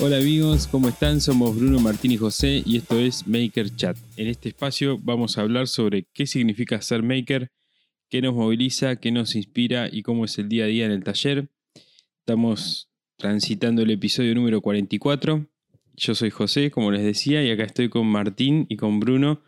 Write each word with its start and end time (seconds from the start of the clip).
Hola 0.00 0.18
amigos, 0.18 0.68
¿cómo 0.68 0.88
están? 0.88 1.20
Somos 1.20 1.56
Bruno, 1.56 1.80
Martín 1.80 2.12
y 2.12 2.16
José 2.16 2.62
y 2.64 2.76
esto 2.76 3.00
es 3.00 3.26
Maker 3.26 3.74
Chat. 3.74 3.96
En 4.16 4.28
este 4.28 4.50
espacio 4.50 4.96
vamos 5.02 5.36
a 5.36 5.40
hablar 5.40 5.66
sobre 5.66 6.06
qué 6.12 6.24
significa 6.24 6.80
ser 6.80 7.02
maker, 7.02 7.50
qué 8.08 8.22
nos 8.22 8.32
moviliza, 8.32 8.94
qué 8.94 9.10
nos 9.10 9.34
inspira 9.34 9.88
y 9.90 10.02
cómo 10.02 10.24
es 10.24 10.38
el 10.38 10.48
día 10.48 10.64
a 10.64 10.66
día 10.68 10.86
en 10.86 10.92
el 10.92 11.02
taller. 11.02 11.50
Estamos 12.20 12.88
transitando 13.16 13.82
el 13.82 13.90
episodio 13.90 14.36
número 14.36 14.60
44. 14.60 15.48
Yo 15.96 16.14
soy 16.14 16.30
José, 16.30 16.70
como 16.70 16.92
les 16.92 17.02
decía, 17.02 17.42
y 17.42 17.50
acá 17.50 17.64
estoy 17.64 17.88
con 17.88 18.06
Martín 18.06 18.66
y 18.68 18.76
con 18.76 19.00
Bruno. 19.00 19.40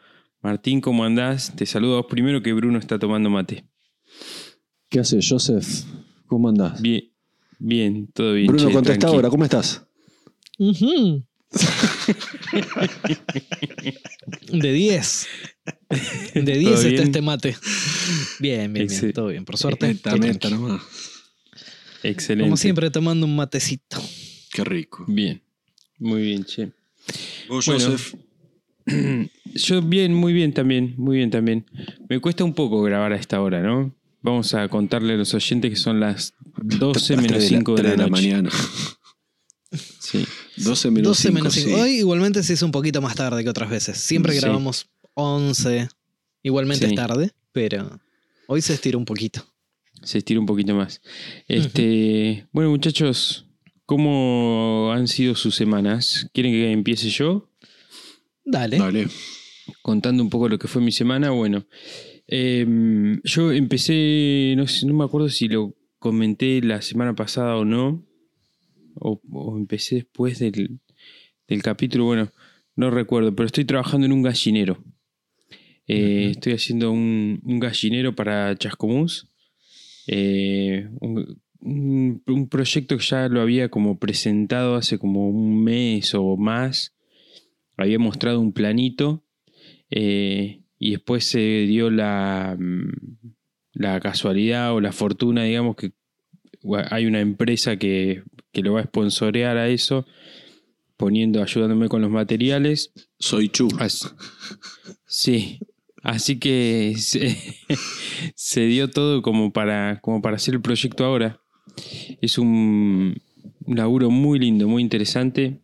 Martín, 0.43 0.80
¿cómo 0.80 1.05
andás? 1.05 1.55
Te 1.55 1.65
saludo 1.65 1.95
a 1.95 1.97
vos 1.98 2.07
primero 2.11 2.43
que 2.43 2.53
Bruno 2.53 2.80
está 2.80 2.98
tomando 2.98 3.30
mate. 3.30 3.67
¿Qué 4.89 4.98
haces, 4.98 5.29
Joseph? 5.29 5.85
¿Cómo 6.27 6.48
andás? 6.48 6.83
Bien, 6.83 7.05
bien, 7.61 8.09
todo 8.12 8.33
bien. 8.33 8.48
Bruno, 8.48 8.67
che, 8.67 8.73
contesta 8.73 9.07
ahora, 9.07 9.30
¿cómo 9.30 9.45
estás? 9.45 9.87
Ujú. 10.61 11.25
De 14.53 14.73
10. 14.73 15.27
De 16.35 16.59
10 16.59 16.75
¿Todo 16.75 16.83
está 16.89 17.03
este 17.03 17.23
mate. 17.23 17.57
Bien, 18.41 18.73
bien, 18.73 18.87
Excel- 18.87 19.01
bien. 19.01 19.13
Todo 19.15 19.27
bien, 19.29 19.45
por 19.47 19.57
suerte. 19.57 19.97
Nomás. 20.51 20.83
Excelente. 22.03 22.45
Como 22.47 22.57
siempre, 22.57 22.91
tomando 22.91 23.27
un 23.27 23.37
matecito. 23.37 23.97
Qué 24.53 24.65
rico. 24.65 25.05
Bien, 25.09 25.43
muy 25.99 26.23
bien, 26.23 26.45
che. 26.45 26.73
¿Vos, 27.49 27.67
Bueno. 27.67 27.85
Joseph? 27.91 28.15
Yo 29.55 29.83
bien, 29.83 30.13
muy 30.15 30.33
bien 30.33 30.53
también, 30.53 30.95
muy 30.99 31.17
bien 31.19 31.31
también. 31.31 31.65
Me 32.09 32.21
cuesta 32.21 32.45
un 32.45 32.52
poco 32.55 32.83
grabar 32.83 33.13
a 33.13 33.17
esta 33.17 33.41
hora, 33.41 33.61
¿no? 33.63 33.95
Vamos 34.23 34.52
a 34.55 34.69
contarle 34.69 35.15
a 35.15 35.17
los 35.17 35.33
oyentes 35.35 35.71
que 35.71 35.77
son 35.77 36.01
las 36.01 36.35
12 36.63 37.15
Las 37.15 37.23
menos 37.23 37.39
tres 37.39 37.49
5 37.49 37.74
de 37.77 37.83
la, 37.83 37.91
de 37.91 37.97
la 37.97 38.02
noche. 38.09 38.13
mañana. 38.13 38.51
Sí. 39.99 40.24
12 40.65 40.91
menos 40.91 41.09
12 41.09 41.23
5. 41.29 41.35
menos 41.35 41.55
5. 41.55 41.77
Hoy 41.80 41.91
igualmente 41.99 42.43
se 42.43 42.53
hizo 42.55 42.66
un 42.66 42.73
poquito 42.73 43.01
más 43.03 43.15
tarde 43.15 43.43
que 43.45 43.51
otras 43.51 43.71
veces. 43.71 43.99
Siempre 43.99 44.33
Sí. 44.35 44.41
grabamos 44.41 44.87
11. 45.15 45.89
Igualmente 46.43 46.87
Sí. 46.87 46.93
es 46.93 46.97
tarde, 46.97 47.30
pero 47.52 48.01
hoy 48.47 48.63
se 48.63 48.75
estiró 48.75 48.99
un 48.99 49.05
poquito. 49.05 49.45
Se 50.02 50.19
estira 50.19 50.41
un 50.41 50.47
poquito 50.47 50.75
más. 50.75 51.02
Este, 51.47 52.47
Bueno, 52.52 52.71
muchachos, 52.71 53.47
¿cómo 53.85 54.91
han 54.95 55.07
sido 55.09 55.35
sus 55.35 55.55
semanas? 55.55 56.29
¿Quieren 56.33 56.52
que 56.52 56.73
empiece 56.73 57.11
yo? 57.11 57.51
Dale. 58.45 58.79
Dale. 58.79 59.09
contando 59.83 60.23
un 60.23 60.30
poco 60.30 60.49
lo 60.49 60.59
que 60.59 60.67
fue 60.67 60.83
mi 60.83 60.91
semana, 60.91 61.30
bueno, 61.30 61.65
em, 62.27 63.21
yo 63.23 63.52
empecé, 63.52 64.55
no, 64.56 64.67
sé, 64.67 64.84
no 64.87 64.95
me 64.95 65.05
acuerdo 65.05 65.28
si 65.28 65.47
lo 65.49 65.77
comenté 66.00 66.61
la 66.61 66.83
semana 66.83 67.15
pasada 67.15 67.56
o 67.56 67.65
no, 67.65 68.05
o, 69.00 69.20
o 69.32 69.56
empecé 69.59 69.97
después 69.97 70.38
del, 70.38 70.78
del 71.48 71.62
capítulo, 71.62 72.04
bueno, 72.04 72.31
no 72.76 72.91
recuerdo, 72.91 73.34
pero 73.34 73.47
estoy 73.47 73.65
trabajando 73.65 74.06
en 74.06 74.12
un 74.12 74.22
gallinero. 74.22 74.82
Eh. 75.87 76.28
Estoy 76.31 76.53
haciendo 76.53 76.93
un, 76.93 77.41
un 77.44 77.59
gallinero 77.59 78.15
para 78.15 78.56
Chascomús. 78.56 79.28
Eh, 80.06 80.88
un, 81.00 81.41
un- 81.60 82.22
un 82.26 82.48
proyecto 82.48 82.97
que 82.97 83.04
ya 83.04 83.28
lo 83.28 83.41
había 83.43 83.69
como 83.69 83.98
presentado 83.98 84.76
hace 84.76 84.98
como 84.98 85.28
un 85.28 85.62
mes 85.62 86.15
o 86.15 86.37
más. 86.37 86.94
Había 87.76 87.98
mostrado 87.98 88.41
un 88.41 88.53
planito 88.53 89.25
eh, 89.91 90.62
y 90.78 90.91
después 90.93 91.25
se 91.25 91.38
dio 91.66 91.91
la, 91.91 92.56
mm, 92.59 92.93
la 93.75 94.00
casualidad 94.00 94.72
o 94.75 94.81
la 94.81 94.93
fortuna, 94.93 95.44
digamos, 95.44 95.76
que 95.76 95.93
hay 96.91 97.06
una 97.06 97.21
empresa 97.21 97.77
que, 97.78 98.22
que 98.53 98.62
lo 98.62 98.75
va 98.75 98.81
a 98.81 98.84
sponsorear 98.84 99.56
a 99.56 99.69
eso, 99.69 100.06
poniendo, 100.97 101.43
ayudándome 101.43 101.88
con 101.88 102.03
los 102.03 102.11
materiales. 102.11 102.93
Soy 103.19 103.49
Chu. 103.49 103.69
Así- 103.78 104.09
sí, 105.06 105.59
así 106.03 106.38
que 106.38 106.94
se, 106.99 107.37
se 108.34 108.66
dio 108.66 108.91
todo 108.91 109.22
como 109.22 109.53
para, 109.53 110.00
como 110.00 110.22
para 110.22 110.37
hacer 110.37 110.55
el 110.55 110.60
proyecto 110.60 111.05
ahora. 111.05 111.41
Es 112.21 112.39
un, 112.39 113.16
laburo 113.66 114.10
muy 114.10 114.39
lindo, 114.39 114.69
muy 114.69 114.83
interesante, 114.83 115.60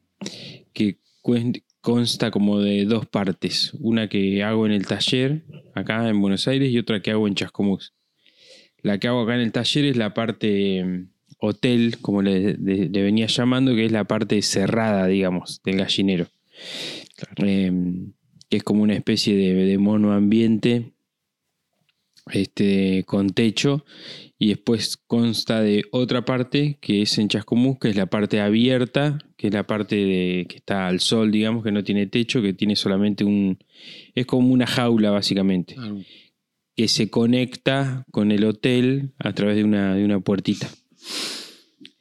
que 0.72 0.98
consta 1.80 2.30
como 2.30 2.60
de 2.60 2.84
dos 2.84 3.06
partes. 3.06 3.72
Una 3.80 4.08
que 4.08 4.42
hago 4.42 4.66
en 4.66 4.72
el 4.72 4.86
taller, 4.86 5.44
acá 5.74 6.08
en 6.08 6.20
Buenos 6.20 6.46
Aires, 6.48 6.70
y 6.70 6.78
otra 6.78 7.00
que 7.02 7.10
hago 7.10 7.26
en 7.28 7.34
Chascomús. 7.34 7.94
La 8.82 8.98
que 8.98 9.08
hago 9.08 9.22
acá 9.22 9.34
en 9.34 9.40
el 9.40 9.52
taller 9.52 9.84
es 9.86 9.96
la 9.96 10.14
parte 10.14 11.08
hotel, 11.38 11.98
como 12.00 12.22
le, 12.22 12.54
de- 12.54 12.88
le 12.88 13.02
venía 13.02 13.26
llamando, 13.26 13.74
que 13.74 13.84
es 13.86 13.92
la 13.92 14.04
parte 14.04 14.40
cerrada, 14.42 15.06
digamos, 15.06 15.60
del 15.64 15.76
gallinero. 15.78 16.26
Eh, 17.38 17.72
que 18.48 18.58
es 18.58 18.62
como 18.62 18.82
una 18.82 18.94
especie 18.94 19.36
de, 19.36 19.54
de 19.54 19.78
mono 19.78 20.12
ambiente 20.12 20.92
este, 22.32 23.04
con 23.06 23.30
techo. 23.30 23.84
Y 24.38 24.48
después 24.48 24.98
consta 24.98 25.62
de 25.62 25.84
otra 25.92 26.24
parte 26.26 26.76
que 26.82 27.00
es 27.02 27.16
en 27.16 27.28
Chascomús, 27.28 27.78
que 27.78 27.88
es 27.88 27.96
la 27.96 28.06
parte 28.06 28.40
abierta, 28.40 29.18
que 29.38 29.46
es 29.48 29.54
la 29.54 29.66
parte 29.66 29.96
de, 29.96 30.46
que 30.46 30.56
está 30.56 30.88
al 30.88 31.00
sol, 31.00 31.30
digamos, 31.32 31.64
que 31.64 31.72
no 31.72 31.82
tiene 31.82 32.06
techo, 32.06 32.42
que 32.42 32.52
tiene 32.52 32.76
solamente 32.76 33.24
un. 33.24 33.58
Es 34.14 34.26
como 34.26 34.52
una 34.52 34.66
jaula, 34.66 35.10
básicamente 35.10 35.76
que 36.76 36.88
se 36.88 37.08
conecta 37.08 38.04
con 38.10 38.30
el 38.30 38.44
hotel 38.44 39.12
a 39.18 39.32
través 39.32 39.56
de 39.56 39.64
una, 39.64 39.94
de 39.94 40.04
una 40.04 40.20
puertita. 40.20 40.68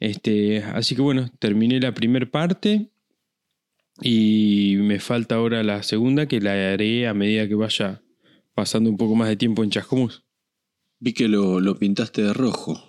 Este, 0.00 0.62
así 0.62 0.94
que 0.94 1.02
bueno, 1.02 1.30
terminé 1.38 1.80
la 1.80 1.94
primera 1.94 2.30
parte 2.30 2.90
y 4.02 4.76
me 4.78 5.00
falta 5.00 5.36
ahora 5.36 5.62
la 5.62 5.82
segunda 5.82 6.26
que 6.26 6.40
la 6.40 6.52
haré 6.72 7.06
a 7.06 7.14
medida 7.14 7.48
que 7.48 7.54
vaya 7.54 8.02
pasando 8.54 8.90
un 8.90 8.96
poco 8.96 9.14
más 9.14 9.28
de 9.28 9.36
tiempo 9.36 9.64
en 9.64 9.70
Chascomús. 9.70 10.24
Vi 10.98 11.12
que 11.12 11.28
lo, 11.28 11.60
lo 11.60 11.78
pintaste 11.78 12.22
de 12.22 12.32
rojo. 12.32 12.82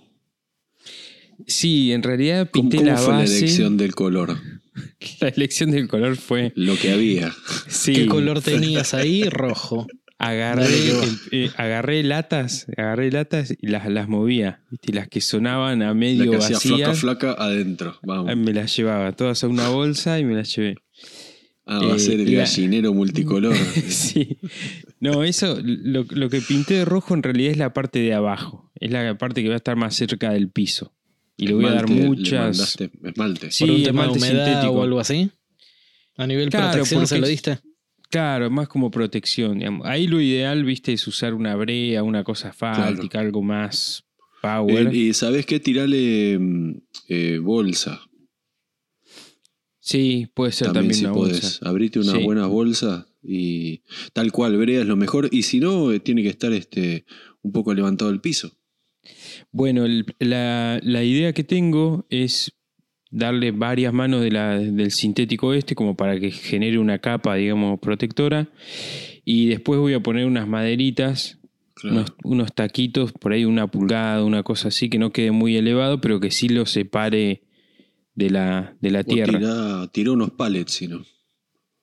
Sí, 1.45 1.91
en 1.91 2.03
realidad 2.03 2.49
¿Cómo, 2.51 2.69
pinté 2.69 2.77
cómo 2.77 2.89
la 2.89 2.97
fue 2.97 3.13
base. 3.13 3.31
la 3.33 3.37
elección 3.37 3.77
del 3.77 3.95
color? 3.95 4.37
La 5.21 5.29
elección 5.29 5.71
del 5.71 5.87
color 5.87 6.17
fue. 6.17 6.51
Lo 6.55 6.77
que 6.77 6.91
había. 6.91 7.33
Sí, 7.67 7.93
¿Qué 7.93 8.05
color 8.07 8.41
tenías 8.41 8.93
ahí? 8.93 9.23
Rojo. 9.29 9.87
Agarré, 10.19 10.65
el- 10.89 11.19
eh, 11.31 11.51
agarré 11.57 12.01
latas, 12.03 12.65
agarré 12.75 13.11
latas 13.11 13.53
y 13.61 13.67
las, 13.67 13.87
las 13.87 14.07
movía. 14.09 14.61
¿viste? 14.71 14.91
Y 14.91 14.95
las 14.95 15.07
que 15.07 15.21
sonaban 15.21 15.81
a 15.83 15.87
La 15.87 15.93
medio 15.93 16.31
que 16.31 16.37
hacía 16.37 16.59
flaca, 16.59 16.75
vacías. 16.87 16.99
flaca 16.99 17.31
adentro. 17.33 17.97
Vamos. 18.01 18.31
Ah, 18.31 18.35
Me 18.35 18.51
las 18.53 18.75
llevaba 18.75 19.11
todas 19.11 19.43
a 19.43 19.47
una 19.47 19.69
bolsa 19.69 20.19
y 20.19 20.25
me 20.25 20.33
las 20.35 20.55
llevé. 20.55 20.75
Ah, 21.67 21.79
va 21.85 21.93
a 21.93 21.95
eh, 21.97 21.99
ser 21.99 22.19
el 22.19 22.31
la- 22.31 22.39
gallinero 22.39 22.93
multicolor. 22.93 23.55
sí. 23.89 24.37
No, 24.99 25.23
eso, 25.23 25.59
lo, 25.63 26.05
lo 26.09 26.29
que 26.29 26.41
pinté 26.41 26.75
de 26.75 26.85
rojo 26.85 27.13
en 27.13 27.21
realidad 27.21 27.51
es 27.51 27.57
la 27.57 27.73
parte 27.73 27.99
de 27.99 28.13
abajo. 28.15 28.71
Es 28.79 28.89
la 28.89 29.15
parte 29.19 29.43
que 29.43 29.49
va 29.49 29.55
a 29.55 29.57
estar 29.57 29.75
más 29.75 29.95
cerca 29.95 30.31
del 30.31 30.49
piso. 30.49 30.93
Y 31.35 31.45
le 31.47 31.53
voy 31.53 31.65
a 31.65 31.73
dar 31.73 31.87
le 31.89 31.95
muchas. 32.07 32.77
esmalte. 33.03 33.51
Sí, 33.51 33.65
¿Por 33.65 33.75
un 33.75 33.83
tema 33.83 34.01
de 34.07 34.11
esmalte 34.13 34.29
humedad 34.31 34.45
sintético. 34.45 34.73
o 34.79 34.83
algo 34.83 34.99
así? 34.99 35.29
¿A 36.15 36.25
nivel 36.25 36.49
Claro, 36.49 36.71
protección 36.71 37.05
se 37.05 37.19
lo 37.19 37.27
diste? 37.27 37.59
Claro, 38.09 38.49
más 38.49 38.67
como 38.67 38.89
protección. 38.91 39.59
digamos. 39.59 39.85
Ahí 39.87 40.07
lo 40.07 40.21
ideal, 40.21 40.63
viste, 40.63 40.93
es 40.93 41.05
usar 41.07 41.33
una 41.33 41.55
brea, 41.55 42.03
una 42.03 42.23
cosa 42.23 42.49
asfáltica, 42.49 43.19
algo 43.19 43.41
más 43.43 44.05
power. 44.41 44.87
Eh, 44.87 44.95
y 44.97 45.13
¿sabes 45.13 45.45
qué? 45.45 45.59
Tirale 45.59 46.37
mm, 46.39 46.71
eh, 47.09 47.39
bolsa. 47.41 48.01
sí, 49.79 50.27
puede 50.33 50.51
ser 50.51 50.67
También, 50.67 50.83
también, 50.83 50.99
si 50.99 51.05
una 51.05 51.13
podés. 51.13 51.41
bolsa. 51.41 51.69
Abrite 51.69 51.99
unas 51.99 52.15
Sí. 52.15 52.23
buenas 52.23 52.47
bolsas 52.47 53.05
y 53.23 53.81
tal 54.13 54.31
cual, 54.31 54.57
brea 54.57 54.81
es 54.81 54.87
lo 54.87 54.95
mejor. 54.95 55.29
Y 55.31 55.43
si 55.43 55.59
no, 55.59 55.91
eh, 55.91 55.99
tiene 55.99 56.23
que 56.23 56.29
estar 56.29 56.51
este, 56.53 57.05
un 57.41 57.51
poco 57.51 57.73
levantado 57.73 58.11
el 58.11 58.21
piso. 58.21 58.51
Bueno, 59.51 59.85
el- 59.85 60.05
la, 60.19 60.79
la 60.83 61.03
idea 61.03 61.33
que 61.33 61.43
tengo 61.45 62.05
es 62.09 62.51
darle 63.11 63.51
varias 63.51 63.93
manos 63.93 64.21
de 64.21 64.31
la- 64.31 64.57
del 64.59 64.91
sintético 64.91 65.53
este 65.53 65.75
como 65.75 65.95
para 65.95 66.19
que 66.19 66.31
genere 66.31 66.77
una 66.79 66.99
capa, 66.99 67.35
digamos, 67.35 67.79
protectora. 67.79 68.49
Y 69.25 69.47
después 69.47 69.79
voy 69.79 69.93
a 69.93 69.99
poner 70.01 70.25
unas 70.25 70.47
maderitas, 70.47 71.39
Claro. 71.73 71.97
unos, 71.97 72.13
unos 72.23 72.53
taquitos, 72.53 73.11
por 73.13 73.33
ahí 73.33 73.45
una 73.45 73.67
pulgada, 73.67 74.23
una 74.23 74.43
cosa 74.43 74.69
así, 74.69 74.89
que 74.89 74.97
no 74.99 75.11
quede 75.11 75.31
muy 75.31 75.55
elevado, 75.57 76.01
pero 76.01 76.19
que 76.19 76.31
sí 76.31 76.49
lo 76.49 76.65
separe 76.65 77.43
de 78.15 78.29
la, 78.31 78.75
de 78.81 78.91
la 78.91 79.01
O 79.01 79.03
tierra. 79.03 79.37
tirá- 79.39 79.91
tirá 79.91 80.11
unos 80.11 80.31
pallets, 80.31 80.71
si 80.73 80.87
no. 80.87 81.05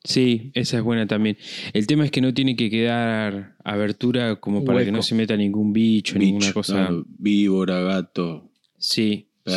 Sí, 0.07 0.51
esa 0.55 0.77
es 0.79 0.83
buena 0.83 1.07
también. 1.07 1.39
El 1.73 1.87
tema 1.87 2.05
es 2.05 2.11
que 2.11 2.21
no 2.21 2.35
tiene 2.35 2.57
que 2.57 2.69
quedar 2.69 3.57
abertura 3.65 4.37
como 4.37 4.63
para 4.65 4.85
que 4.85 4.93
no 4.93 5.01
se 5.01 5.15
meta 5.15 5.35
ningún 5.37 5.73
bicho, 5.73 6.15
Bicho, 6.19 6.27
ninguna 6.27 6.53
cosa. 6.53 6.75
claro, 6.75 7.05
víbora, 7.19 7.81
gato, 7.81 8.51
Sí, 8.77 9.29
sí. 9.47 9.53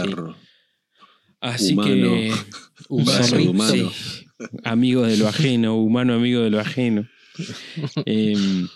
Así 1.41 1.73
Humano. 1.73 1.89
que. 2.11 2.31
Zorrito, 3.05 3.51
humano. 3.51 3.71
sí. 3.91 4.25
Amigo 4.63 5.03
de 5.03 5.17
lo 5.17 5.27
ajeno, 5.27 5.75
humano 5.77 6.13
amigo 6.13 6.41
de 6.41 6.49
lo 6.49 6.59
ajeno. 6.59 7.07
Em, 8.05 8.67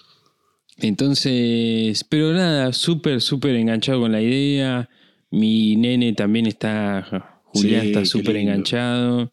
entonces, 0.77 2.03
pero 2.09 2.33
nada, 2.33 2.73
súper, 2.73 3.21
súper 3.21 3.55
enganchado 3.55 4.01
con 4.01 4.11
la 4.11 4.21
idea. 4.21 4.89
Mi 5.29 5.75
nene 5.75 6.13
también 6.13 6.45
está 6.47 7.41
Julián 7.45 7.81
Sí, 7.83 7.87
está 7.87 8.05
súper 8.05 8.35
enganchado. 8.37 9.31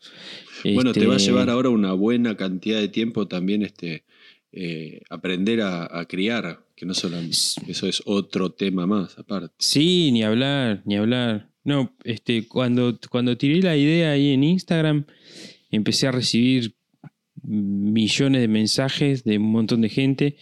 Bueno, 0.64 0.92
te 0.92 1.06
va 1.06 1.14
a 1.14 1.16
Este, 1.16 1.30
llevar 1.30 1.50
ahora 1.50 1.70
una 1.70 1.92
buena 1.92 2.36
cantidad 2.36 2.78
de 2.78 2.88
tiempo 2.88 3.26
también 3.28 3.62
este, 3.62 4.04
eh, 4.52 5.02
aprender 5.10 5.60
a, 5.62 5.98
a 6.00 6.06
criar, 6.06 6.60
que 6.76 6.84
no 6.86 6.94
solo 6.94 7.16
eso 7.19 7.86
es 7.86 8.02
otro 8.06 8.50
tema 8.52 8.86
más 8.86 9.19
aparte. 9.19 9.54
Sí, 9.58 10.10
ni 10.12 10.22
hablar, 10.22 10.82
ni 10.84 10.96
hablar. 10.96 11.48
No, 11.64 11.94
este, 12.05 12.46
cuando, 12.49 12.99
cuando 13.10 13.37
tiré 13.37 13.60
la 13.62 13.76
idea 13.76 14.12
ahí 14.12 14.32
en 14.32 14.44
Instagram, 14.44 15.05
empecé 15.70 16.06
a 16.06 16.12
recibir 16.12 16.75
millones 17.43 18.40
de 18.40 18.49
mensajes 18.49 19.25
de 19.25 19.38
un 19.38 19.50
montón 19.52 19.81
de 19.81 19.88
gente 19.88 20.37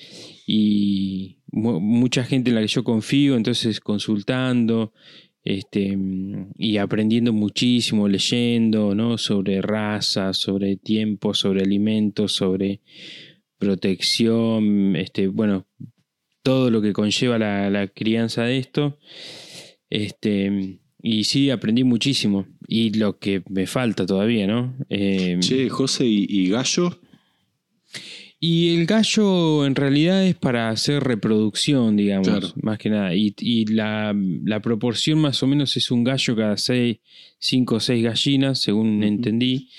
y 0.46 1.38
mu- 1.48 1.80
mucha 1.80 2.24
gente 2.24 2.50
en 2.50 2.56
la 2.56 2.62
que 2.62 2.68
yo 2.68 2.84
confío, 2.84 3.36
entonces 3.36 3.80
consultando 3.80 4.92
este, 5.44 5.96
y 6.56 6.76
aprendiendo 6.78 7.32
muchísimo, 7.32 8.08
leyendo 8.08 8.94
¿no? 8.94 9.18
sobre 9.18 9.62
raza, 9.62 10.32
sobre 10.32 10.76
tiempo, 10.76 11.34
sobre 11.34 11.62
alimentos, 11.62 12.32
sobre 12.34 12.80
protección, 13.58 14.96
este, 14.96 15.28
bueno, 15.28 15.66
todo 16.42 16.70
lo 16.70 16.80
que 16.82 16.92
conlleva 16.92 17.38
la, 17.38 17.70
la 17.70 17.88
crianza 17.88 18.44
de 18.44 18.58
esto. 18.58 18.98
Este, 19.90 20.78
y 21.08 21.24
sí, 21.24 21.50
aprendí 21.50 21.84
muchísimo. 21.84 22.46
Y 22.66 22.90
lo 22.98 23.18
que 23.18 23.42
me 23.48 23.66
falta 23.66 24.04
todavía, 24.06 24.46
¿no? 24.46 24.74
Eh, 24.88 25.36
Che, 25.40 25.68
José 25.68 26.04
y, 26.06 26.26
y 26.28 26.48
Gallo, 26.50 26.98
y 28.38 28.76
el 28.76 28.86
gallo 28.86 29.64
en 29.64 29.74
realidad 29.74 30.24
es 30.26 30.34
para 30.34 30.68
hacer 30.68 31.02
reproducción, 31.02 31.96
digamos, 31.96 32.28
Claro. 32.28 32.48
más 32.62 32.78
que 32.78 32.90
nada. 32.90 33.14
Y, 33.14 33.34
y 33.38 33.64
la, 33.66 34.14
la 34.44 34.60
proporción 34.60 35.18
más 35.20 35.42
o 35.42 35.46
menos 35.46 35.76
es 35.76 35.90
un 35.90 36.04
gallo 36.04 36.36
cada 36.36 36.56
seis, 36.56 36.98
cinco 37.38 37.76
o 37.76 37.80
seis 37.80 38.02
gallinas, 38.04 38.60
según 38.60 39.02
entendí. 39.02 39.70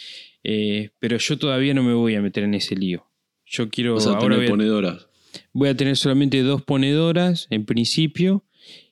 Eh, 0.43 0.89
pero 0.99 1.17
yo 1.17 1.37
todavía 1.37 1.73
no 1.73 1.83
me 1.83 1.93
voy 1.93 2.15
a 2.15 2.21
meter 2.21 2.45
en 2.45 2.53
ese 2.55 2.75
lío. 2.75 3.05
Yo 3.45 3.69
quiero. 3.69 3.95
vas 3.95 4.07
a 4.07 4.11
ahora 4.11 4.21
tener 4.21 4.37
voy 4.37 4.45
a- 4.47 4.49
ponedoras. 4.49 5.07
Voy 5.53 5.69
a 5.69 5.75
tener 5.77 5.95
solamente 5.97 6.41
dos 6.41 6.63
ponedoras 6.63 7.47
en 7.51 7.65
principio 7.65 8.43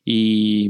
y 0.06 0.70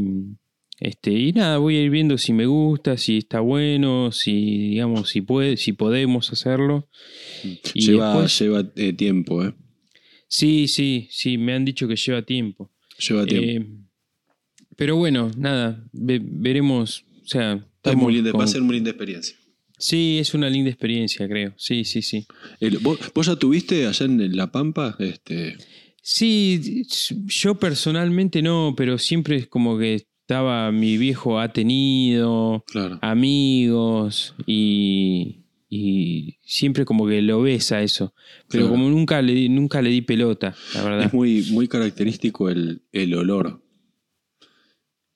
este 0.86 1.12
y 1.12 1.32
nada, 1.34 1.58
voy 1.58 1.76
a 1.78 1.82
ir 1.82 1.90
viendo 1.90 2.18
si 2.18 2.34
me 2.34 2.46
gusta, 2.46 2.98
si 2.98 3.18
está 3.18 3.40
bueno, 3.40 4.12
si 4.12 4.70
digamos 4.70 5.10
si 5.10 5.22
puede, 5.22 5.58
si 5.58 5.74
podemos 5.74 6.32
hacerlo. 6.32 6.88
Y 7.74 7.82
lleva 7.82 8.14
después- 8.14 8.40
lleva 8.40 8.72
eh, 8.76 8.94
tiempo, 8.94 9.44
¿eh? 9.46 9.54
Sí, 10.28 10.68
sí, 10.68 11.08
sí, 11.12 11.38
me 11.38 11.54
han 11.54 11.66
dicho 11.66 11.88
que 11.88 11.96
lleva 11.96 12.22
tiempo. 12.24 12.72
Lleva 13.08 13.26
tiempo. 13.26 13.48
Eh, 13.48 13.68
pero 14.76 14.96
bueno, 14.98 15.32
nada, 15.38 15.86
ve- 15.94 16.22
veremos, 16.24 17.04
o 17.24 17.28
sea, 17.28 17.54
Es 17.54 17.62
estamos 17.78 18.04
muy 18.04 18.14
linda, 18.16 18.32
va 18.32 18.44
a 18.44 18.48
ser 18.48 18.62
muy 18.62 18.76
linda 18.76 18.90
experiencia. 18.92 19.36
Sí, 19.78 20.18
es 20.20 20.34
una 20.34 20.50
linda 20.50 20.70
experiencia, 20.70 21.28
creo. 21.28 21.54
Sí, 21.58 21.84
sí, 21.86 22.02
sí. 22.02 22.26
El- 22.60 22.78
¿vos, 22.80 22.98
vos 23.14 23.26
ya 23.28 23.36
tuviste 23.36 23.86
allá 23.88 24.06
en 24.06 24.36
La 24.36 24.52
Pampa? 24.52 24.96
Este, 25.00 25.58
Sí, 26.08 26.84
yo 27.28 27.56
personalmente 27.56 28.42
no, 28.44 28.76
pero 28.78 28.98
siempre 29.00 29.38
es 29.38 29.48
como 29.48 29.78
que 29.80 30.06
estaba, 30.26 30.72
mi 30.72 30.98
viejo 30.98 31.40
ha 31.40 31.50
tenido 31.54 32.64
claro. 32.68 32.98
amigos 33.04 34.34
y, 34.48 35.44
y 35.70 36.38
siempre 36.42 36.84
como 36.84 37.06
que 37.08 37.22
lo 37.22 37.42
ves 37.44 37.72
a 37.72 37.84
eso. 37.84 38.16
Pero 38.50 38.64
Claro. 38.66 38.70
como 38.76 38.90
nunca 38.90 39.22
le, 39.22 39.34
di, 39.34 39.50
nunca 39.50 39.84
le 39.84 39.92
di 39.92 40.02
pelota, 40.02 40.56
la 40.74 40.84
verdad. 40.84 41.06
Es 41.06 41.14
muy, 41.14 41.46
muy 41.52 41.68
característico 41.68 42.50
el, 42.50 42.82
el 42.92 43.14
olor. 43.14 43.62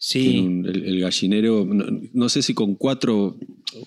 Sí, 0.01 0.39
un- 0.39 0.65
el, 0.65 0.85
el 0.85 1.01
gallinero, 1.01 1.65
no, 1.65 1.85
no 2.13 2.29
sé 2.29 2.41
si 2.41 2.53
con 2.53 2.75
cuatro, 2.75 3.37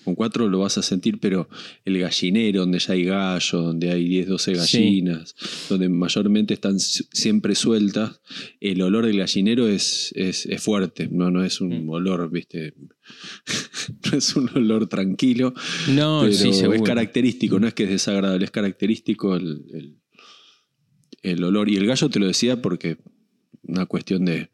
con 0.03 0.13
cuatro 0.13 0.47
lo 0.47 0.59
vas 0.59 0.77
a 0.77 0.83
sentir, 0.83 1.19
pero 1.19 1.49
el 1.85 1.97
gallinero, 1.99 2.59
donde 2.61 2.77
ya 2.77 2.93
hay 2.93 3.03
gallo, 3.05 3.61
donde 3.63 3.89
hay 3.89 4.07
10, 4.07 4.27
12 4.27 4.53
gallinas, 4.53 5.35
donde 5.69 5.89
mayormente 5.89 6.53
están 6.53 6.79
si- 6.79 7.03
siempre 7.11 7.55
sueltas, 7.55 8.21
el 8.61 8.83
olor 8.83 9.07
del 9.07 9.17
gallinero 9.17 9.67
es, 9.67 10.13
es, 10.15 10.45
es 10.45 10.61
fuerte, 10.61 11.09
no, 11.11 11.31
no 11.31 11.43
es 11.43 11.59
un 11.61 11.85
Mm. 11.87 11.89
olor, 11.89 12.29
viste, 12.29 12.75
no 14.11 14.17
es 14.17 14.35
un 14.35 14.49
olor 14.55 14.87
tranquilo, 14.87 15.55
no, 15.89 16.21
pero 16.25 16.33
sí, 16.33 16.49
es 16.49 16.81
característico, 16.83 17.59
no 17.59 17.67
es 17.67 17.73
que 17.73 17.85
es 17.85 17.89
desagradable, 17.89 18.45
es 18.45 18.51
característico 18.51 19.35
el, 19.35 19.65
el- 19.73 19.97
el 21.23 21.43
olor. 21.43 21.69
Y 21.69 21.77
el 21.77 21.87
gallo 21.87 22.09
te 22.09 22.19
lo 22.19 22.27
decía 22.27 22.61
porque 22.61 22.97
una 23.65 23.85
cuestión 23.85 24.25
de 24.25 24.49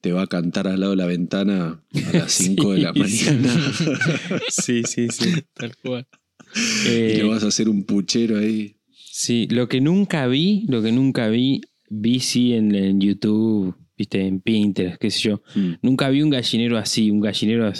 te 0.00 0.12
va 0.12 0.22
a 0.22 0.26
cantar 0.26 0.68
al 0.68 0.80
lado 0.80 0.92
de 0.92 0.96
la 0.96 1.06
ventana 1.06 1.82
a 2.12 2.16
las 2.16 2.32
5 2.44 2.72
de 2.74 2.78
la 2.78 2.92
mañana 2.92 3.72
Sí, 4.48 4.82
sí, 4.84 5.08
sí. 5.10 5.30
Tal 5.54 5.76
cual. 5.76 6.06
y 6.54 6.88
Eh, 6.88 7.14
le 7.18 7.24
vas 7.24 7.44
a 7.44 7.48
hacer 7.48 7.68
un 7.68 7.84
puchero 7.84 8.38
ahí. 8.38 8.76
Sí, 8.94 9.46
lo 9.50 9.68
que 9.68 9.80
nunca 9.80 10.26
vi, 10.28 10.64
lo 10.68 10.82
que 10.82 10.92
nunca 10.92 11.28
vi, 11.28 11.60
vi 11.90 12.20
sí 12.20 12.52
en, 12.54 12.74
en 12.74 13.00
YouTube, 13.00 13.74
viste, 13.96 14.24
en 14.26 14.40
Pinterest, 14.40 14.98
qué 15.00 15.10
sé 15.10 15.20
yo. 15.20 15.42
Mm. 15.54 15.72
Nunca 15.82 16.08
vi 16.08 16.22
un 16.22 16.30
gallinero 16.30 16.78
así, 16.78 17.10
un 17.10 17.20
gallinero 17.20 17.72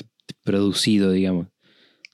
producido, 0.42 1.12
digamos. 1.12 1.46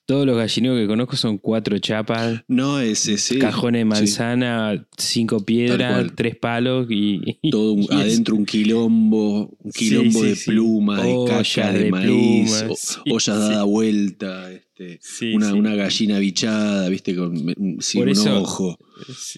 Todos 0.06 0.26
los 0.26 0.36
gallineros 0.36 0.78
que 0.78 0.86
conozco 0.86 1.16
son 1.16 1.38
cuatro 1.38 1.78
chapas, 1.78 2.42
No, 2.46 2.78
ese 2.78 3.16
sí. 3.16 3.38
cajones 3.38 3.80
de 3.80 3.84
sí. 3.96 4.00
manzana, 4.02 4.86
cinco 4.98 5.40
piedras, 5.40 6.08
tres 6.14 6.36
palos 6.36 6.86
y. 6.90 7.38
Todo 7.50 7.72
un- 7.72 7.82
y 7.84 7.84
es- 7.86 7.90
adentro 7.92 8.36
un 8.36 8.44
quilombo, 8.44 9.56
un 9.58 9.72
quilombo 9.72 10.20
sí, 10.20 10.26
de 10.28 10.36
sí. 10.36 10.50
plumas, 10.50 11.02
de 11.02 11.08
Ollas 11.14 11.54
caca, 11.54 11.72
de, 11.72 11.84
de 11.84 11.90
maíz, 11.90 12.52
plumas, 12.52 12.98
o- 13.06 13.14
ollas 13.14 13.38
dada 13.38 13.64
vuelta, 13.64 14.52
este, 14.52 15.00
una, 15.34 15.54
una 15.54 15.74
gallina 15.74 16.18
bichada, 16.18 16.88
viste, 16.90 17.16
con 17.16 17.36
sin 17.80 18.02
un 18.02 18.08
eso- 18.10 18.42
ojo. 18.42 18.78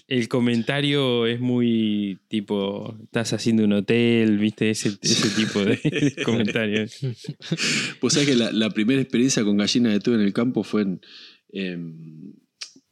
El 0.07 0.27
comentario 0.27 1.25
es 1.25 1.39
muy 1.39 2.19
tipo, 2.27 2.95
estás 3.03 3.33
haciendo 3.33 3.63
un 3.63 3.73
hotel, 3.73 4.37
viste, 4.37 4.69
ese, 4.69 4.97
ese 5.01 5.29
tipo 5.29 5.63
de, 5.63 5.77
de 6.15 6.23
comentarios. 6.23 6.97
Pues 7.99 8.13
sabés 8.13 8.29
que 8.29 8.35
la, 8.35 8.51
la 8.51 8.69
primera 8.69 9.01
experiencia 9.01 9.43
con 9.43 9.57
gallinas 9.57 9.93
que 9.93 9.99
tuve 9.99 10.15
en 10.15 10.21
el 10.21 10.33
campo 10.33 10.63
fue 10.63 10.83
en, 10.83 11.01
en- 11.51 12.35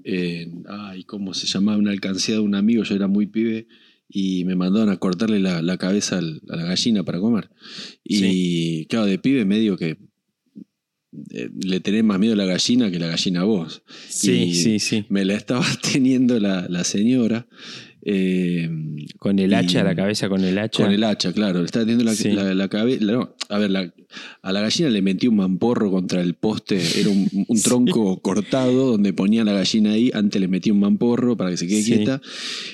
en- 0.04 0.64
ay, 0.68 1.04
¿cómo 1.04 1.34
se 1.34 1.48
llamaba? 1.48 1.78
Una 1.78 1.92
alcancía 1.92 2.36
de 2.36 2.42
un 2.42 2.56
amigo, 2.56 2.84
yo 2.84 2.96
era 2.96 3.08
muy 3.08 3.26
pibe, 3.28 3.68
y 4.08 4.46
me 4.46 4.56
mandaron 4.56 4.90
a 4.90 4.98
cortarle 4.98 5.40
la, 5.40 5.62
la 5.62 5.78
cabeza 5.78 6.20
al- 6.20 6.42
a 6.50 6.56
la 6.56 6.64
gallina 6.66 7.04
para 7.04 7.20
comer. 7.20 7.50
Y 8.04 8.86
claro, 8.86 9.06
de 9.08 9.18
pibe 9.18 9.46
medio 9.46 9.78
que 9.78 9.98
le 11.30 11.80
tenés 11.80 12.04
más 12.04 12.20
miedo 12.20 12.34
a 12.34 12.38
la 12.38 12.46
gallina 12.46 12.92
que 12.92 13.00
la 13.00 13.08
gallina 13.08 13.42
a 13.42 13.44
vos. 13.46 13.84
Sí, 14.10 14.32
Y 14.44 14.56
sí, 14.56 14.80
sí. 14.80 15.06
Me 15.10 15.26
la 15.26 15.36
estaba 15.36 15.66
teniendo 15.94 16.40
la, 16.40 16.68
la 16.70 16.84
señora. 16.84 17.48
Eh, 18.08 18.70
Con 19.18 19.40
el 19.40 19.54
hacha, 19.56 19.82
y- 19.82 19.84
la 19.84 19.96
cabeza 19.96 20.30
con 20.30 20.44
el 20.44 20.58
hacha. 20.60 20.84
con 20.84 20.94
el 20.94 21.04
hacha, 21.04 21.34
claro. 21.34 21.60
Le 21.60 21.66
estaba 21.66 21.86
teniendo 21.86 22.04
la, 22.04 22.14
Sí. 22.16 22.30
la, 22.32 22.68
cabeza. 22.70 23.04
a 23.50 23.58
ver, 23.58 23.72
la- 23.72 23.92
a 24.44 24.52
la 24.54 24.62
gallina 24.62 24.90
le 24.90 25.02
metí 25.02 25.28
un 25.28 25.38
mamporro 25.38 25.90
contra 25.92 26.22
el 26.22 26.36
poste. 26.36 26.80
Era 27.00 27.10
un, 27.10 27.28
un 27.48 27.58
Sí. 27.58 27.64
tronco 27.64 28.22
cortado 28.22 28.92
donde 28.92 29.12
ponía 29.12 29.44
la 29.44 29.54
gallina 29.54 29.92
ahí. 29.94 30.12
Antes 30.14 30.40
le 30.40 30.48
metí 30.48 30.70
un 30.72 30.80
mamporro 30.80 31.36
para 31.36 31.50
que 31.50 31.58
se 31.58 31.68
quede 31.68 31.82
Sí. 31.82 31.94
quieta. 31.96 32.22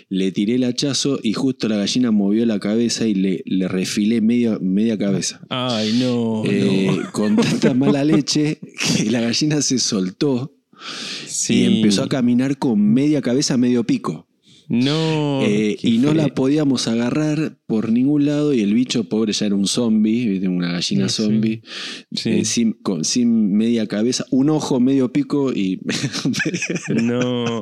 Le 0.09 0.31
tiré 0.33 0.55
el 0.55 0.63
hachazo 0.65 1.19
y 1.23 1.33
justo 1.33 1.67
la 1.69 1.77
gallina 1.77 2.11
movió 2.11 2.45
la 2.45 2.59
cabeza 2.59 3.07
y 3.07 3.13
le, 3.15 3.41
le 3.45 3.67
refilé 3.69 4.19
media, 4.21 4.57
media 4.61 4.97
cabeza. 4.97 5.41
Ay, 5.49 5.97
no. 6.01 6.43
Eh, 6.45 6.87
no. 6.87 7.11
Con 7.13 7.37
tanta 7.37 7.73
mala 7.73 8.03
leche 8.03 8.59
que 8.97 9.09
la 9.09 9.21
gallina 9.21 9.61
se 9.61 9.79
soltó 9.79 10.53
y 11.49 11.63
empezó 11.63 12.03
a 12.03 12.09
caminar 12.09 12.57
con 12.57 12.81
media 12.81 13.21
cabeza, 13.21 13.55
medio 13.57 13.83
pico. 13.83 14.27
No. 14.69 15.41
Eh, 15.43 15.77
y 15.81 15.97
no 15.97 16.13
la 16.13 16.29
podíamos 16.29 16.87
agarrar 16.87 17.57
por 17.67 17.89
ningún 17.91 18.25
lado 18.25 18.53
y 18.53 18.61
el 18.61 18.73
bicho 18.73 19.05
pobre 19.05 19.33
ya 19.33 19.45
era 19.45 19.55
un 19.55 19.67
zombie, 19.67 20.45
una 20.47 20.71
gallina 20.71 21.07
Sí. 21.09 21.23
zombie, 21.23 21.61
Sí. 22.11 22.29
eh, 22.29 22.45
sin, 22.45 22.73
con- 22.73 23.03
sin 23.05 23.53
media 23.55 23.87
cabeza, 23.87 24.25
un 24.31 24.49
ojo 24.49 24.79
medio 24.79 25.11
pico 25.13 25.53
y, 25.53 25.79
No. 27.03 27.61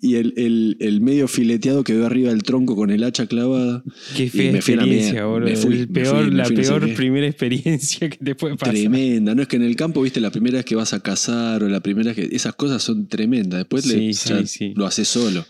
y 0.00 0.14
el, 0.16 0.34
el- 0.36 0.76
el 0.80 1.00
medio 1.00 1.28
fileteado 1.28 1.84
quedó 1.84 2.06
arriba 2.06 2.30
del 2.30 2.42
tronco 2.42 2.76
con 2.76 2.90
el 2.90 3.04
hacha 3.04 3.26
clavada. 3.26 3.82
Qué 4.16 4.28
fea 4.30 4.52
experiencia, 4.52 5.24
boludo. 5.26 5.48
Me 5.50 5.56
fui, 5.56 5.72
El 5.74 5.78
me 5.80 5.86
peor, 6.00 6.24
fui, 6.26 6.34
la 6.34 6.44
fui, 6.44 6.56
no 6.56 6.62
sé 6.62 6.68
peor 6.70 6.94
primera 6.94 7.26
experiencia 7.26 8.08
que 8.08 8.16
te 8.18 8.34
puede 8.34 8.56
pasar. 8.56 8.74
Tremenda, 8.74 9.34
no 9.34 9.42
es 9.42 9.48
que 9.48 9.56
en 9.56 9.62
el 9.62 9.76
campo, 9.76 10.02
viste, 10.02 10.20
la 10.20 10.30
primera 10.30 10.56
vez 10.58 10.64
que 10.64 10.76
vas 10.76 10.92
a 10.94 11.00
cazar 11.00 11.62
o 11.62 11.68
la 11.68 11.80
primera 11.80 12.12
vez 12.12 12.28
que. 12.30 12.36
Esas 12.36 12.54
cosas 12.54 12.82
son 12.82 13.08
tremendas. 13.08 13.58
Después 13.60 13.86
le- 13.86 14.12
ya 14.12 14.42
lo 14.74 14.86
haces 14.86 15.08
solo. 15.08 15.44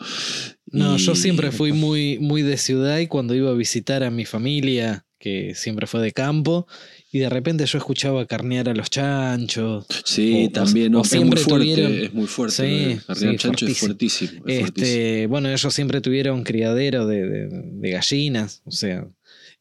No, 0.72 0.96
yo 0.96 1.14
siempre 1.14 1.50
fui 1.50 1.72
muy, 1.72 2.18
muy 2.20 2.42
de 2.42 2.56
ciudad 2.56 2.98
y 2.98 3.06
cuando 3.06 3.34
iba 3.34 3.50
a 3.50 3.54
visitar 3.54 4.02
a 4.04 4.10
mi 4.10 4.24
familia, 4.24 5.04
que 5.18 5.54
siempre 5.54 5.86
fue 5.86 6.00
de 6.00 6.12
campo, 6.12 6.66
y 7.12 7.18
de 7.18 7.28
repente 7.28 7.66
yo 7.66 7.76
escuchaba 7.78 8.24
carnear 8.26 8.68
a 8.68 8.74
los 8.74 8.88
chanchos. 8.88 9.84
Sí, 10.04 10.46
o- 10.48 10.50
también, 10.52 10.94
o 10.94 11.02
es 11.02 11.10
muy 11.12 11.18
siempre 11.18 11.40
fuerte, 11.40 11.66
tuvieron- 11.74 11.92
es 12.04 12.14
muy 12.14 12.26
fuerte. 12.26 12.54
Sí, 12.56 13.00
Carnear 13.06 13.32
sí, 13.32 13.38
chancho 13.38 13.66
es 13.66 13.78
fuertísimo. 13.78 14.30
fuertísimo. 14.34 14.46
es 14.46 14.58
fuertísimo. 14.60 14.86
Este, 14.96 15.26
bueno, 15.26 15.48
ellos 15.50 15.74
siempre 15.74 16.00
tuvieron 16.00 16.42
criadero 16.44 17.06
de, 17.06 17.26
de- 17.28 17.48
de 17.50 17.90
gallinas, 17.90 18.62
o 18.64 18.70
sea, 18.70 19.06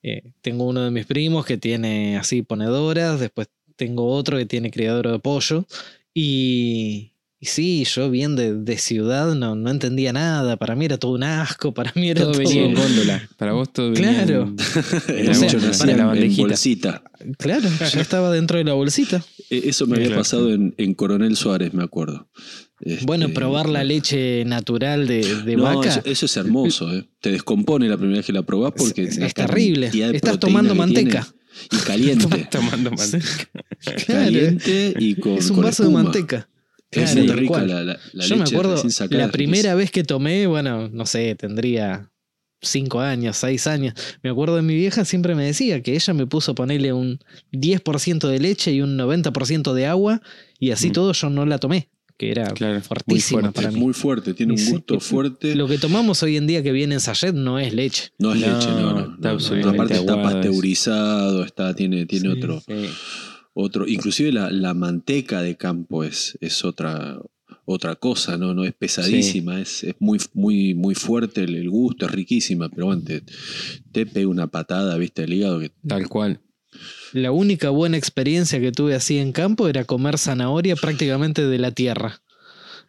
eh, 0.03 0.31
tengo 0.41 0.65
uno 0.65 0.85
de 0.85 0.91
mis 0.91 1.05
primos 1.05 1.45
que 1.45 1.57
tiene 1.57 2.15
así 2.17 2.41
ponedoras, 2.41 3.19
después 3.19 3.49
tengo 3.75 4.07
otro 4.13 4.37
que 4.37 4.45
tiene 4.45 4.71
criadero 4.71 5.11
de 5.11 5.19
pollo, 5.19 5.65
Y, 6.13 7.11
y 7.41 7.46
sí, 7.46 7.86
yo 7.86 8.10
bien 8.12 8.36
de, 8.36 8.53
de 8.53 8.77
ciudad 8.77 9.34
no, 9.34 9.55
no 9.55 9.69
entendía 9.69 10.12
nada. 10.12 10.58
Para 10.58 10.75
mí 10.75 10.86
era 10.86 10.98
todo 10.98 11.12
un 11.13 11.24
asco, 11.24 11.74
para 11.74 11.91
mí 11.96 12.10
era 12.10 12.22
Todo 12.24 12.31
todo. 12.34 12.39
venía 12.43 12.65
en 12.65 12.74
góndola. 12.74 13.29
Para 13.38 13.53
vos 13.53 13.72
todo 13.72 13.91
venía 13.91 14.25
Claro. 14.25 14.53
en- 15.08 15.15
Era 15.17 15.31
O 15.31 15.34
sea, 15.36 15.43
mucho 15.53 15.60
para 15.60 15.86
la 15.86 15.91
en- 15.93 16.00
en 16.00 16.08
bandejita. 16.08 16.41
bolsita. 16.48 17.03
Claro, 17.38 17.69
ya 17.93 18.01
estaba 18.01 18.31
dentro 18.31 18.58
de 18.58 18.63
la 18.65 18.74
bolsita. 18.74 19.24
Eh, 19.50 19.62
Eso 19.65 19.88
me 19.88 19.96
había 19.96 20.08
Claro. 20.08 20.22
pasado 20.22 20.53
en, 20.53 20.74
en 20.77 20.93
Coronel 20.93 21.36
Suárez, 21.36 21.74
me 21.74 21.84
acuerdo. 21.84 22.27
Este, 22.81 23.05
Bueno, 23.05 23.29
probar 23.29 23.67
la 23.67 23.84
leche 23.84 24.46
natural 24.46 25.05
de, 25.08 25.43
de 25.43 25.55
no, 25.58 25.63
vaca. 25.63 25.89
Eso, 25.89 26.01
eso 26.05 26.25
es 26.27 26.38
hermoso, 26.38 26.93
¿eh? 26.93 27.10
Te 27.19 27.31
descompone 27.31 27.89
la 27.89 27.98
primera 27.98 28.17
vez 28.19 28.25
que 28.25 28.31
la 28.34 28.43
probás 28.43 28.74
porque 28.77 29.03
Es- 29.03 29.34
terrible. 29.34 29.89
Estás 30.13 30.39
tomando 30.39 30.75
manteca. 30.75 31.27
Y 31.72 31.77
caliente. 31.77 32.48
Tomando 32.51 32.91
manteca. 32.91 33.50
Claro, 33.84 34.03
caliente 34.05 34.93
y 34.98 35.15
con. 35.15 35.34
es 35.38 35.50
un 35.50 35.55
con 35.58 35.65
vaso 35.65 35.84
espuma. 35.84 36.00
de 36.00 36.03
manteca. 36.05 36.50
Es 36.91 37.15
muy 37.15 37.27
rica 37.27 37.63
la, 37.63 37.84
la, 37.84 38.00
la 38.13 38.25
Yo 38.25 38.36
me 38.38 38.43
acuerdo, 38.43 38.74
recién 38.75 38.91
sacada, 38.91 39.25
la 39.25 39.31
primera 39.31 39.75
vez 39.75 39.91
que 39.91 40.03
tomé, 40.03 40.48
bueno, 40.48 40.89
no 40.89 41.05
sé, 41.05 41.36
tendría 41.36 42.12
cinco 42.62 43.00
años, 43.00 43.38
seis 43.38 43.67
años. 43.67 43.93
Me 44.24 44.29
acuerdo 44.29 44.55
de 44.55 44.62
mi 44.63 44.75
vieja 44.75 45.05
siempre 45.05 45.36
me 45.36 45.46
decía 45.46 45.81
que 45.84 45.93
ella 45.96 46.13
me 46.13 46.25
puso 46.27 46.51
a 46.51 46.55
ponerle 46.55 46.91
un 46.91 47.19
10% 47.53 48.27
de 48.27 48.39
leche 48.39 48.72
y 48.74 48.81
un 48.81 48.98
90% 48.98 49.74
de 49.74 49.86
agua 49.86 50.22
y 50.60 50.72
así 50.72 50.89
Mm. 50.89 50.93
todo 50.93 51.13
yo 51.13 51.29
no 51.29 51.46
la 51.46 51.58
tomé, 51.60 51.89
que 52.17 52.31
era 52.31 52.48
Claro, 52.53 52.74
muy 52.74 52.81
fuertísima 52.81 53.41
fuerte, 53.43 53.55
para 53.55 53.67
Es 53.69 53.74
mí. 53.75 53.79
muy 53.79 53.93
fuerte, 53.93 54.34
tiene 54.34 54.51
un 54.53 54.58
sí, 54.58 54.72
gusto 54.72 55.00
fuerte. 55.00 55.55
Lo 55.55 55.67
que 55.69 55.77
tomamos 55.77 56.22
hoy 56.24 56.36
en 56.36 56.48
día 56.48 56.62
que 56.63 56.72
viene 56.74 56.96
en 56.96 57.00
sachet 57.01 57.34
no 57.34 57.60
es 57.60 57.74
leche. 57.74 58.10
No 58.17 58.34
es 58.34 58.41
No, 58.41 58.48
leche, 58.48 58.67
no, 58.72 58.93
no. 58.93 59.00
está 59.15 59.34
no, 59.55 59.62
no. 59.62 59.69
Aparte 59.69 59.93
está 59.93 60.22
pasteurizado, 60.22 61.43
está, 61.46 61.74
tiene, 61.75 62.05
tiene 62.08 62.31
Sí. 62.34 62.38
otro, 62.38 62.62
Sí. 62.67 62.89
Otro. 63.53 63.87
Inclusive 63.87 64.31
la, 64.31 64.49
la 64.51 64.73
manteca 64.73 65.41
de 65.41 65.57
campo 65.57 66.03
es, 66.03 66.37
es 66.41 66.63
otra, 66.63 67.19
otra 67.65 67.95
cosa, 67.95 68.37
¿no? 68.37 68.53
No 68.53 68.63
es 68.63 68.73
pesadísima, 68.73 69.61
es, 69.61 69.83
es 69.83 69.95
muy, 69.99 70.19
muy, 70.33 70.73
muy 70.73 70.95
fuerte 70.95 71.43
el, 71.43 71.55
el 71.55 71.69
gusto, 71.69 72.05
es 72.05 72.11
riquísima, 72.11 72.69
pero 72.69 72.87
bueno, 72.87 73.03
te, 73.03 73.23
te 73.91 74.05
pega 74.05 74.27
una 74.27 74.47
patada, 74.47 74.97
viste, 74.97 75.23
el 75.23 75.33
hígado 75.33 75.59
que 75.59 75.71
Tal 75.87 76.07
cual. 76.07 76.41
La 77.13 77.31
única 77.31 77.69
buena 77.69 77.97
experiencia 77.97 78.59
que 78.59 78.71
tuve 78.71 78.95
así 78.95 79.17
en 79.17 79.31
campo 79.31 79.67
era 79.67 79.83
comer 79.85 80.17
zanahoria 80.17 80.75
prácticamente 80.75 81.45
de 81.45 81.57
la 81.57 81.71
tierra. 81.71 82.21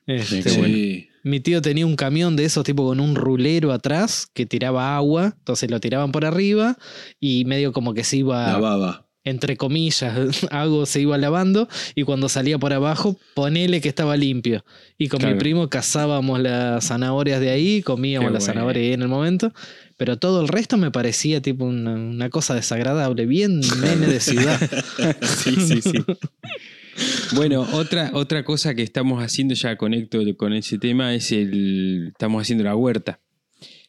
Este, 0.07 0.43
bueno. 0.59 0.75
sí. 0.75 1.07
Mi 1.23 1.41
tío 1.41 1.61
tenía 1.61 1.85
un 1.85 1.97
camión 1.97 2.35
de 2.37 2.45
esos 2.45 2.65
tipo 2.65 2.87
con 2.87 2.99
un 2.99 3.15
rulero 3.15 3.73
atrás 3.73 4.27
que 4.33 4.47
tiraba 4.47 4.97
agua, 4.97 5.35
entonces 5.37 5.71
lo 5.71 5.79
tiraban 5.79 6.13
por 6.13 6.25
arriba 6.25 6.79
y 7.19 7.45
medio 7.45 7.73
como 7.73 7.93
que 7.93 8.05
se 8.05 8.19
iba, 8.19 8.53
la 8.53 8.59
baba. 8.59 9.10
Entre 9.31 9.57
comillas, 9.57 10.15
algo 10.51 10.85
se 10.87 11.01
iba 11.01 11.17
lavando 11.19 11.69
y 11.95 12.03
cuando 12.03 12.29
salía 12.29 12.59
por 12.59 12.73
abajo, 12.73 13.19
ponele 13.35 13.81
que 13.81 13.89
estaba 13.89 14.17
limpio. 14.17 14.65
Y 14.99 15.09
con 15.09 15.21
Claro. 15.21 15.35
mi 15.35 15.41
primo 15.41 15.69
cazábamos 15.69 16.41
las 16.41 16.85
zanahorias 16.87 17.41
de 17.41 17.51
ahí, 17.51 17.83
comíamos 17.83 18.29
Qué 18.29 18.35
las 18.35 18.43
bueno. 18.45 18.53
zanahorias 18.55 18.85
ahí 18.85 18.93
en 18.93 19.03
el 19.03 19.09
momento, 19.09 19.53
pero 19.97 20.19
todo 20.19 20.43
el 20.43 20.49
resto 20.49 20.77
me 20.77 20.91
parecía 20.91 21.41
tipo 21.41 21.65
una, 21.65 21.93
una 21.95 22.29
cosa 22.31 22.55
desagradable, 22.55 23.27
bien 23.27 23.61
nene 23.81 24.07
de 24.07 24.21
ciudad. 24.21 24.59
sí, 25.23 25.57
sí, 25.57 25.81
sí. 25.83 26.05
Bueno, 27.35 27.67
otra, 27.73 28.11
otra 28.15 28.45
cosa 28.45 28.75
que 28.75 28.83
estamos 28.83 29.23
haciendo, 29.23 29.55
ya 29.55 29.77
conecto 29.77 30.19
con 30.37 30.53
ese 30.53 30.79
tema, 30.79 31.15
es 31.15 31.33
el. 31.33 32.09
Estamos 32.13 32.43
haciendo 32.43 32.65
la 32.65 32.77
huerta. 32.77 33.21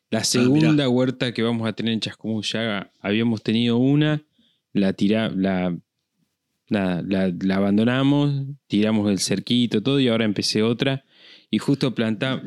La 0.09 0.23
segunda 0.23 0.87
huerta 0.89 1.33
que 1.33 1.41
vamos 1.41 1.67
a 1.67 1.73
tener 1.73 1.93
en 1.93 1.99
Chascomús, 2.01 2.51
ya 2.51 2.91
habíamos 3.01 3.41
tenido 3.43 3.77
una, 3.77 4.21
la 4.73 4.93
tira, 4.93 5.29
la, 5.29 5.77
nada, 6.69 7.03
la, 7.07 7.33
la 7.41 7.55
abandonamos, 7.57 8.45
tiramos 8.67 9.09
el 9.11 9.19
cerquito, 9.19 9.81
todo, 9.83 9.99
y 9.99 10.07
ahora 10.07 10.25
empecé 10.25 10.63
otra. 10.63 11.03
Y 11.49 11.57
justo 11.57 11.93
planta, 11.93 12.41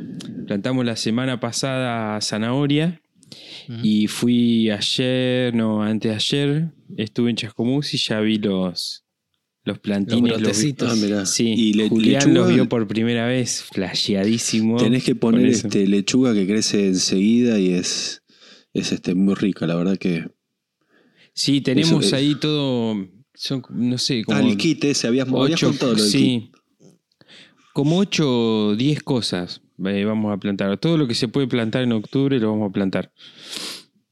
plantamos 0.46 0.84
la 0.84 0.96
semana 0.96 1.40
pasada 1.40 2.20
zanahoria. 2.20 3.00
Y 3.82 4.06
fui 4.06 4.70
ayer, 4.70 5.54
no, 5.54 5.82
antes 5.82 6.10
de 6.10 6.14
ayer, 6.14 6.68
estuve 6.96 7.30
en 7.30 7.36
Chascomús 7.36 7.92
y 7.94 7.98
ya 7.98 8.20
vi 8.20 8.38
los, 8.38 9.04
los 9.64 9.78
plantines. 9.80 10.40
Los 10.40 10.42
los. 10.42 10.92
Ah, 10.92 10.94
mirá. 10.96 11.26
Sí, 11.26 11.52
y 11.56 11.72
le- 11.72 11.88
Julián 11.88 12.28
lechuga, 12.28 12.46
los 12.46 12.54
vio 12.54 12.68
por 12.68 12.86
primera 12.86 13.26
vez, 13.26 13.62
flasheadísimo. 13.72 14.76
tenés 14.78 15.04
que 15.04 15.14
poner 15.14 15.46
este, 15.46 15.86
lechuga 15.86 16.32
que 16.32 16.46
crece 16.46 16.86
enseguida 16.86 17.58
y 17.58 17.72
es, 17.74 18.22
es 18.72 18.92
este, 18.92 19.14
muy 19.14 19.34
rica, 19.34 19.66
la 19.66 19.74
verdad 19.74 19.98
que. 19.98 20.28
Sí, 21.34 21.60
tenemos 21.60 22.06
es- 22.06 22.12
ahí 22.12 22.34
todo, 22.36 23.06
son, 23.34 23.62
no 23.70 23.98
sé, 23.98 24.24
como 24.24 24.38
ah, 24.38 24.42
el 24.42 24.56
kit 24.56 24.84
ese, 24.84 25.08
habías, 25.08 25.28
habías 25.28 25.50
ocho, 25.52 25.66
contado 25.68 25.94
lo 25.94 26.02
del 26.02 26.12
kit. 26.12 26.20
sí, 26.20 26.50
como 27.72 27.98
8 27.98 28.68
o 28.68 28.76
10 28.76 29.02
cosas 29.02 29.60
eh, 29.84 30.04
vamos 30.04 30.32
a 30.32 30.36
plantar. 30.38 30.78
Todo 30.78 30.96
lo 30.96 31.08
que 31.08 31.14
se 31.16 31.26
puede 31.26 31.48
plantar 31.48 31.82
en 31.82 31.92
octubre 31.92 32.38
lo 32.38 32.52
vamos 32.52 32.70
a 32.70 32.72
plantar. 32.72 33.12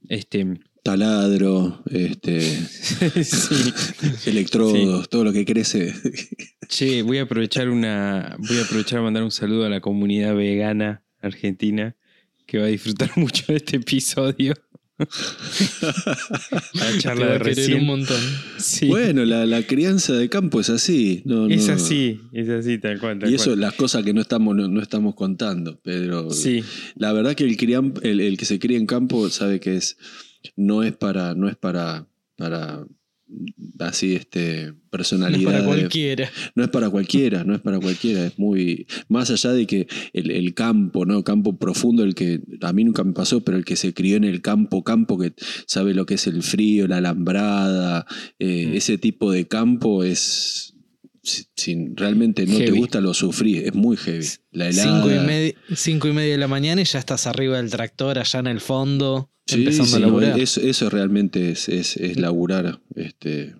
Este, 0.08 0.58
Taladro, 0.82 1.80
este, 1.88 2.40
sí. 3.24 3.72
electrodos, 4.30 5.08
todo 5.08 5.22
lo 5.22 5.32
que 5.32 5.44
crece. 5.44 5.94
Che, 6.66 7.02
voy 7.02 7.18
a 7.18 7.22
aprovechar 7.22 7.68
una. 7.68 8.36
Voy 8.40 8.58
a 8.58 8.62
aprovechar 8.62 8.98
a 8.98 9.02
mandar 9.02 9.22
un 9.22 9.30
saludo 9.30 9.64
a 9.64 9.68
la 9.68 9.80
comunidad 9.80 10.34
vegana 10.34 11.04
argentina 11.20 11.94
que 12.46 12.58
va 12.58 12.64
a 12.64 12.68
disfrutar 12.68 13.10
mucho 13.16 13.44
de 13.46 13.56
este 13.58 13.76
episodio. 13.76 14.54
la 16.74 16.98
charla 16.98 17.26
de 17.26 17.38
recién. 17.38 17.80
un 17.80 17.86
montón. 17.86 18.20
Sí. 18.58 18.86
Bueno, 18.88 19.24
la, 19.24 19.46
la 19.46 19.62
crianza 19.66 20.12
de 20.14 20.28
campo 20.28 20.60
es 20.60 20.70
así. 20.70 21.22
No, 21.24 21.48
es 21.48 21.66
no- 21.68 21.74
así, 21.74 22.20
es 22.32 22.48
así, 22.48 22.78
tal 22.78 22.98
cual. 22.98 23.18
tal 23.18 23.30
Y 23.30 23.34
eso, 23.34 23.50
cual. 23.50 23.60
las 23.60 23.74
cosas 23.74 24.04
que 24.04 24.12
no 24.14 24.20
estamos, 24.20 24.56
no, 24.56 24.68
no 24.68 24.80
estamos 24.82 25.14
contando. 25.14 25.80
Pero 25.82 26.30
Sí, 26.30 26.62
la 26.96 27.12
verdad 27.12 27.34
que 27.34 27.44
el, 27.44 27.56
crian- 27.56 27.94
el, 28.02 28.20
el 28.20 28.36
que 28.36 28.44
se 28.44 28.58
cría 28.58 28.78
en 28.78 28.86
campo 28.86 29.28
sabe 29.30 29.60
que 29.60 29.76
es. 29.76 29.96
No 30.56 30.82
es 30.82 30.92
para. 30.96 31.34
No 31.34 31.48
es 31.48 31.56
para. 31.56 32.06
para 32.36 32.84
así 33.78 34.14
este 34.14 34.66
No 34.66 34.70
es 34.72 34.74
personalidad 34.90 35.52
para 35.52 35.64
cualquiera. 35.64 36.30
no 36.54 36.64
es 36.64 36.70
para 36.70 36.90
cualquiera 36.90 37.44
no 37.44 37.54
es 37.54 37.60
para 37.60 37.80
cualquiera. 37.80 38.26
Es 38.26 38.38
muy 38.38 38.86
más 39.08 39.30
allá 39.30 39.52
de 39.52 39.66
que 39.66 39.86
el, 40.12 40.30
el 40.30 40.54
campo 40.54 41.04
no 41.06 41.24
campo 41.24 41.56
profundo 41.58 42.04
el 42.04 42.14
que 42.14 42.40
a 42.60 42.72
mí 42.72 42.84
nunca 42.84 43.02
me 43.04 43.12
pasó 43.12 43.42
pero 43.42 43.56
el 43.56 43.64
que 43.64 43.76
se 43.76 43.94
crió 43.94 44.16
en 44.16 44.24
el 44.24 44.42
campo 44.42 44.84
campo 44.84 45.18
que 45.18 45.32
sabe 45.66 45.94
lo 45.94 46.06
que 46.06 46.14
es 46.14 46.26
el 46.26 46.42
frío 46.42 46.86
la 46.86 46.98
alambrada 46.98 48.06
eh, 48.38 48.66
Mm. 48.68 48.76
ese 48.76 48.98
tipo 48.98 49.32
de 49.32 49.48
campo 49.48 50.04
es 50.04 50.74
si, 51.22 51.44
si 51.56 51.88
realmente 51.94 52.46
no 52.46 52.58
te 52.58 52.70
gusta 52.72 53.00
lo 53.00 53.14
sufrís 53.14 53.62
es 53.64 53.74
muy 53.74 53.96
heavy. 53.96 54.26
La 54.50 54.68
helada 54.68 55.02
Cinco 55.02 55.14
y, 55.14 55.18
media, 55.26 55.54
cinco 55.74 56.08
y 56.08 56.12
media 56.12 56.32
de 56.32 56.38
la 56.38 56.48
mañana 56.48 56.82
y 56.82 56.84
ya 56.84 56.98
estás 56.98 57.26
arriba 57.26 57.56
del 57.56 57.70
tractor 57.70 58.18
allá 58.18 58.40
en 58.40 58.46
el 58.48 58.60
fondo, 58.60 59.30
Sí, 59.46 59.60
empezando 59.60 59.90
sí, 59.90 59.96
a 59.96 60.00
laburar. 60.00 60.38
eso, 60.40 60.60
eso 60.60 60.88
realmente 60.90 61.50
es, 61.50 61.68
es, 61.68 61.96
es 61.96 62.16
laburar. 62.18 62.80
Este, 62.94 63.54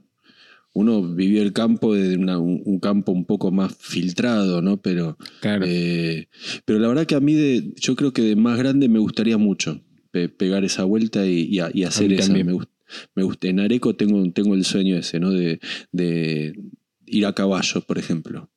uno 0.75 1.03
vivió 1.03 1.43
el 1.43 1.53
campo 1.53 1.89
una- 1.91 2.39
un, 2.39 2.63
un 2.65 2.79
campo 2.81 3.13
un 3.13 3.25
poco 3.25 3.51
más 3.51 3.75
filtrado, 3.77 4.63
¿no? 4.63 4.81
Pero, 4.81 5.19
claro. 5.41 5.65
eh, 5.69 6.29
pero 6.65 6.79
la 6.79 6.89
verdad 6.89 7.07
que 7.07 7.15
a 7.15 7.21
mí, 7.21 7.35
de, 7.35 7.75
yo 7.77 7.95
creo 7.97 8.13
que 8.13 8.23
de 8.23 8.37
más 8.37 8.57
grande 8.59 8.89
me 8.89 8.99
gustaría 9.01 9.37
mucho 9.39 9.83
pe- 10.11 10.29
pegar 10.29 10.65
esa 10.65 10.85
vuelta 10.85 11.27
y, 11.27 11.43
y 11.43 11.59
a- 11.61 11.71
y 11.75 11.85
hacer 11.85 12.17
también. 12.17 12.47
Me, 12.47 12.53
gust- 12.55 12.71
me 13.15 13.23
gusta. 13.23 13.49
En 13.49 13.61
Areco 13.61 13.95
tengo, 13.97 14.31
tengo 14.33 14.55
el 14.55 14.65
sueño 14.65 14.97
ese, 14.97 15.19
¿no? 15.21 15.31
De, 15.31 15.61
de 15.91 16.59
ir 17.07 17.27
a 17.27 17.35
caballo, 17.35 17.81
por 17.83 17.99
ejemplo. 17.99 18.51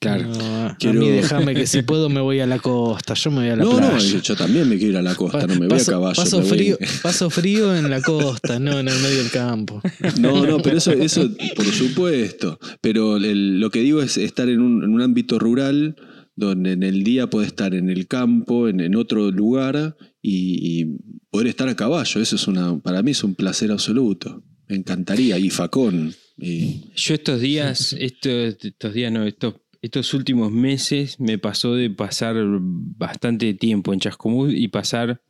Claro. 0.00 0.26
No, 0.28 0.66
a 0.66 0.76
Quiero- 0.78 1.00
mí 1.00 1.08
déjame 1.10 1.54
que 1.54 1.66
si 1.66 1.82
puedo 1.90 2.08
me 2.08 2.20
voy 2.20 2.40
a 2.40 2.46
la 2.46 2.58
costa, 2.58 3.14
yo 3.14 3.30
me 3.30 3.36
voy 3.40 3.48
a 3.50 3.56
la 3.56 3.64
No, 3.64 3.76
playa. 3.76 3.92
no, 3.92 4.20
yo 4.22 4.34
también 4.36 4.68
me 4.68 4.76
quiero 4.76 4.92
ir 4.92 4.96
a 4.98 5.02
la 5.02 5.14
costa, 5.14 5.46
no 5.46 5.54
me 5.54 5.60
voy 5.60 5.68
paso, 5.68 5.90
a 5.90 5.94
caballo. 5.94 6.16
paso 6.16 6.40
voy- 6.40 6.48
frío, 6.48 6.78
paso 7.02 7.30
frío 7.30 7.76
en 7.76 7.88
la 7.90 8.00
costa, 8.02 8.58
no 8.58 8.78
en 8.80 8.88
el 8.88 8.98
medio 9.00 9.18
del 9.18 9.30
campo. 9.30 9.80
No, 10.18 10.44
no, 10.46 10.58
pero 10.60 10.78
eso, 10.78 10.92
eso 10.92 11.28
por 11.54 11.66
supuesto. 11.66 12.58
Pero 12.80 13.16
el- 13.16 13.60
lo 13.60 13.70
que 13.70 13.80
digo 13.80 14.02
es 14.02 14.16
estar 14.16 14.48
en 14.48 14.60
un, 14.60 14.82
en 14.82 14.90
un 14.90 15.02
ámbito 15.02 15.38
rural 15.38 15.96
donde 16.36 16.72
en 16.72 16.82
el 16.82 17.04
día 17.04 17.28
puede 17.28 17.46
estar 17.48 17.74
en 17.74 17.90
el 17.90 18.06
campo, 18.06 18.68
en, 18.68 18.80
en 18.80 18.96
otro 18.96 19.30
lugar 19.30 19.96
y, 20.22 20.80
y 20.80 20.96
poder 21.30 21.48
estar 21.48 21.68
a 21.68 21.76
caballo. 21.76 22.20
Eso 22.22 22.36
es 22.36 22.48
una, 22.48 22.78
para 22.80 23.02
mí 23.02 23.10
es 23.10 23.22
un 23.22 23.34
placer 23.34 23.70
absoluto. 23.70 24.42
Me 24.68 24.76
encantaría. 24.76 25.36
Y 25.38 25.50
facón. 25.50 26.14
Y, 26.38 26.92
Yo 26.96 27.12
estos 27.14 27.40
días, 27.42 27.92
estos, 27.98 28.56
estos 28.64 28.94
días 28.94 29.12
no, 29.12 29.26
estos, 29.26 29.54
estos 29.82 30.12
últimos 30.14 30.52
meses 30.52 31.18
me 31.20 31.38
pasó 31.38 31.74
de 31.74 31.90
pasar 31.90 32.36
bastante 32.38 33.54
tiempo 33.54 33.92
en 33.92 34.00
Chascomús 34.00 34.52
y 34.54 34.68
pasar, 34.68 35.22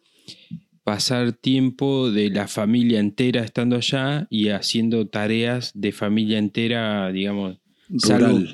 pasar 0.83 1.33
tiempo 1.33 2.11
de 2.11 2.31
la 2.31 2.49
familia 2.49 2.99
entera 2.99 3.45
estando 3.45 3.77
allá 3.77 4.27
y 4.31 4.49
haciendo 4.49 5.07
tareas 5.09 5.73
de 5.75 5.93
familia 5.93 6.39
entera, 6.39 7.11
digamos. 7.13 7.59
Salvo-. 7.99 8.45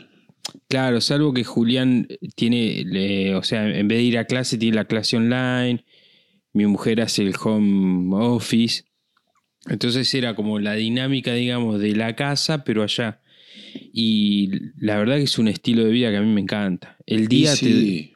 Claro, 0.68 1.00
salvo 1.00 1.32
que 1.32 1.44
Julián 1.44 2.08
tiene, 2.34 3.34
o 3.34 3.42
sea, 3.42 3.68
en 3.68 3.88
vez 3.88 3.98
de 3.98 4.04
ir 4.04 4.18
a 4.18 4.26
clase, 4.26 4.58
tiene 4.58 4.76
la 4.76 4.84
clase 4.84 5.16
online, 5.16 5.84
mi 6.52 6.66
mujer 6.66 7.00
hace 7.00 7.22
el 7.22 7.34
home 7.42 8.14
office, 8.14 8.84
entonces 9.68 10.12
era 10.14 10.34
como 10.36 10.58
la 10.58 10.74
dinámica, 10.74 11.34
digamos, 11.34 11.80
de 11.80 11.96
la 11.96 12.14
casa, 12.14 12.64
pero 12.64 12.82
allá. 12.82 13.20
Y 13.92 14.50
la 14.78 14.96
verdad 14.98 15.16
que 15.16 15.22
es 15.25 15.38
un 15.38 15.48
estilo 15.48 15.84
de 15.84 15.90
vida 15.90 16.10
que 16.10 16.16
a 16.18 16.22
mí 16.22 16.32
me 16.32 16.40
encanta. 16.40 16.96
El 17.06 17.28
día 17.28 17.54
te, 17.56 18.14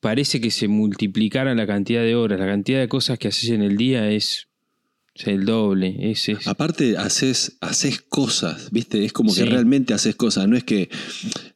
parece 0.00 0.40
que 0.40 0.50
se 0.50 0.68
multiplicara 0.68 1.54
la 1.54 1.66
cantidad 1.66 2.02
de 2.02 2.14
horas, 2.14 2.38
la 2.38 2.46
cantidad 2.46 2.80
de 2.80 2.88
cosas 2.88 3.18
que 3.18 3.28
haces 3.28 3.50
en 3.50 3.62
el 3.62 3.76
día 3.76 4.08
es, 4.10 4.48
es 5.14 5.26
el 5.26 5.44
doble. 5.46 5.96
Es, 6.10 6.28
es- 6.28 6.46
Aparte, 6.46 6.96
haces, 6.96 7.56
haces 7.60 8.00
cosas, 8.02 8.70
¿viste? 8.70 9.04
Es 9.04 9.12
como 9.12 9.34
que 9.34 9.40
realmente 9.50 9.94
haces 9.94 10.14
cosas. 10.14 10.46
No 10.46 10.56
es 10.56 10.62
que 10.64 10.90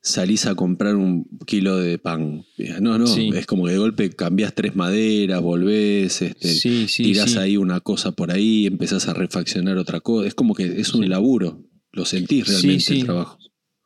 salís 0.03 0.47
a 0.47 0.55
comprar 0.55 0.97
un 0.97 1.27
kilo 1.47 1.77
de 1.77 1.99
pan. 1.99 2.45
No, 2.81 2.99
no. 2.99 3.07
Sí. 3.07 3.31
Es 3.35 3.47
como 3.47 3.67
que 3.67 3.73
de 3.73 3.79
golpe 3.79 4.11
cambiás 4.11 4.55
tres 4.55 4.75
maderas, 4.75 5.41
volvés, 5.43 6.23
este, 6.23 6.49
sí, 6.49 6.87
tirás 7.05 7.37
ahí 7.37 7.57
una 7.57 7.81
cosa 7.81 8.13
por 8.13 8.33
ahí, 8.33 8.67
empezás 8.67 9.07
a 9.09 9.13
refaccionar 9.15 9.77
otra 9.77 10.01
cosa. 10.01 10.27
Es 10.27 10.35
como 10.35 10.55
que 10.55 10.81
es 10.81 10.93
un 10.95 11.09
laburo. 11.09 11.63
Lo 11.93 12.05
sentís 12.05 12.47
realmente 12.47 12.81
Sí, 12.81 12.95
sí. 12.95 13.01
el 13.01 13.07
trabajo. 13.07 13.39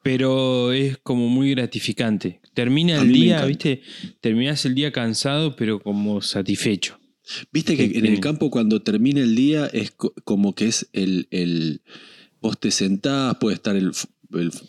Pero 0.02 0.72
es 0.72 0.98
como 0.98 1.28
muy 1.28 1.50
gratificante. 1.52 2.40
Termina 2.52 3.00
el 3.00 3.10
día. 3.12 3.44
¿viste? 3.46 3.80
Terminás 4.20 4.64
el 4.66 4.74
día 4.74 4.92
cansado, 4.92 5.56
pero 5.56 5.80
como 5.80 6.20
satisfecho. 6.20 6.98
Viste 7.52 7.74
que 7.76 7.90
Que 7.90 7.98
en 8.00 8.06
el 8.06 8.16
te- 8.16 8.20
campo 8.20 8.50
cuando 8.50 8.82
termina 8.82 9.20
el 9.20 9.34
día 9.34 9.66
es 9.72 9.92
co- 9.92 10.12
como 10.24 10.54
que 10.54 10.66
es 10.66 10.88
el, 10.92 11.26
el... 11.30 11.80
Vos 12.42 12.60
te 12.60 12.70
sentás, 12.70 13.36
puede 13.40 13.54
estar 13.54 13.74
el, 13.76 13.92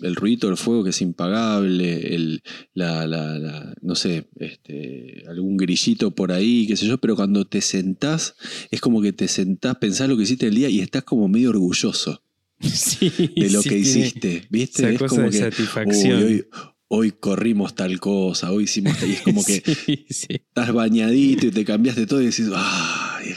el 0.04 0.16
ruido 0.16 0.48
del 0.48 0.56
fuego 0.56 0.86
que 0.86 0.92
es 0.92 1.02
impagable, 1.02 2.16
el, 2.16 2.42
la, 2.74 3.06
la- 3.06 3.38
la- 3.38 3.74
no 3.82 3.96
sé, 3.96 4.30
este, 4.40 5.26
algún 5.28 5.58
grillito 5.58 6.12
por 6.12 6.32
ahí, 6.32 6.66
qué 6.68 6.78
sé 6.78 6.86
yo, 6.88 6.98
pero 6.98 7.18
cuando 7.18 7.44
te 7.46 7.60
sentás 7.60 8.36
es 8.72 8.80
como 8.80 9.02
que 9.02 9.12
te 9.12 9.28
sentás, 9.28 9.76
pensás 9.76 10.08
lo 10.08 10.16
que 10.16 10.24
hiciste 10.24 10.48
el 10.48 10.56
día 10.56 10.70
y 10.70 10.80
estás 10.80 11.04
como 11.04 11.28
medio 11.28 11.50
orgulloso 11.50 12.24
Sí, 12.62 13.12
de 13.36 13.50
lo 13.50 13.62
sí, 13.62 13.70
que 13.70 13.78
hiciste, 13.78 14.48
¿viste? 14.50 14.82
Esa 14.84 14.92
es 14.92 14.98
cosa 15.00 15.16
como 15.16 15.24
de 15.30 15.32
que 15.32 15.38
satisfacción. 15.38 16.18
"Uy, 16.24 16.24
hoy, 16.34 16.46
hoy 16.88 17.12
corrimos 17.12 17.76
tal 17.76 18.00
cosa, 18.00 18.52
hoy 18.52 18.64
hicimos 18.66 18.98
tal... 18.98 19.10
Y 19.10 19.14
es 19.14 19.22
como 19.22 19.44
que 19.46 19.62
Sí, 19.86 20.06
sí, 20.10 20.28
estás 20.30 20.72
bañadito 20.74 21.48
y 21.48 21.52
te 21.52 21.66
cambiaste 21.66 22.06
todo 22.08 22.22
y 22.22 22.26
decís, 22.28 22.48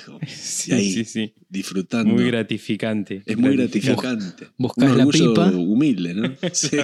como- 0.07 0.19
sí, 0.29 0.73
ahí, 0.73 0.93
sí, 0.93 1.05
sí. 1.05 1.35
disfrutando. 1.49 2.13
Muy 2.15 2.27
gratificante. 2.27 3.23
es 3.27 3.37
muy 3.39 3.57
gratificante. 3.57 4.49
Buscás 4.57 4.91
Un 4.93 4.99
la 4.99 5.07
pipa. 5.07 5.51
humilde, 5.51 6.15
¿no? 6.15 6.35
Sí. 6.53 6.77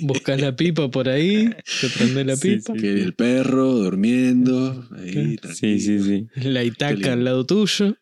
Buscas 0.00 0.40
la 0.40 0.54
pipa 0.54 0.90
por 0.90 1.08
ahí, 1.08 1.50
te 1.80 1.88
prende 1.88 2.24
la 2.24 2.36
Sí, 2.36 2.56
pipa, 2.56 2.74
el 2.74 3.14
perro 3.14 3.72
durmiendo, 3.74 4.86
ahí, 4.96 5.12
Sí, 5.12 5.36
tranquilo. 5.36 5.78
sí, 5.80 5.98
sí. 6.00 6.26
la 6.48 6.62
itaca 6.64 7.14
al 7.14 7.24
lado 7.24 7.44
tuyo. 7.46 7.96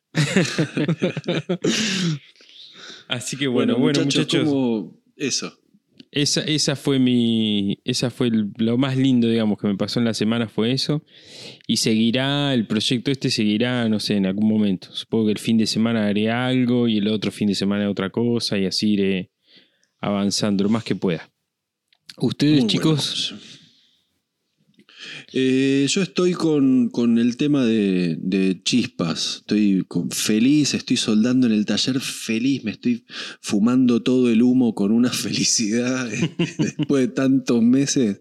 Así 3.09 3.37
que 3.37 3.47
bueno, 3.47 3.77
bueno, 3.79 4.05
muchachos, 4.05 4.45
¿cómo- 4.45 4.95
Eso. 5.17 5.59
esa, 6.13 6.43
esa 6.43 6.77
fue 6.77 6.99
mi. 6.99 7.79
Esa 7.85 8.11
fue 8.11 8.29
el- 8.29 8.51
lo 8.59 8.77
más 8.79 8.97
lindo, 8.97 9.29
digamos, 9.29 9.59
que 9.59 9.67
me 9.67 9.77
pasó 9.77 9.99
en 9.99 10.05
la 10.05 10.15
semana 10.15 10.49
fue 10.49 10.73
eso. 10.73 11.03
Y 11.67 11.79
seguirá, 11.79 12.53
el 12.55 12.67
proyecto 12.67 13.11
este 13.11 13.31
seguirá, 13.31 13.89
no 13.89 13.99
sé, 14.01 14.17
en 14.17 14.27
algún 14.27 14.49
momento. 14.49 14.89
Supongo 14.95 15.27
que 15.27 15.33
el 15.33 15.39
fin 15.39 15.57
de 15.59 15.67
semana 15.67 16.07
haré 16.07 16.31
algo 16.31 16.87
y 16.89 16.99
el 16.99 17.09
otro 17.09 17.33
fin 17.33 17.49
de 17.49 17.55
semana 17.55 17.91
otra 17.91 18.11
cosa 18.11 18.59
y 18.59 18.67
así 18.67 18.93
iré 18.93 19.31
avanzando 20.01 20.65
lo 20.65 20.71
más 20.71 20.85
que 20.85 20.95
pueda. 20.95 21.31
Ustedes, 22.19 22.61
Muy 22.61 22.69
chicos, 22.69 23.33
bueno. 23.33 23.58
Eh, 25.33 25.87
yo 25.91 26.01
estoy 26.01 26.33
con, 26.33 26.89
con 26.89 27.19
el 27.19 27.37
tema 27.37 27.65
de, 27.65 28.61
chispas. 28.65 29.37
Estoy 29.41 29.87
feliz, 30.11 30.75
estoy 30.75 30.97
soldando 30.97 31.47
en 31.47 31.53
el 31.53 31.67
taller 31.67 32.01
feliz, 32.01 32.65
me 32.65 32.71
estoy 32.71 33.05
fumando 33.41 34.03
todo 34.03 34.31
el 34.31 34.43
humo 34.43 34.75
con 34.75 34.91
una 34.91 35.11
felicidad. 35.13 36.09
Después 36.59 37.09
de 37.09 37.09
tantos 37.09 37.63
meses, 37.63 38.21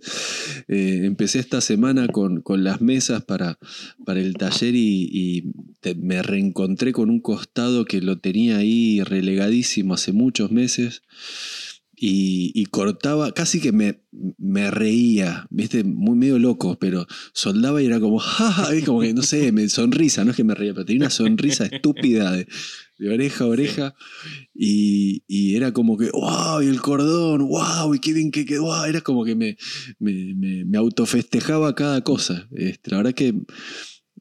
eh, 0.68 1.02
empecé 1.06 1.40
esta 1.40 1.62
semana 1.62 2.08
con, 2.08 2.42
con 2.42 2.64
las 2.64 2.82
mesas 2.82 3.24
para, 3.24 3.58
para 4.06 4.20
el 4.20 4.34
taller 4.34 4.76
y, 4.76 5.52
me 6.02 6.22
reencontré 6.22 6.92
con 6.92 7.10
un 7.10 7.22
costado 7.22 7.86
que 7.86 8.02
lo 8.02 8.18
tenía 8.18 8.58
ahí 8.58 9.02
relegadísimo 9.04 9.94
hace 9.94 10.12
muchos 10.12 10.52
meses 10.52 11.02
y, 12.00 12.52
y 12.54 12.68
cortaba, 12.68 13.32
casi 13.32 13.60
que 13.60 13.72
me, 13.72 14.04
me 14.38 14.70
reía, 14.70 15.48
viste, 15.50 15.84
muy 15.84 16.16
medio 16.16 16.38
loco, 16.38 16.78
pero 16.80 17.08
soldaba 17.34 17.82
y 17.82 17.88
era 17.88 18.00
como, 18.00 18.20
jaja, 18.20 18.76
y 18.76 18.84
como 18.84 19.02
que 19.02 19.16
no 19.16 19.24
sé, 19.24 19.52
me 19.52 19.68
sonrisa, 19.68 20.24
no 20.24 20.32
es 20.32 20.38
que 20.38 20.44
me 20.44 20.54
reía, 20.54 20.76
pero 20.76 20.86
tenía 20.86 21.02
una 21.02 21.10
sonrisa 21.10 21.66
estúpida 21.72 22.32
de, 22.34 22.48
de 23.00 23.10
oreja 23.14 23.46
a 23.46 23.48
oreja 23.48 23.96
y, 24.54 25.24
y 25.28 25.56
era 25.56 25.74
como 25.74 25.98
que, 25.98 26.12
wow, 26.12 26.62
y 26.62 26.68
el 26.68 26.82
cordón, 26.82 27.48
wow, 27.48 27.96
y 27.96 28.00
qué 28.00 28.14
bien 28.14 28.30
que 28.30 28.46
quedó, 28.46 28.66
wow, 28.66 28.84
era 28.84 29.02
como 29.02 29.26
que 29.26 29.36
me, 29.36 29.58
me, 29.98 30.36
me, 30.36 30.66
me 30.66 30.78
autofestejaba 30.78 31.74
cada 31.74 32.02
cosa. 32.02 32.48
Este, 32.52 32.92
la 32.92 32.98
verdad 32.98 33.14
que 33.14 33.34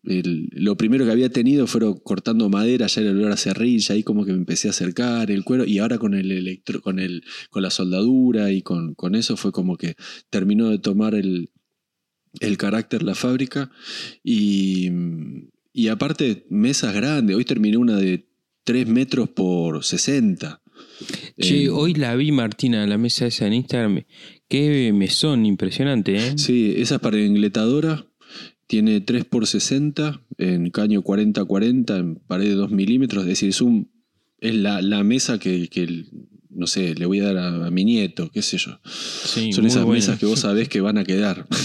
el- 0.07 0.49
lo 0.53 0.77
primero 0.77 1.05
que 1.05 1.11
había 1.13 1.29
tenido 1.31 1.67
fueron 1.67 1.99
cortando 1.99 2.49
madera, 2.49 2.87
ya 2.87 3.01
era 3.03 3.11
el 3.11 3.19
olor 3.19 3.33
a 3.33 3.37
cerrilla, 3.37 3.95
ahí 3.95 4.03
como 4.03 4.25
que 4.25 4.33
me 4.33 4.39
empecé 4.39 4.69
a 4.69 4.71
acercar 4.71 5.31
el 5.31 5.45
cuero, 5.45 5.65
y 5.65 5.79
ahora 5.79 5.99
con 5.99 6.15
el 6.15 6.31
electro, 6.33 6.81
con 6.81 6.99
el, 6.99 7.23
con 7.51 7.63
la 7.63 7.71
soldadura 7.71 8.51
y 8.53 8.63
con, 8.63 8.95
con 8.95 9.15
eso 9.15 9.37
fue 9.37 9.53
como 9.53 9.77
que 9.77 9.95
terminó 10.31 10.71
de 10.71 10.79
tomar 10.79 11.15
el, 11.15 11.51
el 12.41 12.57
carácter 12.57 13.03
la 13.03 13.15
fábrica. 13.15 13.71
Y, 14.23 14.91
y 15.73 15.89
aparte, 15.89 16.47
mesas 16.51 16.95
grandes. 16.95 17.37
Hoy 17.37 17.45
terminé 17.45 17.77
una 17.77 17.97
de 17.97 18.29
3 18.65 18.87
metros 18.89 19.29
por 19.31 19.85
60. 19.85 20.63
che, 21.39 21.65
Eh, 21.65 21.69
hoy 21.71 21.95
la 21.95 22.15
vi, 22.17 22.33
Martina, 22.33 22.87
la 22.87 22.99
mesa 22.99 23.27
esa 23.27 23.47
en 23.47 23.55
Instagram. 23.55 24.03
Qué 24.49 24.93
mesón 24.93 25.47
impresionante, 25.47 26.17
¿eh? 26.17 26.33
Sí, 26.39 26.75
esa 26.77 26.97
es 26.97 27.01
para 27.01 27.19
engletadora. 27.19 28.07
Tiene 28.67 29.01
3 29.01 29.25
por 29.25 29.47
60 29.47 30.21
en 30.39 30.71
caño 30.71 31.03
40-40 31.03 31.99
en 31.99 32.17
pared 32.17 32.49
de 32.49 32.55
2 32.55 32.71
milímetros. 32.71 33.23
Es 33.25 33.29
decir, 33.29 33.49
es, 33.51 33.61
un, 33.61 33.91
es 34.41 34.55
la, 34.55 34.83
la 34.83 35.05
mesa 35.05 35.39
que, 35.39 35.69
que 35.69 36.05
no 36.51 36.67
sé, 36.67 36.95
le 36.95 37.07
voy 37.07 37.21
a 37.21 37.25
dar 37.33 37.37
a, 37.37 37.67
a 37.67 37.71
mi 37.71 37.85
nieto, 37.85 38.31
qué 38.31 38.43
sé 38.43 38.59
yo. 38.59 38.81
Sí, 38.85 39.53
Son 39.53 39.67
esas 39.67 39.85
buena. 39.85 39.99
mesas 39.99 40.19
que 40.19 40.27
vos 40.27 40.41
sabés 40.41 40.69
que 40.69 40.81
van 40.81 40.99
a 40.99 41.05
quedar. 41.05 41.47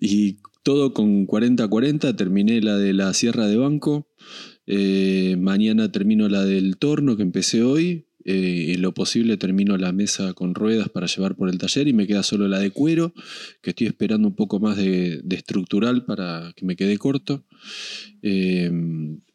Y 0.00 0.38
todo 0.62 0.92
con 0.94 1.26
40-40. 1.26 2.16
Terminé 2.16 2.60
la 2.60 2.76
de 2.76 2.92
la 2.92 3.12
Sierra 3.14 3.46
de 3.46 3.56
Banco. 3.56 4.08
Eh, 4.66 5.36
mañana 5.38 5.90
termino 5.92 6.28
la 6.28 6.44
del 6.44 6.76
torno 6.78 7.16
que 7.16 7.22
empecé 7.22 7.62
hoy. 7.62 8.06
Eh, 8.24 8.72
en 8.74 8.82
lo 8.82 8.92
posible 8.92 9.36
termino 9.38 9.76
la 9.78 9.92
mesa 9.92 10.34
con 10.34 10.54
ruedas 10.54 10.88
para 10.90 11.06
llevar 11.06 11.36
por 11.36 11.48
el 11.48 11.56
taller 11.58 11.88
y 11.88 11.92
me 11.94 12.06
queda 12.06 12.22
solo 12.22 12.48
la 12.48 12.58
de 12.58 12.70
cuero, 12.70 13.14
que 13.62 13.70
estoy 13.70 13.86
esperando 13.86 14.28
un 14.28 14.34
poco 14.36 14.60
más 14.60 14.76
de, 14.76 15.20
de 15.24 15.36
estructural 15.36 16.04
para 16.04 16.52
que 16.54 16.66
me 16.66 16.76
quede 16.76 16.98
corto. 16.98 17.44
Eh, 18.22 18.70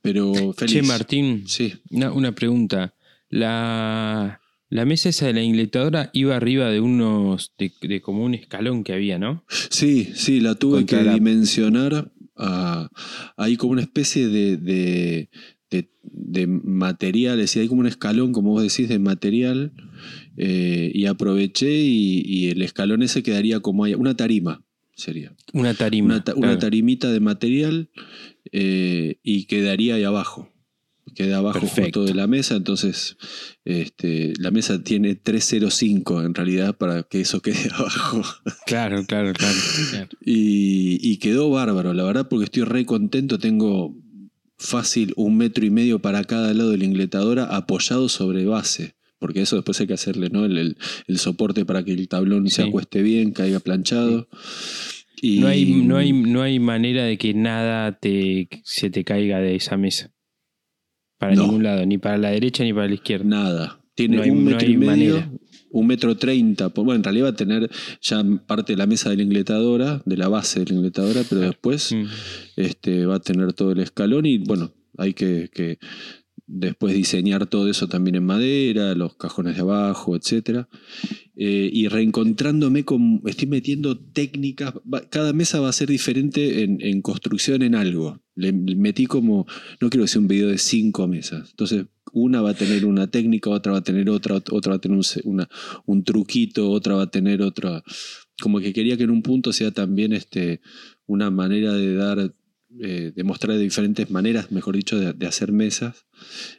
pero 0.02 0.54
feliz. 0.54 0.74
Che, 0.76 0.82
Martín, 0.84 1.44
Sí. 1.48 1.74
una, 1.90 2.12
una 2.12 2.34
pregunta. 2.36 2.94
La, 3.30 4.40
la 4.70 4.86
mesa 4.86 5.10
esa 5.10 5.26
de 5.28 5.34
la 5.34 5.42
ingletadora 5.42 6.10
iba 6.14 6.36
arriba 6.36 6.70
de 6.70 6.80
unos. 6.80 7.54
de, 7.58 7.72
de 7.82 8.02
como 8.02 8.24
un 8.24 8.34
escalón 8.36 8.84
que 8.84 8.94
había, 8.94 9.18
¿no? 9.18 9.44
Sí, 9.70 10.12
sí, 10.14 10.40
la 10.42 10.56
tuve 10.56 10.78
Contra 10.80 11.00
que 11.00 11.06
la- 11.06 11.14
dimensionar 11.16 12.12
a, 12.38 12.90
hay 13.38 13.58
como 13.58 13.74
una 13.74 13.82
especie 13.82 14.28
de, 14.28 14.58
de, 14.58 15.30
de, 15.76 15.90
de 16.04 16.48
materiales, 16.48 17.56
y 17.56 17.60
hay 17.60 17.68
como 17.68 17.82
un 17.82 17.88
escalón, 17.88 18.32
como 18.34 18.52
vos 18.52 18.64
decís, 18.64 18.90
de 18.90 19.00
material, 19.00 19.74
eh, 20.38 20.92
y 20.94 21.06
aproveché 21.06 21.72
y, 21.82 22.22
y 22.26 22.50
el 22.50 22.62
escalón 22.62 23.04
ese 23.04 23.24
quedaría 23.24 23.60
como 23.60 23.84
ahí, 23.86 23.94
una 23.94 24.16
tarima 24.16 24.64
sería. 24.96 25.36
Una 25.54 25.74
tarima. 25.74 26.06
Una, 26.08 26.24
ta- 26.24 26.34
una 26.36 26.48
claro. 26.48 26.60
tarimita 26.60 27.12
de 27.12 27.20
material 27.20 27.90
eh, 28.52 29.20
y 29.24 29.46
quedaría 29.46 29.96
ahí 29.96 30.04
abajo. 30.04 30.52
Queda 31.14 31.38
abajo 31.38 31.60
Perfecto. 31.60 32.04
de 32.04 32.14
la 32.16 32.28
mesa, 32.28 32.56
entonces 32.56 33.16
este, 33.64 34.34
la 34.40 34.52
mesa 34.52 34.84
tiene 34.84 35.16
305 35.16 36.24
en 36.24 36.34
realidad 36.34 36.76
para 36.78 37.04
que 37.04 37.22
eso 37.22 37.42
quede 37.42 37.70
abajo. 37.74 38.22
Claro, 38.66 39.06
claro, 39.06 39.32
claro. 39.34 39.58
Y, 40.26 40.98
y 41.02 41.18
quedó 41.18 41.50
bárbaro, 41.52 41.94
la 41.94 42.04
verdad, 42.04 42.28
porque 42.28 42.46
estoy 42.46 42.64
re 42.64 42.86
contento. 42.86 43.38
Tengo 43.38 43.96
fácil 44.58 45.14
un 45.18 45.38
metro 45.38 45.66
y 45.66 45.70
medio 45.70 46.00
para 46.00 46.24
cada 46.24 46.54
lado 46.54 46.72
de 46.72 46.78
la 46.78 46.86
ingletadora 46.86 47.46
apoyado 47.56 48.10
sobre 48.10 48.46
base. 48.46 48.96
Porque 49.20 49.42
eso 49.42 49.56
después 49.56 49.80
hay 49.80 49.88
que 49.88 49.94
hacerle 49.94 50.30
¿no? 50.30 50.46
el, 50.46 50.58
el- 50.58 50.78
el 51.08 51.18
soporte 51.20 51.66
para 51.66 51.84
que 51.84 51.94
el 51.94 52.08
tablón 52.08 52.50
se 52.50 52.64
acueste 52.64 53.02
bien, 53.02 53.32
caiga 53.32 53.60
planchado. 53.60 54.28
Y 55.22 55.40
No 55.40 55.48
hay, 55.48 55.66
no, 55.66 55.98
hay, 55.98 56.12
no 56.14 56.42
hay 56.42 56.60
manera 56.60 57.06
de 57.06 57.18
que 57.18 57.34
nada 57.34 57.98
te, 57.98 58.50
se 58.64 58.90
te 58.90 59.04
caiga 59.04 59.40
de 59.40 59.56
esa 59.56 59.78
mesa. 59.78 60.12
Para 61.18 61.34
No. 61.36 61.44
ningún 61.44 61.64
lado, 61.64 61.86
ni 61.86 61.98
para 61.98 62.18
la 62.18 62.30
derecha 62.32 62.64
ni 62.64 62.74
para 62.74 62.88
la 62.88 62.94
izquierda. 62.96 63.26
nada. 63.26 63.82
Tiene 63.96 64.18
No 64.18 64.24
hay- 64.24 64.30
un 64.32 64.44
metro 64.44 64.70
y 64.70 64.76
medio, 64.78 65.16
manera. 65.16 65.32
Un 65.76 65.88
metro 65.88 66.16
treinta. 66.16 66.68
Bueno, 66.70 66.96
en 66.96 67.04
realidad 67.04 67.26
va 67.26 67.30
a 67.32 67.36
tener 67.36 67.70
ya 68.02 68.24
parte 68.48 68.74
de 68.74 68.78
la 68.78 68.88
mesa 68.88 69.10
de 69.10 69.18
la 69.18 69.24
ingletadora, 69.24 70.02
de 70.06 70.18
la 70.18 70.30
base 70.30 70.62
de 70.62 70.68
la 70.68 70.76
ingletadora, 70.76 71.22
pero 71.30 71.42
después 71.42 71.92
Mm. 71.92 72.06
este, 72.56 73.06
va 73.06 73.16
a 73.16 73.20
tener 73.20 73.54
todo 73.54 73.72
el 73.74 73.80
escalón 73.80 74.26
y 74.26 74.38
bueno, 74.38 74.74
hay 74.98 75.14
que, 75.14 75.50
que 75.54 75.78
después 76.48 76.94
diseñar 76.94 77.48
todo 77.48 77.68
eso 77.70 77.88
también 77.88 78.16
en 78.16 78.26
madera, 78.26 78.96
los 78.96 79.16
cajones 79.16 79.56
de 79.56 79.62
abajo, 79.62 80.16
etc. 80.16 80.68
Eh, 81.36 81.70
y 81.74 81.88
reencontrándome 81.88 82.86
con, 82.86 83.22
estoy 83.26 83.48
metiendo 83.48 83.98
técnicas, 83.98 84.74
cada 85.10 85.34
mesa 85.34 85.60
va 85.60 85.70
a 85.70 85.74
ser 85.74 85.90
diferente 85.90 86.64
en, 86.64 86.78
en 86.82 87.02
construcción 87.02 87.62
en 87.64 87.76
algo. 87.76 88.22
Le 88.36 88.54
metí 88.54 89.06
como, 89.08 89.46
no 89.82 89.90
quiero 89.90 90.04
que 90.06 90.08
sea 90.08 90.22
un 90.22 90.28
video 90.28 90.48
de 90.50 90.58
cinco 90.58 91.08
mesas. 91.08 91.50
Entonces, 91.50 91.86
una 92.16 92.42
va 92.42 92.52
a 92.52 92.54
tener 92.54 92.86
una 92.86 93.08
técnica, 93.08 93.50
otra 93.50 93.74
va 93.74 93.80
a 93.80 93.84
tener 93.84 94.10
otra, 94.10 94.38
ot- 94.38 94.54
otra 94.54 94.72
va 94.72 94.78
a 94.78 94.80
tener 94.80 94.98
un, 95.86 96.04
truquito, 96.06 96.72
otra 96.72 96.96
va 96.96 97.04
a 97.04 97.12
tener 97.12 97.42
otra. 97.42 97.84
Como 98.42 98.60
que 98.62 98.72
quería 98.72 98.96
que 98.96 99.04
en 99.04 99.10
un 99.10 99.22
punto 99.22 99.52
sea 99.52 99.72
también 99.72 100.14
este, 100.14 100.62
una 101.08 101.30
manera 101.30 101.74
de 101.74 101.94
dar, 101.94 102.34
eh, 102.80 103.12
de 103.14 103.24
mostrar 103.26 103.58
de 103.58 103.64
diferentes 103.64 104.10
maneras, 104.10 104.50
mejor 104.50 104.78
dicho, 104.78 104.98
de, 104.98 105.12
de 105.12 105.28
hacer 105.28 105.52
mesas. 105.52 106.06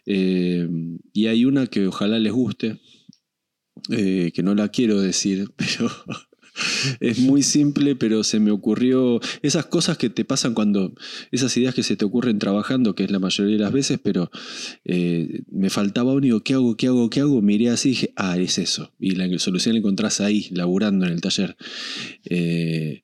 Eh, 0.05 0.69
y 1.15 1.27
hay 1.27 1.47
una 1.47 1.67
que 1.69 1.87
ojalá 1.87 2.19
les 2.19 2.33
guste, 2.33 2.79
eh, 3.91 4.33
que 4.35 4.43
no 4.43 4.55
la 4.55 4.69
quiero 4.69 5.01
decir, 5.01 5.51
pero 5.57 5.91
es 7.01 7.19
muy 7.19 7.43
simple, 7.43 7.97
pero 7.97 8.25
se 8.25 8.41
me 8.41 8.51
ocurrió 8.51 9.21
esas 9.43 9.67
cosas 9.67 9.99
que 9.99 10.11
te 10.11 10.25
pasan 10.25 10.55
cuando, 10.55 10.95
esas 11.31 11.57
ideas 11.57 11.75
que 11.75 11.83
se 11.83 11.97
te 11.97 12.05
ocurren 12.05 12.39
trabajando, 12.39 12.95
que 12.95 13.05
es 13.05 13.11
la 13.11 13.19
mayoría 13.19 13.57
de 13.57 13.63
las 13.63 13.73
veces, 13.73 13.99
pero 14.03 14.31
eh, 14.85 15.43
me 15.51 15.71
faltaba 15.71 16.13
un 16.13 16.23
digo, 16.23 16.41
¿qué 16.43 16.55
hago? 16.55 16.77
¿Qué 16.77 16.89
hago? 16.89 17.11
¿Qué 17.11 17.21
hago? 17.21 17.43
Miré 17.43 17.71
así 17.71 17.89
y 17.89 17.93
dije, 17.93 18.13
ah, 18.17 18.39
es 18.39 18.59
eso. 18.59 18.93
Y 18.99 19.13
la 19.13 19.27
solución 19.39 19.75
la 19.75 19.81
encontrás 19.81 20.21
ahí, 20.21 20.49
laburando 20.51 21.07
en 21.07 21.13
el 21.13 21.21
taller. 21.21 21.57
Eh, 22.25 23.03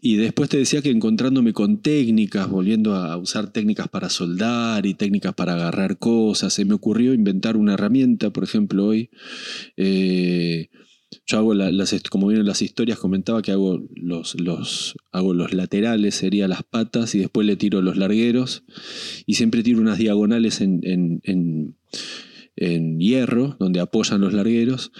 y 0.00 0.16
después 0.16 0.50
te 0.50 0.58
decía 0.58 0.82
que 0.82 0.90
encontrándome 0.90 1.54
con 1.54 1.80
técnicas, 1.80 2.50
volviendo 2.50 2.94
a 2.94 3.16
usar 3.16 3.50
técnicas 3.50 3.88
para 3.88 4.10
soldar 4.10 4.84
y 4.84 4.92
técnicas 4.92 5.32
para 5.32 5.54
agarrar 5.54 5.98
cosas, 5.98 6.52
se 6.52 6.66
me 6.66 6.74
ocurrió 6.74 7.14
inventar 7.14 7.56
una 7.56 7.72
herramienta, 7.72 8.30
por 8.30 8.44
ejemplo, 8.44 8.84
hoy. 8.84 9.08
Eh, 9.78 10.68
yo 11.26 11.38
hago 11.38 11.54
la- 11.54 11.70
las, 11.72 11.94
como 12.10 12.26
vienen 12.28 12.46
las 12.46 12.60
historias, 12.62 12.98
comentaba 12.98 13.40
que 13.42 13.52
hago 13.52 13.82
los, 13.94 14.38
los, 14.40 14.94
hago 15.12 15.32
los 15.34 15.54
laterales, 15.54 16.14
sería 16.16 16.48
las 16.48 16.62
patas, 16.64 17.14
y 17.14 17.18
después 17.20 17.46
le 17.46 17.56
tiro 17.56 17.80
los 17.82 17.96
largueros. 17.96 18.64
Y 19.26 19.34
siempre 19.34 19.62
tiro 19.62 19.80
unas 19.80 19.98
diagonales 19.98 20.60
en, 20.60 20.80
en- 20.82 21.20
en- 21.24 21.76
en 22.56 23.00
hierro, 23.00 23.56
donde 23.58 23.80
apoyan 23.80 24.20
los 24.20 24.32
largueros. 24.32 24.92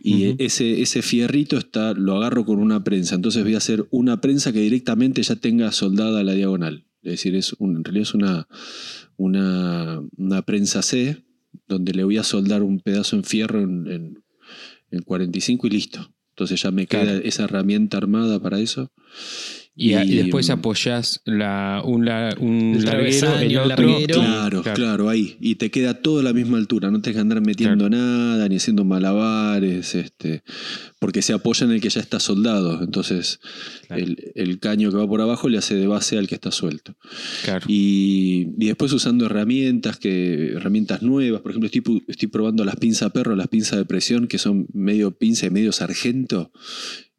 Y 0.00 0.24
ese, 0.38 0.80
ese 0.80 1.02
fierrito 1.02 1.58
está, 1.58 1.92
lo 1.92 2.16
agarro 2.16 2.46
con 2.46 2.58
una 2.58 2.84
prensa. 2.84 3.16
Entonces 3.16 3.42
voy 3.44 3.54
a 3.54 3.58
hacer 3.58 3.86
una 3.90 4.20
prensa 4.20 4.52
que 4.52 4.60
directamente 4.60 5.22
ya 5.22 5.36
tenga 5.36 5.72
soldada 5.72 6.24
la 6.24 6.32
diagonal. 6.32 6.86
Es 7.02 7.10
decir, 7.12 7.34
es 7.34 7.54
un- 7.58 7.76
en 7.76 7.84
realidad 7.84 8.02
es 8.08 8.14
una, 8.14 8.48
una, 9.16 10.00
una 10.16 10.42
prensa 10.42 10.82
C, 10.82 11.24
donde 11.68 11.92
le 11.92 12.04
voy 12.04 12.16
a 12.16 12.22
soldar 12.22 12.62
un 12.62 12.80
pedazo 12.80 13.16
en 13.16 13.24
fierro 13.24 13.60
en, 13.60 13.86
en- 13.90 14.21
en 14.92 15.02
45 15.02 15.66
y 15.66 15.70
listo. 15.70 16.12
Entonces 16.30 16.62
ya 16.62 16.70
me 16.70 16.86
queda 16.86 17.02
Claro. 17.02 17.18
esa 17.24 17.44
herramienta 17.44 17.96
armada 17.98 18.40
para 18.40 18.58
eso. 18.60 18.90
Y, 19.74 19.94
después 20.16 20.48
mm, 20.48 20.52
apoyás 20.52 21.22
la, 21.24 21.80
un, 21.84 22.04
la- 22.04 22.36
un 22.38 22.74
El 22.76 22.84
larguero, 22.84 23.38
el 23.38 23.56
otro. 23.56 23.66
larguero. 23.68 24.14
Claro, 24.20 24.62
claro, 24.74 25.08
ahí. 25.08 25.38
Y 25.40 25.54
te 25.54 25.70
queda 25.70 25.94
todo 26.02 26.20
a 26.20 26.22
la 26.22 26.34
misma 26.34 26.58
altura. 26.58 26.90
No 26.90 27.00
tienes 27.00 27.16
que 27.16 27.20
andar 27.22 27.40
metiendo 27.40 27.88
nada, 27.88 28.46
ni 28.50 28.56
haciendo 28.56 28.84
malabares, 28.84 29.94
este, 29.94 30.42
porque 30.98 31.22
se 31.22 31.32
apoya 31.32 31.64
en 31.64 31.72
el 31.72 31.80
que 31.80 31.88
ya 31.88 32.00
está 32.00 32.20
soldado. 32.20 32.82
Entonces, 32.82 33.40
Claro. 33.86 34.02
el, 34.04 34.32
el 34.34 34.58
caño 34.58 34.90
que 34.90 34.96
va 34.98 35.06
por 35.08 35.20
abajo 35.22 35.48
le 35.48 35.56
hace 35.58 35.74
de 35.74 35.86
base 35.86 36.18
al 36.18 36.28
que 36.28 36.34
está 36.34 36.50
suelto. 36.50 36.94
Claro. 37.44 37.64
Y, 37.66 38.48
y 38.58 38.66
después 38.66 38.92
usando 38.92 39.24
herramientas, 39.24 39.96
que, 39.98 40.52
herramientas 40.52 41.00
nuevas. 41.02 41.40
Por 41.40 41.50
ejemplo, 41.52 41.70
estoy, 41.72 42.04
estoy 42.08 42.28
probando 42.28 42.64
las 42.66 42.76
pinzas 42.76 43.10
perro, 43.12 43.36
las 43.36 43.48
pinzas 43.48 43.78
de 43.78 43.84
presión, 43.86 44.26
que 44.28 44.36
son 44.36 44.66
medio 44.74 45.16
pinza 45.16 45.46
y 45.46 45.50
medio 45.50 45.72
sargento. 45.72 46.52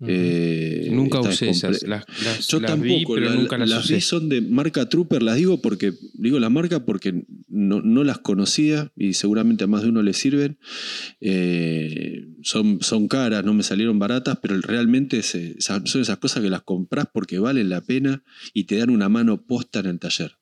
Eh, 0.08 0.90
nunca 0.92 1.20
usé 1.22 1.50
esas. 1.50 1.84
Las, 1.84 2.06
las- 2.24 2.48
yo 2.48 2.60
las 2.60 2.72
tampoco, 2.72 2.94
vi, 2.94 3.06
pero 3.06 3.30
la- 3.30 3.36
nunca 3.36 3.58
las, 3.58 3.70
las 3.70 3.86
usé. 3.86 3.96
vi 3.96 4.02
son 4.02 4.30
de 4.30 4.42
marca 4.42 4.90
Trooper, 4.90 5.24
las 5.24 5.36
digo 5.38 5.62
porque 5.62 5.94
digo 6.14 6.40
la 6.40 6.50
marca 6.50 6.86
porque 6.86 7.24
no, 7.48 7.82
no 7.82 8.04
las 8.04 8.20
conocía 8.20 8.92
y 8.96 9.14
seguramente 9.14 9.64
a 9.64 9.68
más 9.68 9.84
de 9.84 9.90
uno 9.90 10.02
le 10.02 10.14
sirven. 10.14 10.58
Eh, 11.22 12.28
son, 12.42 12.80
son 12.82 13.08
caras, 13.08 13.46
no 13.46 13.54
me 13.54 13.64
salieron 13.64 14.00
baratas, 14.00 14.38
pero 14.42 14.60
realmente 14.62 15.22
se- 15.24 15.56
son 15.60 15.84
esas 16.02 16.18
cosas 16.18 16.44
que 16.44 16.50
las 16.50 16.64
compras 16.64 17.08
porque 17.14 17.40
valen 17.40 17.70
la 17.70 17.82
pena 17.82 18.24
y 18.54 18.66
te 18.66 18.78
dan 18.78 18.90
una 18.90 19.10
mano 19.10 19.42
posta 19.46 19.80
en 19.80 19.86
el 19.88 20.00
taller. 20.00 20.34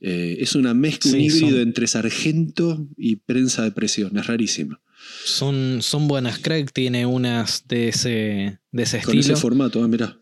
Eh, 0.00 0.36
es 0.40 0.54
una 0.54 0.74
mezcla, 0.74 1.10
un 1.12 1.16
Sí, 1.18 1.24
híbrido 1.26 1.50
son- 1.50 1.60
entre 1.60 1.86
sargento 1.86 2.86
y 2.96 3.16
prensa 3.16 3.62
de 3.64 3.72
presión, 3.72 4.16
es 4.16 4.26
rarísima. 4.26 4.80
Son, 5.24 5.80
son 5.82 6.08
buenas. 6.08 6.38
Craig 6.38 6.66
tiene 6.72 7.06
unas 7.06 7.66
de 7.68 7.88
ese, 7.88 8.58
de 8.72 8.82
ese 8.82 9.00
Con 9.02 9.16
estilo. 9.16 9.34
ese 9.34 9.40
formato, 9.42 9.82
ah, 9.82 9.88
mirá. 9.88 10.16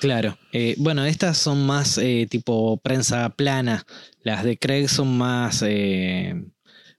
Claro. 0.00 0.36
Eh, 0.52 0.74
bueno, 0.78 1.04
estas 1.04 1.38
son 1.38 1.64
más 1.64 1.96
eh, 1.98 2.26
tipo 2.28 2.78
prensa 2.80 3.28
plana. 3.30 3.86
Las 4.22 4.44
de 4.44 4.58
Craig 4.58 4.88
son 4.88 5.16
más 5.16 5.62
eh, 5.66 6.34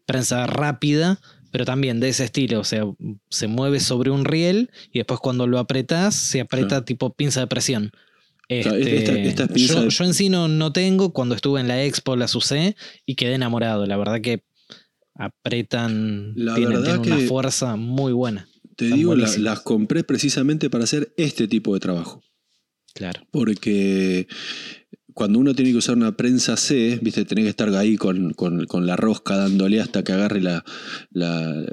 prensa 0.06 0.48
rápida, 0.48 1.20
pero 1.52 1.66
también 1.66 2.00
de 2.00 2.10
ese 2.10 2.24
estilo. 2.24 2.60
O 2.62 2.64
sea, 2.64 2.84
se 3.30 3.48
mueve 3.48 3.80
sobre 3.82 4.10
un 4.10 4.24
riel 4.26 4.72
y 4.92 5.00
después 5.00 5.20
cuando 5.20 5.48
lo 5.48 5.60
apretás, 5.60 6.16
se 6.16 6.42
aprieta 6.42 6.70
Claro. 6.70 6.86
tipo 6.86 7.14
pinza 7.14 7.42
de 7.42 7.48
presión. 7.48 7.92
Este, 8.50 8.98
esta- 8.98 9.14
esta 9.20 9.44
es 9.44 9.50
pinza 9.52 9.74
yo, 9.76 9.82
de- 9.84 9.90
yo 9.90 10.04
en 10.06 10.14
sí 10.14 10.30
no, 10.30 10.48
no 10.48 10.72
tengo. 10.74 11.12
Cuando 11.14 11.36
estuve 11.36 11.60
en 11.60 11.68
la 11.68 11.84
expo 11.84 12.16
las 12.16 12.36
usé 12.36 12.76
y 13.06 13.16
quedé 13.16 13.36
enamorado. 13.36 13.86
La 13.86 13.98
verdad 13.98 14.22
que 14.22 14.44
apretan. 15.16 16.34
La 16.36 16.56
tienen 16.56 16.82
verdad 16.82 17.02
tienen 17.02 17.20
una 17.20 17.28
fuerza 17.28 17.76
muy 17.76 18.14
buena. 18.14 18.48
Te 18.76 18.86
Están 18.86 18.98
digo, 19.00 19.16
la- 19.16 19.30
las 19.38 19.62
compré 19.62 20.04
precisamente 20.04 20.70
para 20.70 20.84
hacer 20.86 21.14
este 21.18 21.48
tipo 21.48 21.74
de 21.74 21.80
trabajo. 21.80 22.22
Claro. 22.96 23.22
Porque 23.32 24.28
cuando 25.14 25.40
uno 25.40 25.54
tiene 25.54 25.72
que 25.72 25.78
usar 25.78 25.96
una 25.96 26.16
prensa 26.18 26.58
C, 26.58 27.00
viste, 27.02 27.26
tenés 27.26 27.46
que 27.46 27.50
estar 27.50 27.70
ahí 27.76 27.98
con, 27.98 28.34
con- 28.34 28.66
con 28.66 28.88
la 28.88 28.96
rosca 28.96 29.38
dándole 29.38 29.80
hasta 29.80 30.04
que 30.04 30.12
agarre 30.14 30.42
la, 30.42 30.64
la- 31.12 31.66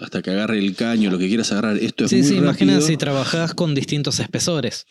hasta 0.00 0.22
que 0.22 0.30
agarre 0.30 0.58
el 0.58 0.74
caño, 0.74 1.10
lo 1.10 1.18
que 1.18 1.28
quieras 1.28 1.52
agarrar. 1.52 1.76
Esto 1.78 2.04
es 2.04 2.10
Sí, 2.10 2.16
muy 2.16 2.24
sí, 2.24 2.30
rápido. 2.34 2.44
imagina 2.50 2.80
si 2.80 2.96
trabajás 2.96 3.54
con 3.54 3.74
distintos 3.74 4.20
espesores. 4.20 4.86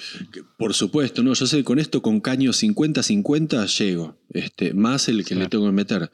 Por 0.58 0.74
supuesto, 0.74 1.24
no, 1.24 1.34
yo 1.34 1.46
sé, 1.48 1.64
con 1.64 1.80
esto, 1.80 2.02
con 2.02 2.20
caño 2.22 2.52
50-50 2.54 3.66
llego, 3.78 4.18
este, 4.34 4.74
más 4.74 5.08
el 5.08 5.24
que 5.26 5.36
le 5.36 5.42
Claro. 5.42 5.50
tengo 5.50 5.66
que 5.68 5.72
meter. 5.72 6.12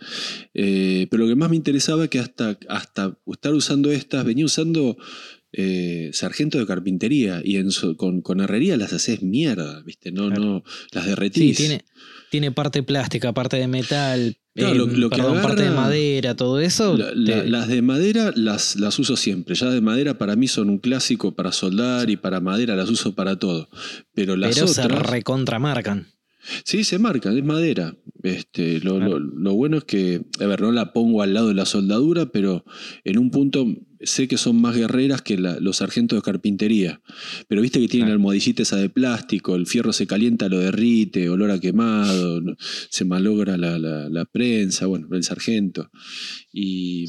Eh, 0.53 1.07
pero 1.09 1.23
lo 1.23 1.29
que 1.29 1.35
más 1.35 1.49
me 1.49 1.55
interesaba 1.55 2.05
es 2.05 2.09
que 2.09 2.19
hasta, 2.19 2.57
hasta 2.69 3.17
estar 3.27 3.53
usando 3.53 3.91
estas, 3.91 4.23
venía 4.25 4.45
usando 4.45 4.97
eh, 5.53 6.09
sargento 6.13 6.57
de 6.59 6.65
carpintería 6.67 7.41
y 7.43 7.55
en 7.55 7.71
su- 7.71 7.95
con, 7.95 8.21
con 8.21 8.41
herrería 8.41 8.75
las 8.77 8.91
haces 8.93 9.23
mierda, 9.23 9.81
¿viste? 9.81 10.11
No, 10.11 10.27
Claro. 10.27 10.43
no, 10.43 10.63
las 10.91 11.05
Sí, 11.05 11.09
derretís. 11.09 11.57
tiene, 11.57 11.85
tiene 12.29 12.51
parte 12.51 12.83
plástica, 12.83 13.33
parte 13.33 13.57
de 13.57 13.67
metal, 13.67 14.37
Claro, 14.57 14.73
eh, 14.73 14.77
lo- 14.77 14.87
lo 14.87 15.09
que 15.09 15.21
parte 15.21 15.63
de 15.63 15.71
madera, 15.71 16.35
todo 16.35 16.59
eso. 16.59 16.97
La- 16.97 17.11
la- 17.13 17.43
te- 17.43 17.49
las 17.49 17.67
de 17.67 17.81
madera 17.81 18.31
las, 18.35 18.75
las 18.75 18.97
uso 18.99 19.15
siempre. 19.15 19.55
Ya 19.55 19.69
de 19.69 19.81
madera 19.81 20.17
para 20.17 20.35
mí 20.35 20.47
son 20.47 20.69
un 20.69 20.79
clásico 20.79 21.33
para 21.35 21.51
soldar 21.51 22.09
y 22.09 22.17
para 22.17 22.39
madera 22.41 22.75
las 22.75 22.89
uso 22.89 23.13
para 23.15 23.37
todo. 23.37 23.69
Pero 24.13 24.35
las 24.35 24.55
pero 24.55 24.67
se 24.67 24.81
otras. 24.81 25.03
recontramarcan. 25.09 26.07
Sí, 26.63 26.83
se 26.85 26.97
marcan, 26.97 27.37
es 27.37 27.43
madera. 27.43 27.95
Este, 28.23 28.79
lo, 28.79 28.97
Claro. 28.97 29.19
lo- 29.19 29.35
lo 29.37 29.53
bueno 29.53 29.77
es 29.77 29.83
que, 29.83 30.21
a 30.39 30.45
ver, 30.45 30.61
no 30.61 30.71
la 30.71 30.93
pongo 30.93 31.21
al 31.21 31.33
lado 31.33 31.49
de 31.49 31.53
la 31.53 31.65
soldadura, 31.65 32.27
pero 32.31 32.63
en 33.03 33.17
un 33.19 33.31
punto 33.31 33.65
sé 34.01 34.27
que 34.27 34.37
son 34.37 34.59
más 34.61 34.75
guerreras 34.75 35.21
que 35.21 35.37
la- 35.37 35.59
los 35.59 35.77
sargentos 35.77 36.17
de 36.17 36.21
carpintería. 36.23 37.01
Pero 37.47 37.61
viste 37.61 37.79
que 37.79 37.87
tienen 37.87 38.05
Claro. 38.07 38.09
la 38.09 38.13
almohadillita 38.21 38.63
esa 38.63 38.77
de 38.77 38.89
plástico, 38.89 39.55
el 39.55 39.65
fierro 39.67 39.93
se 39.93 40.07
calienta, 40.07 40.49
lo 40.49 40.59
derrite, 40.59 41.29
olor 41.29 41.51
a 41.51 41.59
quemado, 41.59 42.41
se 42.89 43.05
malogra 43.05 43.57
la, 43.57 43.77
la- 43.79 44.09
la 44.09 44.25
prensa, 44.25 44.85
bueno, 44.85 45.07
el 45.11 45.23
sargento. 45.23 45.89
Y, 46.53 47.05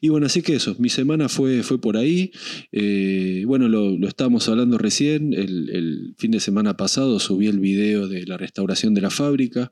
y 0.00 0.08
bueno, 0.08 0.26
así 0.26 0.42
que 0.42 0.54
eso, 0.56 0.74
mi 0.78 0.88
semana 0.88 1.28
fue, 1.28 1.62
fue 1.62 1.80
por 1.80 1.96
ahí. 1.96 2.32
Eh, 2.72 3.44
bueno, 3.46 3.68
lo, 3.68 3.96
lo 3.96 4.08
estábamos 4.08 4.48
hablando 4.48 4.78
recién, 4.78 5.32
el, 5.32 5.70
el 5.70 6.14
fin 6.18 6.32
de 6.32 6.40
semana 6.40 6.76
pasado 6.76 7.18
subí 7.20 7.46
el 7.46 7.60
video 7.60 8.08
de 8.08 8.26
la 8.26 8.36
restauración 8.36 8.94
de 8.94 9.00
la 9.00 9.10
fábrica, 9.10 9.70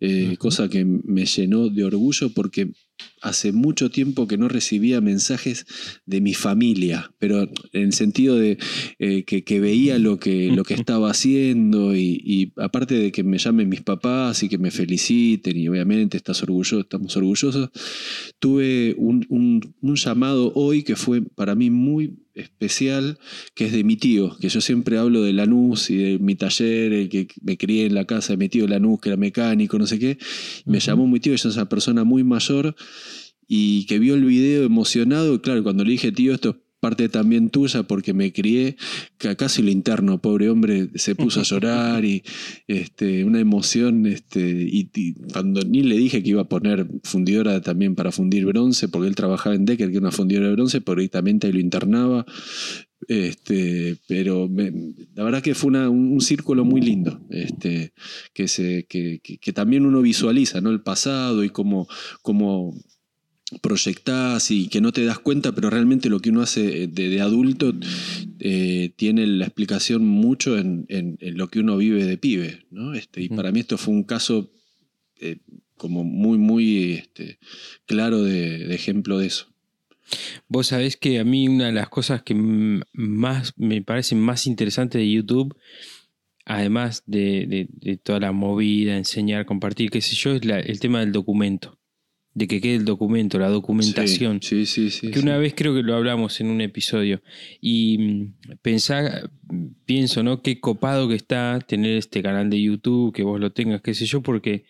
eh, 0.00 0.36
cosa 0.38 0.68
que 0.68 0.84
me 0.84 1.24
llenó 1.26 1.68
de 1.68 1.84
orgullo 1.84 2.30
porque 2.34 2.70
hace 3.20 3.52
mucho 3.52 3.90
tiempo 3.90 4.26
que 4.26 4.38
no 4.38 4.48
recibía 4.48 5.00
mensajes 5.00 5.66
de 6.06 6.20
mi 6.20 6.34
familia, 6.34 7.12
pero 7.18 7.42
en 7.42 7.82
el 7.82 7.92
sentido 7.92 8.36
de 8.36 8.58
eh, 8.98 9.24
que, 9.24 9.60
veía 9.60 9.98
lo 9.98 10.18
que, 10.18 10.50
lo 10.52 10.64
que 10.64 10.74
estaba 10.82 11.10
haciendo 11.10 11.94
y, 11.96 12.52
aparte 12.56 12.94
de 12.94 13.12
que 13.12 13.22
me 13.22 13.38
llamen 13.38 13.68
mis 13.68 13.82
papás 13.82 14.42
y 14.42 14.48
que 14.48 14.58
me 14.58 14.70
feliciten 14.70 15.56
y 15.56 15.68
obviamente 15.68 16.16
estás 16.16 16.42
orgulloso, 16.42 16.80
estamos 16.80 17.16
orgullosos, 17.16 17.70
tuve 18.38 18.94
un, 18.96 19.26
un 19.28 19.96
llamado 19.96 20.52
hoy 20.54 20.82
que 20.82 20.96
fue 20.96 21.22
para 21.22 21.54
mí 21.54 21.70
muy 21.70 22.16
especial 22.34 23.18
que 23.54 23.66
es 23.66 23.72
de 23.72 23.84
mi 23.84 23.96
tío, 23.96 24.36
que 24.38 24.48
yo 24.48 24.60
siempre 24.60 24.98
hablo 24.98 25.22
de 25.22 25.32
Lanús 25.32 25.90
y 25.90 25.96
de 25.96 26.18
mi 26.18 26.36
taller, 26.36 26.92
el 26.92 27.08
que 27.08 27.28
me 27.42 27.56
crié 27.56 27.86
en 27.86 27.94
la 27.94 28.04
casa 28.04 28.32
de 28.32 28.36
mi 28.36 28.48
tío 28.48 28.66
Lanús, 28.66 29.00
que 29.00 29.08
era 29.10 29.16
mecánico, 29.16 29.78
no 29.78 29.86
sé 29.86 29.98
qué. 29.98 30.18
Me 30.64 30.80
llamó 30.80 31.06
mi 31.06 31.20
tío, 31.20 31.32
ella 31.32 31.48
es 31.48 31.56
una 31.56 31.68
persona 31.68 32.04
muy 32.04 32.24
mayor 32.24 32.74
y 33.46 33.86
que 33.86 33.98
vio 33.98 34.14
el 34.14 34.24
video 34.24 34.64
emocionado. 34.64 35.34
Y 35.34 35.40
claro, 35.40 35.62
cuando 35.62 35.84
le 35.84 35.92
dije, 35.92 36.12
tío, 36.12 36.32
esto 36.34 36.50
es 36.50 36.56
parte 36.80 37.08
también 37.08 37.50
tuya 37.50 37.82
porque 37.82 38.14
me 38.14 38.32
crié, 38.32 38.76
que 39.18 39.36
casi 39.36 39.62
lo 39.62 39.70
interno, 39.70 40.20
pobre 40.20 40.48
hombre, 40.48 40.88
se 40.94 41.14
puso 41.14 41.40
a 41.40 41.44
llorar 41.44 42.04
y 42.04 42.22
este, 42.66 43.24
una 43.24 43.38
emoción, 43.38 44.06
este, 44.06 44.40
y, 44.40 45.14
cuando 45.32 45.60
ni 45.62 45.82
le 45.82 45.96
dije 45.96 46.22
que 46.22 46.30
iba 46.30 46.42
a 46.42 46.48
poner 46.48 46.86
fundidora 47.04 47.60
también 47.60 47.94
para 47.94 48.10
fundir 48.10 48.46
bronce, 48.46 48.88
porque 48.88 49.08
él 49.08 49.14
trabajaba 49.14 49.54
en 49.54 49.66
Decker, 49.66 49.88
que 49.90 49.96
era 49.96 50.00
una 50.00 50.10
fundidora 50.10 50.48
de 50.48 50.54
bronce, 50.54 50.80
pero 50.80 51.00
directamente 51.00 51.52
lo 51.52 51.60
internaba. 51.60 52.26
Este, 53.08 53.96
pero 54.06 54.48
la 55.14 55.24
verdad 55.24 55.42
que 55.42 55.54
fue 55.54 55.70
un, 55.88 56.20
círculo 56.20 56.64
muy 56.64 56.80
lindo, 56.80 57.20
este, 57.30 57.92
que, 58.34 58.46
se, 58.46 58.84
que, 58.88 59.20
que, 59.20 59.52
también 59.52 59.86
uno 59.86 60.02
visualiza 60.02 60.60
¿no? 60.60 60.70
el 60.70 60.82
pasado 60.82 61.42
y 61.42 61.48
cómo, 61.48 61.88
cómo 62.22 62.74
proyectás 63.60 64.50
y 64.50 64.68
que 64.68 64.80
no 64.80 64.92
te 64.92 65.04
das 65.04 65.18
cuenta, 65.18 65.52
pero 65.52 65.70
realmente 65.70 66.08
lo 66.08 66.20
que 66.20 66.30
uno 66.30 66.42
hace 66.42 66.86
de, 66.86 67.20
adulto 67.20 67.74
eh, 68.38 68.92
tiene 68.96 69.26
la 69.26 69.46
explicación 69.46 70.06
mucho 70.06 70.56
en, 70.56 70.86
lo 71.20 71.48
que 71.48 71.60
uno 71.60 71.76
vive 71.76 72.04
de 72.04 72.16
pibe. 72.16 72.66
¿no? 72.70 72.94
Este, 72.94 73.22
y 73.22 73.28
para 73.28 73.50
mí 73.50 73.60
esto 73.60 73.76
fue 73.76 73.94
un 73.94 74.04
caso 74.04 74.50
eh, 75.20 75.38
como 75.76 76.04
muy, 76.04 76.38
muy 76.38 76.92
este, 76.92 77.38
claro 77.86 78.22
de, 78.22 78.72
ejemplo 78.74 79.18
de 79.18 79.26
eso. 79.26 79.46
Vos 80.48 80.68
sabés 80.68 80.96
que 80.96 81.18
a 81.18 81.24
mí 81.24 81.48
una 81.48 81.66
de 81.66 81.72
las 81.72 81.88
cosas 81.88 82.22
que 82.22 82.34
más 82.34 83.54
me 83.56 83.80
parecen 83.82 84.20
más 84.20 84.46
interesantes 84.46 85.00
de 85.00 85.10
YouTube, 85.10 85.56
además 86.44 87.04
de, 87.06 87.68
toda 88.02 88.18
la 88.18 88.32
movida, 88.32 88.96
enseñar, 88.96 89.46
compartir, 89.46 89.90
qué 89.90 90.00
sé 90.00 90.16
yo, 90.16 90.32
es 90.32 90.42
el 90.42 90.80
tema 90.80 91.00
del 91.00 91.12
documento 91.12 91.79
de 92.40 92.48
que 92.48 92.60
quede 92.62 92.76
el 92.76 92.84
documento, 92.86 93.38
la 93.38 93.50
documentación. 93.50 94.40
Sí, 94.40 94.64
sí, 94.64 94.88
sí. 94.88 95.10
que 95.10 95.20
una 95.20 95.36
vez 95.36 95.52
creo 95.54 95.74
que 95.74 95.82
lo 95.82 95.94
hablamos 95.94 96.40
en 96.40 96.48
un 96.48 96.62
episodio. 96.62 97.20
Y 97.60 97.98
mm, 97.98 98.34
pensar, 98.62 99.30
pienso, 99.84 100.22
¿no? 100.22 100.40
Qué 100.40 100.58
copado 100.58 101.06
que 101.06 101.16
está 101.16 101.58
tener 101.60 101.98
este 101.98 102.22
canal 102.22 102.48
de 102.48 102.62
YouTube, 102.62 103.12
que 103.12 103.22
vos 103.22 103.38
lo 103.38 103.52
tengas, 103.52 103.82
qué 103.82 103.92
sé 103.92 104.06
yo, 104.06 104.22
porque 104.22 104.64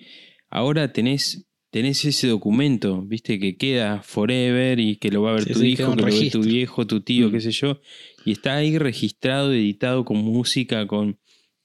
ahora 0.48 0.92
tenés, 0.92 1.46
tenés 1.70 2.04
ese 2.04 2.26
documento, 2.26 3.02
viste, 3.02 3.38
que 3.38 3.56
queda 3.56 4.02
forever 4.02 4.80
y 4.80 4.96
que 4.96 5.12
lo 5.12 5.22
va 5.22 5.30
a 5.30 5.34
ver 5.34 5.44
tu 5.44 5.62
hijo, 5.62 5.94
que 5.94 6.02
lo 6.02 6.06
ve 6.06 6.28
tu 6.28 6.42
viejo, 6.42 6.88
tu 6.88 7.02
tío, 7.02 7.28
mm. 7.28 7.32
qué 7.32 7.40
sé 7.40 7.52
yo. 7.52 7.80
Y 8.24 8.32
está 8.32 8.56
ahí 8.56 8.78
registrado, 8.78 9.52
editado 9.52 10.04
con 10.04 10.16
música, 10.18 10.88
con 10.88 11.20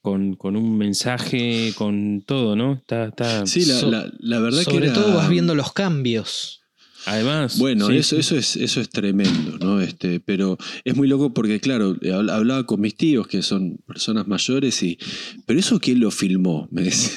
con, 0.06 0.56
un 0.56 0.78
mensaje, 0.78 1.74
con 1.76 2.22
todo, 2.22 2.56
¿no? 2.56 2.74
Está, 2.74 3.06
está 3.06 3.48
sí, 3.48 3.66
la, 3.66 4.08
la, 4.20 4.40
verdad 4.40 4.60
que. 4.60 4.66
Sobre 4.66 4.92
todo 4.92 5.16
vas 5.16 5.28
viendo 5.30 5.56
los 5.56 5.74
cambios. 5.74 6.62
Además. 7.06 7.60
Bueno, 7.60 7.90
eso, 7.90 8.18
eso, 8.18 8.36
es, 8.36 8.56
eso 8.56 8.82
es 8.82 8.90
tremendo, 8.90 9.58
¿no? 9.60 9.80
Este, 9.80 10.20
pero 10.20 10.58
es 10.84 10.96
muy 10.96 11.08
loco 11.08 11.34
porque, 11.34 11.60
claro, 11.60 11.96
hablaba 12.32 12.66
con 12.66 12.82
mis 12.82 12.96
tíos, 12.96 13.28
que 13.28 13.42
son 13.42 13.78
personas 13.86 14.28
mayores, 14.28 14.82
y. 14.84 14.98
Pero 15.46 15.60
eso 15.60 15.80
quién 15.80 16.00
lo 16.00 16.12
filmó, 16.12 16.68
me 16.72 16.84
dice. 16.84 17.12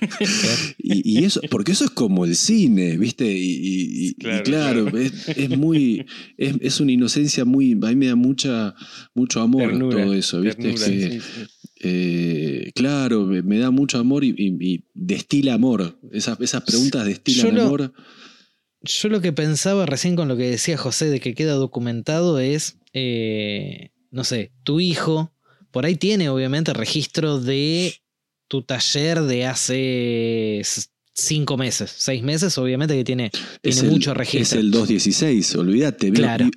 y, 0.78 1.24
eso, 1.24 1.40
porque 1.50 1.72
eso 1.72 1.84
es 1.84 1.90
como 1.90 2.24
el 2.24 2.34
cine, 2.34 2.96
¿viste? 2.98 3.26
Y, 3.28 4.14
claro, 4.44 4.88
Es, 4.96 5.56
muy. 5.56 6.04
Es, 6.36 6.80
una 6.80 6.92
inocencia 6.92 7.44
muy. 7.44 7.72
A 7.72 7.86
mí 7.86 7.96
me 7.96 8.06
da 8.06 8.16
mucha, 8.16 8.74
mucho 9.14 9.40
amor 9.40 9.78
todo 9.78 10.14
eso, 10.14 10.40
¿viste? 10.40 10.74
que, 10.74 11.20
eh, 11.80 12.72
claro, 12.74 13.24
me, 13.26 13.58
da 13.58 13.70
mucho 13.70 13.98
amor 13.98 14.24
y, 14.24 14.84
destila 14.94 15.54
amor. 15.54 15.98
Esas, 16.12 16.40
esas 16.40 16.62
preguntas 16.62 17.06
destilan 17.06 17.58
amor. 17.58 17.92
Yo 18.82 19.08
lo 19.08 19.20
que 19.20 19.32
pensaba 19.32 19.86
recién 19.86 20.16
con 20.16 20.28
lo 20.28 20.36
que 20.36 20.50
decía 20.50 20.76
José 20.76 21.06
de 21.10 21.20
que 21.20 21.34
queda 21.34 21.54
documentado 21.54 22.38
es, 22.38 22.78
eh, 22.92 23.90
no 24.10 24.24
sé, 24.24 24.52
tu 24.62 24.80
hijo, 24.80 25.32
por 25.70 25.84
ahí 25.84 25.96
tiene 25.96 26.28
obviamente 26.28 26.72
registro 26.72 27.40
de 27.40 27.94
tu 28.46 28.62
taller 28.62 29.22
de 29.22 29.46
hace 29.46 30.62
cinco 31.12 31.56
meses, 31.56 31.92
seis 31.96 32.22
meses, 32.22 32.56
obviamente 32.58 32.96
que 32.96 33.04
tiene, 33.04 33.30
mucho 33.84 34.14
registro. 34.14 34.58
Es 34.58 34.64
el 34.64 34.70
216, 34.70 35.56
olvídate. 35.56 36.12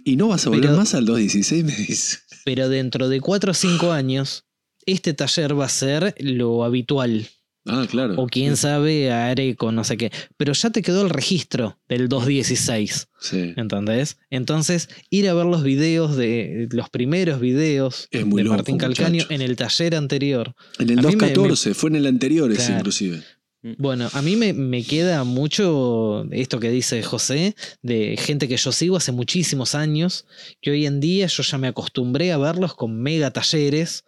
Y, 0.05 0.15
no 0.15 0.29
vas 0.29 0.45
a 0.45 0.49
volver 0.49 0.71
más 0.71 0.93
al 0.93 1.05
216, 1.05 1.63
me 1.63 1.75
dice. 1.75 2.19
Pero 2.45 2.69
dentro 2.69 3.09
de 3.09 3.19
cuatro 3.19 3.51
o 3.51 3.53
cinco 3.53 3.91
años, 3.91 4.45
este 4.85 5.13
taller 5.13 5.59
va 5.59 5.65
a 5.65 5.69
ser 5.69 6.15
lo 6.19 6.63
habitual. 6.63 7.27
Ah, 7.65 7.85
claro. 7.89 8.15
O 8.17 8.27
quién 8.27 8.57
sabe, 8.57 9.11
Areco, 9.11 9.71
no 9.71 9.83
sé 9.83 9.97
qué. 9.97 10.11
Pero 10.37 10.53
ya 10.53 10.71
te 10.71 10.81
quedó 10.81 11.03
el 11.03 11.09
registro 11.09 11.77
del 11.87 12.09
216. 12.09 13.07
Sí. 13.19 13.53
¿Entendés? 13.55 14.17
Entonces, 14.29 14.89
ir 15.09 15.29
a 15.29 15.33
ver 15.33 15.45
los 15.45 15.63
videos 15.63 16.17
de 16.17 16.67
los 16.71 16.89
primeros 16.89 17.39
videos 17.39 18.07
de 18.11 18.25
Martín 18.25 18.77
Calcaño 18.77 19.25
en 19.29 19.41
el 19.41 19.55
taller 19.55 19.95
anterior. 19.95 20.55
En 20.79 20.89
el 20.89 20.95
214, 20.97 21.73
fue 21.75 21.91
en 21.91 21.97
el 21.97 22.07
anterior 22.07 22.51
ese 22.51 22.73
inclusive. 22.73 23.21
Mm. 23.63 23.73
Bueno, 23.77 24.09
a 24.11 24.21
mí 24.21 24.35
me, 24.35 24.83
queda 24.83 25.23
mucho 25.23 26.25
esto 26.31 26.59
que 26.59 26.71
dice 26.71 27.03
José, 27.03 27.55
de 27.83 28.17
gente 28.17 28.47
que 28.47 28.57
yo 28.57 28.71
sigo 28.71 28.97
hace 28.97 29.11
muchísimos 29.11 29.75
años, 29.75 30.25
que 30.61 30.71
hoy 30.71 30.85
en 30.87 30.99
día 30.99 31.27
yo 31.27 31.43
ya 31.43 31.57
me 31.57 31.67
acostumbré 31.67 32.31
a 32.31 32.37
verlos 32.37 32.73
con 32.73 32.99
mega 33.01 33.31
talleres 33.31 34.03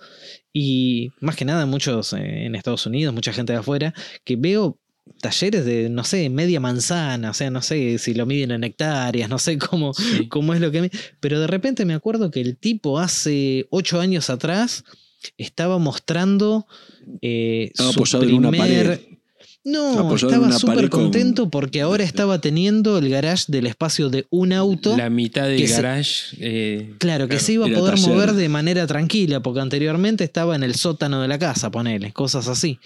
y 0.54 1.12
más 1.20 1.36
que 1.36 1.46
nada 1.46 1.66
muchos 1.66 2.14
eh, 2.14 2.46
en 2.46 2.56
Estados 2.56 2.86
Unidos, 2.86 3.14
mucha 3.14 3.34
gente 3.34 3.54
de 3.54 3.60
afuera, 3.60 3.94
que 4.24 4.36
veo 4.36 4.80
talleres 5.20 5.66
de, 5.66 5.90
no 5.90 6.04
sé, 6.04 6.30
media 6.30 6.60
manzana, 6.60 7.32
o 7.32 7.34
sea, 7.34 7.50
no 7.50 7.62
sé 7.62 7.98
si 7.98 8.14
lo 8.14 8.26
miden 8.26 8.52
en 8.52 8.64
hectáreas, 8.64 9.30
no 9.30 9.40
sé 9.40 9.58
cómo, 9.58 9.94
cómo 10.30 10.54
es 10.54 10.62
lo 10.62 10.72
que... 10.72 10.92
Pero 11.20 11.40
de 11.40 11.48
repente 11.48 11.86
me 11.86 11.94
acuerdo 11.94 12.32
que 12.32 12.42
el 12.42 12.58
tipo 12.58 13.00
hace 13.00 13.68
ocho 13.70 14.00
años 14.00 14.30
atrás 14.30 14.84
estaba 15.38 15.80
mostrando 15.80 16.68
eh, 17.22 17.72
su 17.74 18.20
primer... 18.20 19.14
No, 19.66 20.14
estaba 20.14 20.52
súper 20.52 20.90
contento 20.90 21.50
porque 21.50 21.82
ahora 21.82 22.04
estaba 22.04 22.42
teniendo 22.42 22.98
el 22.98 23.10
garage 23.10 23.46
del 23.48 23.66
espacio 23.66 24.10
de 24.10 24.28
un 24.30 24.52
auto. 24.52 24.98
La 24.98 25.10
mitad 25.10 25.44
del 25.44 25.66
garage. 25.66 26.36
Eh, 26.40 26.96
claro, 26.98 27.30
que 27.30 27.40
se 27.40 27.54
iba 27.54 27.68
a 27.68 27.70
poder 27.70 27.98
mover 28.00 28.34
de 28.34 28.50
manera 28.50 28.86
tranquila, 28.88 29.42
porque 29.42 29.62
anteriormente 29.62 30.26
estaba 30.26 30.56
en 30.56 30.64
el 30.64 30.76
sótano 30.76 31.22
de 31.22 31.30
la 31.30 31.40
casa, 31.40 31.72
ponele, 31.72 32.12
cosas 32.12 32.50
así. 32.50 32.80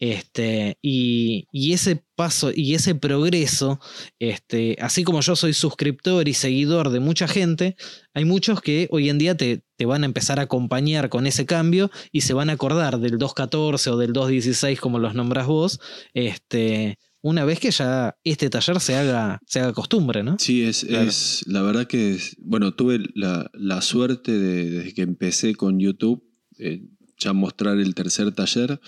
Este, 0.00 0.78
y, 0.80 1.48
y 1.52 1.74
ese 1.74 2.02
paso 2.22 2.52
y 2.54 2.74
ese 2.74 2.94
progreso, 2.94 3.80
este, 4.20 4.76
así 4.80 5.02
como 5.02 5.22
yo 5.22 5.34
soy 5.34 5.54
suscriptor 5.54 6.28
y 6.28 6.34
seguidor 6.34 6.90
de 6.90 7.00
mucha 7.00 7.26
gente, 7.26 7.74
hay 8.14 8.24
muchos 8.24 8.60
que 8.60 8.86
hoy 8.92 9.08
en 9.08 9.18
día 9.18 9.36
te, 9.36 9.64
te, 9.76 9.86
van 9.86 10.04
a 10.04 10.06
empezar 10.06 10.38
a 10.38 10.42
acompañar 10.42 11.08
con 11.08 11.26
ese 11.26 11.46
cambio 11.46 11.90
y 12.12 12.20
se 12.20 12.32
van 12.32 12.48
a 12.48 12.52
acordar 12.52 13.00
del 13.00 13.18
2.14 13.18 13.88
o 13.88 13.96
del 13.96 14.12
2.16 14.12 14.78
como 14.78 15.00
los 15.00 15.16
nombras 15.16 15.48
vos, 15.48 15.80
este, 16.14 16.96
una 17.22 17.44
vez 17.44 17.58
que 17.58 17.72
ya 17.72 18.16
este 18.22 18.50
taller 18.50 18.78
se 18.78 18.94
haga, 18.94 19.40
se 19.44 19.58
haga 19.58 19.72
costumbre, 19.72 20.22
¿no? 20.22 20.36
Sí, 20.38 20.62
es, 20.62 20.84
es 20.84 21.42
la 21.48 21.62
verdad 21.62 21.88
que, 21.88 22.20
bueno, 22.38 22.72
tuve 22.72 23.00
la, 23.14 23.82
suerte 23.82 24.30
de, 24.30 24.70
desde 24.70 24.94
que 24.94 25.02
empecé 25.02 25.56
con 25.56 25.80
YouTube, 25.80 26.22
eh, 26.58 26.84
ya 27.18 27.32
mostrar 27.32 27.78
el 27.78 27.96
tercer 27.96 28.30
taller. 28.30 28.80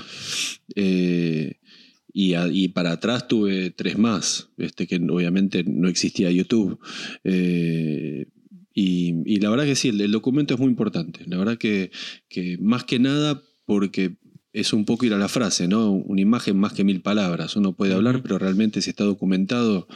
Eh, 0.76 1.56
y, 2.16 2.68
para 2.68 2.92
atrás 2.92 3.26
tuve 3.26 3.70
tres 3.70 3.98
más, 3.98 4.48
este, 4.56 4.86
que 4.86 4.96
obviamente 4.96 5.64
no 5.64 5.88
existía 5.88 6.30
YouTube. 6.30 6.78
Eh, 7.24 8.28
y, 8.72 9.40
la 9.40 9.50
verdad 9.50 9.64
que 9.64 9.74
sí, 9.74 9.88
el, 9.88 10.12
documento 10.12 10.54
es 10.54 10.60
muy 10.60 10.70
importante. 10.70 11.24
La 11.26 11.38
verdad 11.38 11.58
que, 11.58 11.90
más 12.60 12.84
que 12.84 13.00
nada 13.00 13.42
porque 13.66 14.16
es 14.52 14.72
un 14.72 14.84
poco 14.84 15.04
ir 15.04 15.12
a 15.12 15.18
la 15.18 15.28
frase, 15.28 15.66
¿no? 15.66 15.90
Una 15.90 16.20
imagen 16.20 16.56
más 16.56 16.72
que 16.72 16.84
mil 16.84 17.00
palabras. 17.00 17.56
Uno 17.56 17.74
puede 17.74 17.94
hablar, 17.94 18.22
pero 18.22 18.38
realmente 18.38 18.80
si 18.80 18.90
está 18.90 19.02
documentado, 19.02 19.88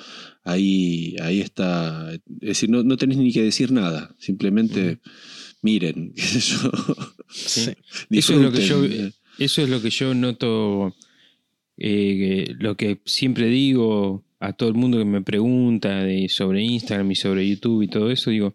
ahí, 0.43 1.15
ahí 1.23 1.41
está. 1.41 2.13
Es 2.13 2.21
decir, 2.41 2.69
no, 2.69 2.83
no 2.83 2.97
tenés 2.97 3.19
ni 3.19 3.33
que 3.33 3.43
decir 3.43 3.71
nada. 3.71 4.17
Simplemente 4.19 4.99
miren. 5.63 6.15
Eso, 6.17 6.73
eso, 8.11 8.35
es 8.35 8.41
lo 8.41 8.51
que 8.51 8.67
yo, 8.67 8.83
eso 9.39 9.63
es 9.63 9.69
lo 9.69 9.81
que 9.81 9.91
yo 9.91 10.15
noto 10.15 10.97
eh, 11.79 12.55
lo 12.59 12.77
que 12.77 13.01
siempre 13.05 13.47
digo 13.47 14.25
a 14.41 14.53
todo 14.53 14.69
el 14.69 14.75
mundo 14.75 14.99
que 14.99 15.05
me 15.05 15.23
pregunta 15.23 16.05
sobre 16.29 16.63
Instagram 16.63 17.11
y 17.11 17.15
sobre 17.17 17.49
YouTube 17.49 17.83
y 17.83 17.89
todo 17.89 18.11
eso, 18.11 18.31
digo, 18.31 18.55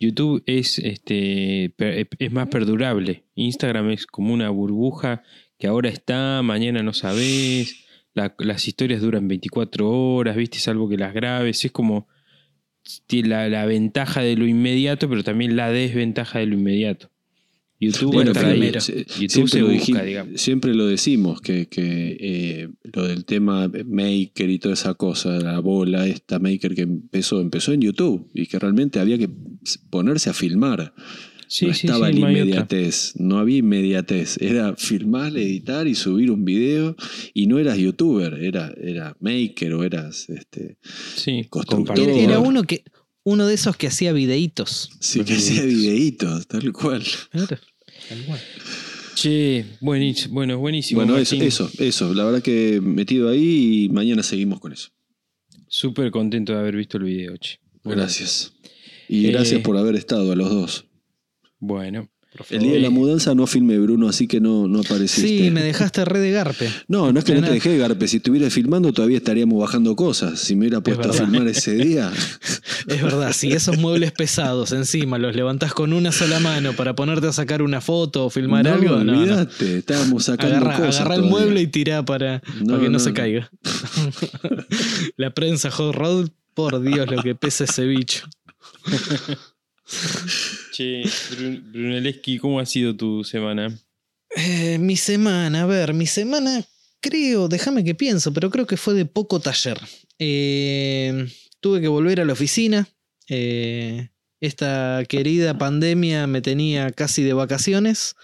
YouTube 0.00 0.42
es, 0.46 0.78
este, 0.78 1.74
es 2.18 2.32
más 2.32 2.48
perdurable. 2.48 3.24
Instagram 3.34 3.90
es 3.90 4.06
como 4.06 4.32
una 4.32 4.48
burbuja 4.48 5.22
que 5.58 5.66
ahora 5.66 5.90
está, 5.90 6.40
mañana 6.42 6.82
no 6.82 6.94
sabes. 6.94 7.84
las 8.14 8.66
historias 8.66 9.02
duran 9.02 9.28
24 9.28 9.90
horas, 9.90 10.36
¿viste? 10.36 10.58
Salvo 10.58 10.88
que 10.88 10.96
las 10.96 11.12
grabes. 11.12 11.66
Es 11.66 11.70
como 11.70 12.08
la, 13.10 13.66
ventaja 13.66 14.22
de 14.22 14.36
lo 14.36 14.46
inmediato, 14.46 15.08
pero 15.08 15.22
también 15.22 15.54
la 15.54 15.70
desventaja 15.70 16.38
de 16.38 16.46
lo 16.46 16.54
inmediato. 16.54 17.10
YouTube, 17.80 18.12
bueno, 18.12 18.34
siempre, 18.34 19.62
lo 19.62 20.38
siempre 20.38 20.74
lo 20.74 20.86
decimos, 20.86 21.40
que, 21.40 21.66
que 21.66 22.14
eh, 22.20 22.68
lo 22.92 23.06
del 23.06 23.24
tema 23.24 23.68
Maker 23.68 24.50
y 24.50 24.58
toda 24.58 24.74
esa 24.74 24.92
cosa, 24.92 25.40
la 25.40 25.60
bola, 25.60 26.06
esta 26.06 26.38
Maker 26.38 26.74
que 26.74 26.82
empezó, 26.82 27.40
empezó 27.40 27.72
en 27.72 27.80
YouTube 27.80 28.28
y 28.34 28.46
que 28.46 28.58
realmente 28.58 29.00
había 29.00 29.16
que 29.16 29.30
ponerse 29.88 30.28
a 30.28 30.34
filmar. 30.34 30.92
no 31.62 31.70
estaba 31.70 32.10
en 32.10 32.18
inmediatez, 32.18 33.14
no 33.16 33.38
había 33.38 33.56
inmediatez. 33.56 34.36
Era 34.42 34.76
filmar, 34.76 35.34
editar 35.34 35.88
y 35.88 35.94
subir 35.94 36.30
un 36.30 36.44
video. 36.44 36.96
Y 37.32 37.46
no 37.46 37.58
eras 37.58 37.78
youtuber, 37.78 38.34
era, 38.42 38.74
era 38.76 39.16
maker 39.20 39.72
o 39.72 39.84
eras 39.84 40.28
este, 40.28 40.76
constructor. 41.48 41.98
Era 42.10 42.40
uno 42.40 42.62
que, 42.64 42.84
uno 43.24 43.46
de 43.46 43.54
esos 43.54 43.76
que 43.76 43.86
hacía 43.86 44.12
videitos. 44.12 44.90
Sí, 45.00 45.24
que 45.24 45.34
hacía 45.34 45.62
videitos, 45.64 46.46
tal 46.46 46.72
cual. 46.72 47.02
Che, 49.14 49.64
buenísimo, 49.80 50.34
bueno, 50.34 50.58
buenísimo. 50.58 51.00
Bueno, 51.00 51.18
eso, 51.18 51.36
eso, 51.36 51.70
eso. 51.78 52.14
La 52.14 52.24
verdad 52.24 52.42
que 52.42 52.80
metido 52.82 53.28
ahí 53.28 53.84
y 53.84 53.88
mañana 53.88 54.22
seguimos 54.22 54.60
con 54.60 54.72
eso. 54.72 54.90
Súper 55.68 56.10
contento 56.10 56.52
de 56.52 56.58
haber 56.58 56.76
visto 56.76 56.96
el 56.96 57.04
video, 57.04 57.36
che. 57.36 57.58
gracias. 57.84 58.52
Y 59.08 59.30
gracias 59.30 59.60
eh, 59.60 59.62
por 59.62 59.76
haber 59.76 59.94
estado 59.96 60.32
a 60.32 60.36
los 60.36 60.50
dos. 60.50 60.86
Bueno. 61.58 62.08
El 62.48 62.60
día 62.60 62.72
de 62.74 62.80
la 62.80 62.90
mudanza 62.90 63.34
no 63.34 63.46
filmé, 63.46 63.76
Bruno, 63.78 64.08
así 64.08 64.28
que 64.28 64.40
no, 64.40 64.68
no 64.68 64.80
apareciste. 64.80 65.28
Sí, 65.28 65.50
me 65.50 65.62
dejaste 65.64 66.04
re 66.04 66.20
de 66.20 66.30
garpe. 66.30 66.70
No, 66.86 67.12
no 67.12 67.18
es 67.18 67.24
que 67.24 67.34
no 67.34 67.42
te 67.42 67.52
dejé 67.52 67.70
de 67.70 67.78
garpe. 67.78 68.06
Si 68.06 68.18
estuviera 68.18 68.48
filmando, 68.50 68.92
todavía 68.92 69.16
estaríamos 69.16 69.60
bajando 69.60 69.96
cosas. 69.96 70.38
Si 70.38 70.54
me 70.54 70.60
hubiera 70.60 70.80
puesto 70.80 71.10
a 71.10 71.12
filmar 71.12 71.48
ese 71.48 71.74
día. 71.74 72.12
Es 72.86 73.02
verdad, 73.02 73.32
si 73.32 73.52
esos 73.52 73.78
muebles 73.78 74.12
pesados 74.12 74.72
encima 74.72 75.18
los 75.18 75.34
levantás 75.34 75.74
con 75.74 75.92
una 75.92 76.12
sola 76.12 76.40
mano 76.40 76.72
para 76.72 76.94
ponerte 76.94 77.26
a 77.26 77.32
sacar 77.32 77.62
una 77.62 77.80
foto 77.80 78.26
o 78.26 78.30
filmar 78.30 78.66
algo, 78.68 78.96
no. 78.96 79.18
Olvídate, 79.18 79.78
estábamos 79.78 80.24
sacando 80.24 80.56
agarra, 80.56 80.76
cosas. 80.76 81.00
Agarra 81.00 81.14
el 81.16 81.22
mueble 81.22 81.60
y 81.60 81.66
tirá 81.66 82.04
para, 82.04 82.40
para 82.66 82.80
que 82.80 82.88
no, 82.88 82.98
se 82.98 83.12
caiga. 83.12 83.50
la 85.16 85.30
prensa 85.30 85.70
Hot 85.70 85.94
Rod, 85.94 86.30
por 86.54 86.82
Dios, 86.82 87.10
lo 87.10 87.22
que 87.22 87.34
pesa 87.34 87.64
ese 87.64 87.84
bicho. 87.84 88.26
Che, 90.72 91.02
Brunelleschi, 91.72 92.38
¿cómo 92.38 92.60
ha 92.60 92.66
sido 92.66 92.94
tu 92.94 93.24
semana? 93.24 93.76
Eh, 94.36 94.78
mi 94.78 94.96
semana, 94.96 95.62
a 95.62 95.66
ver, 95.66 95.92
mi 95.92 96.06
semana 96.06 96.64
creo, 97.00 97.48
déjame 97.48 97.82
que 97.84 97.94
pienso, 97.94 98.32
pero 98.32 98.50
creo 98.50 98.66
que 98.66 98.76
fue 98.76 98.94
de 98.94 99.04
poco 99.06 99.40
taller. 99.40 99.78
Eh, 100.18 101.26
tuve 101.60 101.80
que 101.80 101.88
volver 101.88 102.20
a 102.20 102.24
la 102.24 102.32
oficina. 102.32 102.88
Eh, 103.28 104.08
esta 104.40 105.02
querida 105.08 105.58
pandemia 105.58 106.26
me 106.26 106.40
tenía 106.40 106.90
casi 106.90 107.22
de 107.22 107.32
vacaciones. 107.32 108.16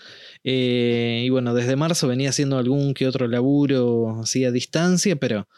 y 0.42 1.28
bueno, 1.30 1.54
desde 1.54 1.76
marzo 1.76 2.08
venía 2.08 2.30
haciendo 2.30 2.58
algún 2.58 2.94
que 2.94 3.06
otro 3.06 3.28
laburo 3.28 4.20
así 4.22 4.44
a 4.44 4.50
distancia, 4.50 5.16
pero 5.16 5.48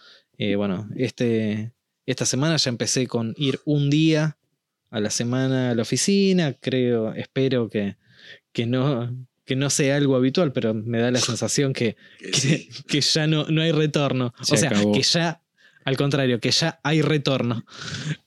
bueno, 0.57 0.89
este, 0.97 1.73
esta 2.07 2.25
semana 2.25 2.57
ya 2.57 2.71
empecé 2.71 3.07
con 3.07 3.35
ir 3.37 3.61
un 3.67 3.91
día 3.91 4.39
a 4.91 5.01
la 5.01 5.11
semana 5.11 5.71
a 5.71 5.75
la 5.75 5.83
oficina. 5.83 6.55
Creo, 6.55 7.13
espero 7.13 7.69
que, 7.69 7.97
que, 8.53 8.67
no, 8.67 9.15
que 9.45 9.57
no 9.57 9.71
sea 9.71 9.97
algo 9.97 10.17
habitual, 10.17 10.53
pero 10.53 10.75
me 10.75 11.01
da 11.01 11.11
la 11.11 11.21
sensación 11.21 11.73
que, 11.73 11.97
que, 12.89 13.01
ya 13.01 13.27
no, 13.27 13.45
no 13.49 13.63
hay 13.63 13.73
retorno. 13.73 14.33
o 14.41 14.57
sea, 14.57 14.71
que 14.71 15.03
ya, 15.03 15.43
al 15.89 15.97
contrario, 15.97 16.39
que 16.39 16.51
ya 16.51 16.81
hay 16.83 17.03
retorno. 17.03 17.65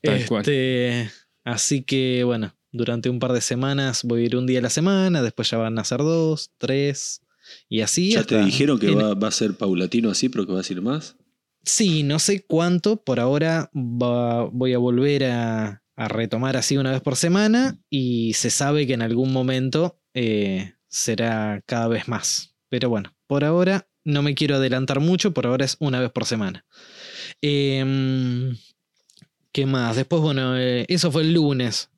este, 0.02 1.12
así 1.44 1.84
que 1.84 2.24
bueno, 2.24 2.56
durante 2.72 3.10
un 3.10 3.20
par 3.20 3.34
de 3.34 3.42
semanas 3.42 4.04
voy 4.04 4.24
a 4.24 4.26
ir 4.26 4.36
un 4.36 4.48
día 4.48 4.60
a 4.60 4.64
la 4.64 4.70
semana, 4.70 5.22
después 5.22 5.50
ya 5.50 5.58
van 5.58 5.78
a 5.78 5.84
ser 5.84 6.00
dos, 6.00 6.52
tres. 6.58 7.22
Y 7.70 7.82
así. 7.82 8.12
¿Ya 8.12 8.24
te 8.24 8.44
dijeron 8.44 8.80
que 8.80 8.92
va, 8.92 9.14
va, 9.14 9.28
a 9.28 9.32
ser 9.32 9.56
paulatino 9.56 10.10
así, 10.10 10.30
pero 10.30 10.46
que 10.46 10.54
va 10.54 10.62
a 10.62 10.64
ser 10.64 10.82
más? 10.82 11.18
Sí, 11.64 12.04
no 12.04 12.18
sé 12.18 12.46
cuánto. 12.46 13.04
Por 13.04 13.20
ahora 13.20 13.70
voy 13.74 14.74
a 14.74 14.78
volver 14.78 15.26
a, 15.26 15.84
a 15.96 16.08
retomar 16.08 16.58
así 16.58 16.78
una 16.78 16.92
vez 16.92 17.02
por 17.02 17.16
semana 17.16 17.80
y 17.90 18.34
se 18.34 18.50
sabe 18.50 18.88
que 18.88 18.94
en 18.94 19.02
algún 19.02 19.32
momento 19.34 20.02
eh, 20.14 20.74
será 20.88 21.62
cada 21.66 21.88
vez 21.88 22.08
más. 22.08 22.56
Pero 22.70 22.90
bueno, 22.90 23.14
por 23.28 23.44
ahora 23.44 23.88
no 24.04 24.24
me 24.24 24.34
quiero 24.34 24.56
adelantar 24.56 25.00
mucho, 25.00 25.34
por 25.34 25.46
ahora 25.46 25.66
es 25.66 25.78
una 25.80 26.00
vez 26.00 26.12
por 26.12 26.26
semana. 26.26 26.66
Em, 27.42 28.56
¿Qué 29.52 29.66
más? 29.66 29.96
Después, 29.98 30.22
bueno, 30.22 30.58
eh, 30.58 30.86
eso 30.88 31.12
fue 31.12 31.24
el 31.24 31.34
lunes. 31.34 31.90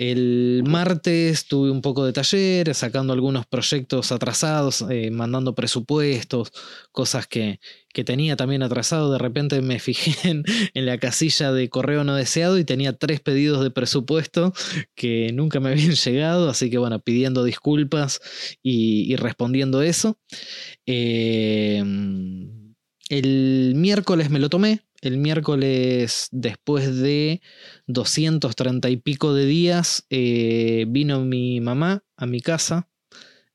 El 0.00 0.62
martes 0.66 1.46
tuve 1.46 1.70
un 1.70 1.82
poco 1.82 2.06
de 2.06 2.14
taller, 2.14 2.74
sacando 2.74 3.12
algunos 3.12 3.44
proyectos 3.44 4.12
atrasados, 4.12 4.82
eh, 4.88 5.10
mandando 5.10 5.54
presupuestos, 5.54 6.52
cosas 6.90 7.26
que, 7.26 7.60
tenía 8.06 8.34
también 8.34 8.62
atrasado. 8.62 9.12
De 9.12 9.18
repente 9.18 9.60
me 9.60 9.78
fijé 9.78 10.14
en, 10.74 10.86
la 10.86 10.96
casilla 10.96 11.52
de 11.52 11.68
correo 11.68 12.02
no 12.04 12.14
deseado 12.14 12.56
y 12.58 12.64
tenía 12.64 12.94
tres 12.94 13.20
pedidos 13.20 13.62
de 13.62 13.70
presupuesto 13.70 14.54
que 14.94 15.32
nunca 15.34 15.60
me 15.60 15.68
habían 15.72 15.92
llegado, 15.92 16.48
así 16.48 16.70
que 16.70 16.78
bueno, 16.78 17.00
pidiendo 17.00 17.44
disculpas 17.44 18.22
y, 18.62 19.14
respondiendo 19.16 19.82
eso. 19.82 20.18
Em, 20.86 22.59
el 23.10 23.74
miércoles 23.74 24.30
me 24.30 24.38
lo 24.38 24.48
tomé, 24.48 24.82
el 25.02 25.18
miércoles, 25.18 26.28
después 26.30 26.96
de 26.96 27.42
230 27.88 28.88
y 28.88 28.96
pico 28.98 29.34
de 29.34 29.46
días, 29.46 30.06
eh, 30.10 30.84
vino 30.88 31.20
mi 31.20 31.60
mamá 31.60 32.04
a 32.16 32.26
mi 32.26 32.40
casa. 32.40 32.88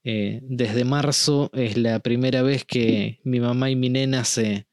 Eh, 0.03 0.41
desde 0.43 0.83
marzo 0.83 1.49
es 1.53 1.77
la 1.77 1.99
primera 1.99 2.41
vez 2.41 2.65
que 2.65 3.21
mi 3.23 3.39
mamá 3.39 3.69
y 3.69 3.77
mi 3.77 3.89
nena 3.89 4.25
se, 4.25 4.67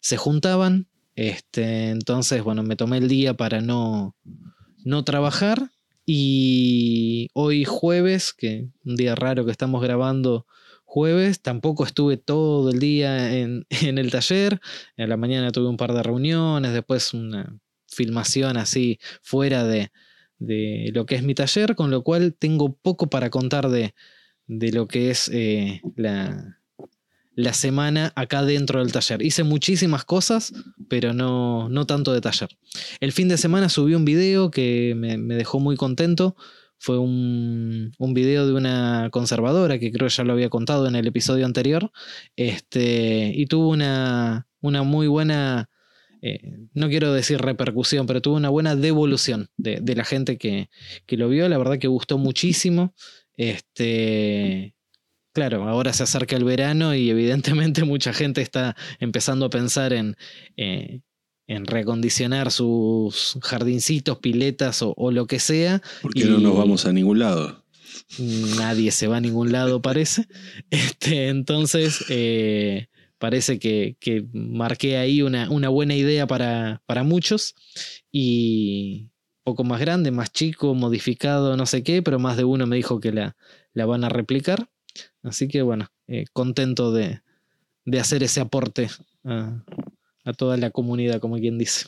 se 0.00 0.18
juntaban. 0.18 0.88
Este, 1.16 1.88
entonces, 1.88 2.42
bueno, 2.42 2.62
me 2.62 2.76
tomé 2.76 2.98
el 2.98 3.08
día 3.08 3.34
para 3.34 3.62
no, 3.62 4.14
no 4.84 5.04
trabajar. 5.04 5.70
Y 6.04 7.30
hoy 7.32 7.64
jueves, 7.64 8.34
que 8.34 8.68
un 8.84 8.96
día 8.96 9.14
raro 9.14 9.46
que 9.46 9.52
estamos 9.52 9.82
grabando 9.82 10.46
jueves. 10.88 11.42
Tampoco 11.42 11.84
estuve 11.84 12.16
todo 12.16 12.70
el 12.70 12.80
día 12.80 13.36
en, 13.38 13.66
el 13.70 14.10
taller. 14.10 14.60
En 14.96 15.08
la 15.08 15.16
mañana 15.16 15.52
tuve 15.52 15.68
un 15.68 15.76
par 15.76 15.92
de 15.92 16.02
reuniones, 16.02 16.72
después 16.72 17.14
una 17.14 17.56
filmación 17.86 18.56
así 18.56 18.98
fuera 19.22 19.64
de, 19.64 19.92
lo 20.38 21.06
que 21.06 21.14
es 21.14 21.22
mi 21.22 21.34
taller, 21.34 21.74
con 21.74 21.90
lo 21.90 22.02
cual 22.02 22.34
tengo 22.34 22.74
poco 22.74 23.08
para 23.08 23.30
contar 23.30 23.68
de, 23.68 23.94
lo 24.46 24.88
que 24.88 25.10
es 25.10 25.30
eh, 25.32 25.82
la, 25.96 26.54
semana 27.52 28.12
acá 28.16 28.42
dentro 28.42 28.80
del 28.80 28.92
taller. 28.92 29.22
Hice 29.22 29.42
muchísimas 29.42 30.04
cosas, 30.04 30.52
pero 30.88 31.12
no, 31.12 31.68
no 31.68 31.86
tanto 31.86 32.12
de 32.12 32.20
taller. 32.20 32.50
El 33.00 33.12
fin 33.12 33.28
de 33.28 33.36
semana 33.36 33.68
subí 33.68 33.94
un 33.94 34.04
video 34.04 34.50
que 34.50 34.94
me 34.96 35.34
dejó 35.34 35.60
muy 35.60 35.76
contento 35.76 36.34
fue 36.78 36.98
un, 36.98 37.92
un, 37.98 38.14
video 38.14 38.46
de 38.46 38.54
una 38.54 39.08
conservadora 39.10 39.78
que 39.78 39.90
creo 39.92 40.08
ya 40.08 40.24
lo 40.24 40.32
había 40.32 40.48
contado 40.48 40.86
en 40.86 40.94
el 40.94 41.06
episodio 41.06 41.44
anterior. 41.44 41.90
Este, 42.36 43.32
y 43.34 43.46
tuvo 43.46 43.70
una, 43.70 44.48
una 44.60 44.82
muy 44.82 45.08
buena, 45.08 45.70
eh, 46.22 46.40
no 46.74 46.88
quiero 46.88 47.12
decir 47.12 47.40
repercusión, 47.40 48.06
pero 48.06 48.22
tuvo 48.22 48.36
una 48.36 48.48
buena 48.48 48.76
devolución 48.76 49.50
de, 49.56 49.80
la 49.94 50.04
gente 50.04 50.38
que, 50.38 50.68
lo 51.08 51.28
vio. 51.28 51.48
La 51.48 51.58
verdad 51.58 51.78
que 51.78 51.88
gustó 51.88 52.18
muchísimo. 52.18 52.94
Este, 53.36 54.74
claro, 55.32 55.68
ahora 55.68 55.92
se 55.92 56.04
acerca 56.04 56.36
el 56.36 56.44
verano 56.44 56.94
y 56.94 57.10
evidentemente 57.10 57.84
mucha 57.84 58.12
gente 58.12 58.40
está 58.40 58.76
empezando 59.00 59.46
a 59.46 59.50
pensar 59.50 59.92
en, 59.92 60.16
eh, 60.56 61.00
en 61.48 61.66
recondicionar 61.66 62.52
sus 62.52 63.38
jardincitos, 63.42 64.18
piletas 64.18 64.82
o, 64.82 65.10
lo 65.10 65.26
que 65.26 65.40
sea. 65.40 65.82
Porque 66.02 66.26
no 66.26 66.38
nos 66.38 66.56
vamos 66.56 66.84
a 66.84 66.92
ningún 66.92 67.18
lado. 67.18 67.64
Nadie 68.18 68.90
se 68.92 69.08
va 69.08 69.16
a 69.16 69.20
ningún 69.20 69.50
lado, 69.50 69.82
parece. 69.82 70.28
Este, 70.70 71.28
entonces, 71.28 72.04
eh, 72.10 72.88
parece 73.18 73.58
que, 73.58 73.96
marqué 74.32 74.98
ahí 74.98 75.22
una, 75.22 75.50
una 75.50 75.70
buena 75.70 75.96
idea 75.96 76.26
para, 76.26 76.82
para, 76.86 77.02
muchos. 77.02 77.54
Y 78.12 79.10
poco 79.42 79.64
más 79.64 79.80
grande, 79.80 80.10
más 80.10 80.30
chico, 80.30 80.74
modificado, 80.74 81.56
no 81.56 81.64
sé 81.64 81.82
qué, 81.82 82.02
pero 82.02 82.18
más 82.18 82.36
de 82.36 82.44
uno 82.44 82.66
me 82.66 82.76
dijo 82.76 83.00
que 83.00 83.12
la, 83.12 83.36
la 83.72 83.86
van 83.86 84.04
a 84.04 84.10
replicar. 84.10 84.68
Así 85.22 85.48
que 85.48 85.62
bueno, 85.62 85.90
eh, 86.08 86.26
contento 86.34 86.92
de, 86.92 87.22
de 87.86 88.00
hacer 88.00 88.22
ese 88.22 88.40
aporte 88.40 88.90
a 89.24 89.64
toda 90.32 90.56
la 90.56 90.70
comunidad, 90.70 91.20
como 91.20 91.36
quien 91.38 91.58
dice. 91.58 91.86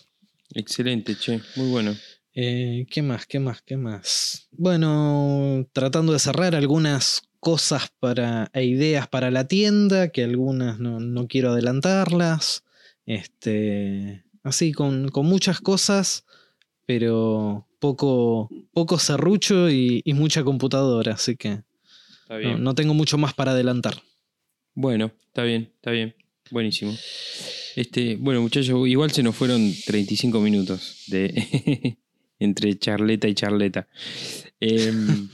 Excelente, 0.55 1.17
che, 1.17 1.41
muy 1.57 1.71
bueno. 1.71 1.95
Eh, 2.35 2.87
¿Qué 2.91 3.03
más? 3.03 3.27
¿Qué 3.27 3.39
más? 3.39 3.63
¿Qué 3.63 3.77
más? 3.77 4.49
Bueno, 4.53 5.67
tratando 5.73 6.13
de 6.13 6.19
cerrar 6.19 6.55
algunas 6.55 7.23
cosas 7.41 7.93
para, 7.99 8.51
e 8.53 8.65
ideas 8.65 9.09
para 9.09 9.31
la 9.31 9.47
tienda, 9.47 10.09
que 10.09 10.25
algunas 10.25 10.79
no, 10.79 11.01
no 11.01 11.27
quiero 11.27 11.51
adelantarlas. 11.51 12.65
Este, 13.07 14.25
así, 14.43 14.73
con, 14.73 15.09
con 15.09 15.27
muchas 15.27 15.61
cosas, 15.61 16.25
pero 16.87 17.67
poco, 17.81 18.49
poco 18.73 18.99
serrucho 18.99 19.71
y, 19.71 20.03
y 20.05 20.15
mucha 20.15 20.45
computadora, 20.45 21.15
así 21.15 21.37
que 21.37 21.63
Está 22.23 22.39
no, 22.39 22.59
no 22.59 22.75
tengo 22.77 22.95
mucho 22.95 23.19
más 23.19 23.35
para 23.35 23.53
adelantar. 23.53 23.95
Bueno, 24.75 25.11
está 25.27 25.43
bien, 25.43 25.73
está 25.75 25.91
bien. 25.91 26.15
Buenísimo. 26.51 26.93
Este, 27.77 28.17
bueno, 28.17 28.43
muchachos, 28.43 28.89
igual 28.89 29.11
se 29.11 29.23
nos 29.23 29.37
fueron 29.37 29.73
35 29.87 30.41
minutos 30.41 31.05
de 31.09 31.97
entre 32.39 32.79
charleta 32.79 33.29
y 33.29 33.35
charleta. 33.35 33.89
Em, 34.61 35.29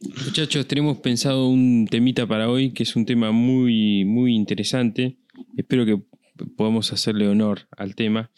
muchachos, 0.26 0.66
tenemos 0.66 0.98
pensado 0.98 1.48
un 1.48 1.86
temita 1.90 2.26
para 2.26 2.48
hoy 2.48 2.72
que 2.72 2.84
es 2.84 2.96
un 2.96 3.04
tema 3.04 3.32
muy, 3.32 4.04
muy 4.04 4.34
interesante. 4.34 5.16
Espero 5.56 5.84
que 5.84 6.00
podamos 6.56 6.92
hacerle 6.92 7.28
honor 7.28 7.68
al 7.76 7.94
tema, 7.94 8.30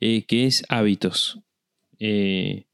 eh, 0.00 0.24
que 0.24 0.44
es 0.46 0.64
hábitos. 0.68 1.40
Eh, 1.98 2.66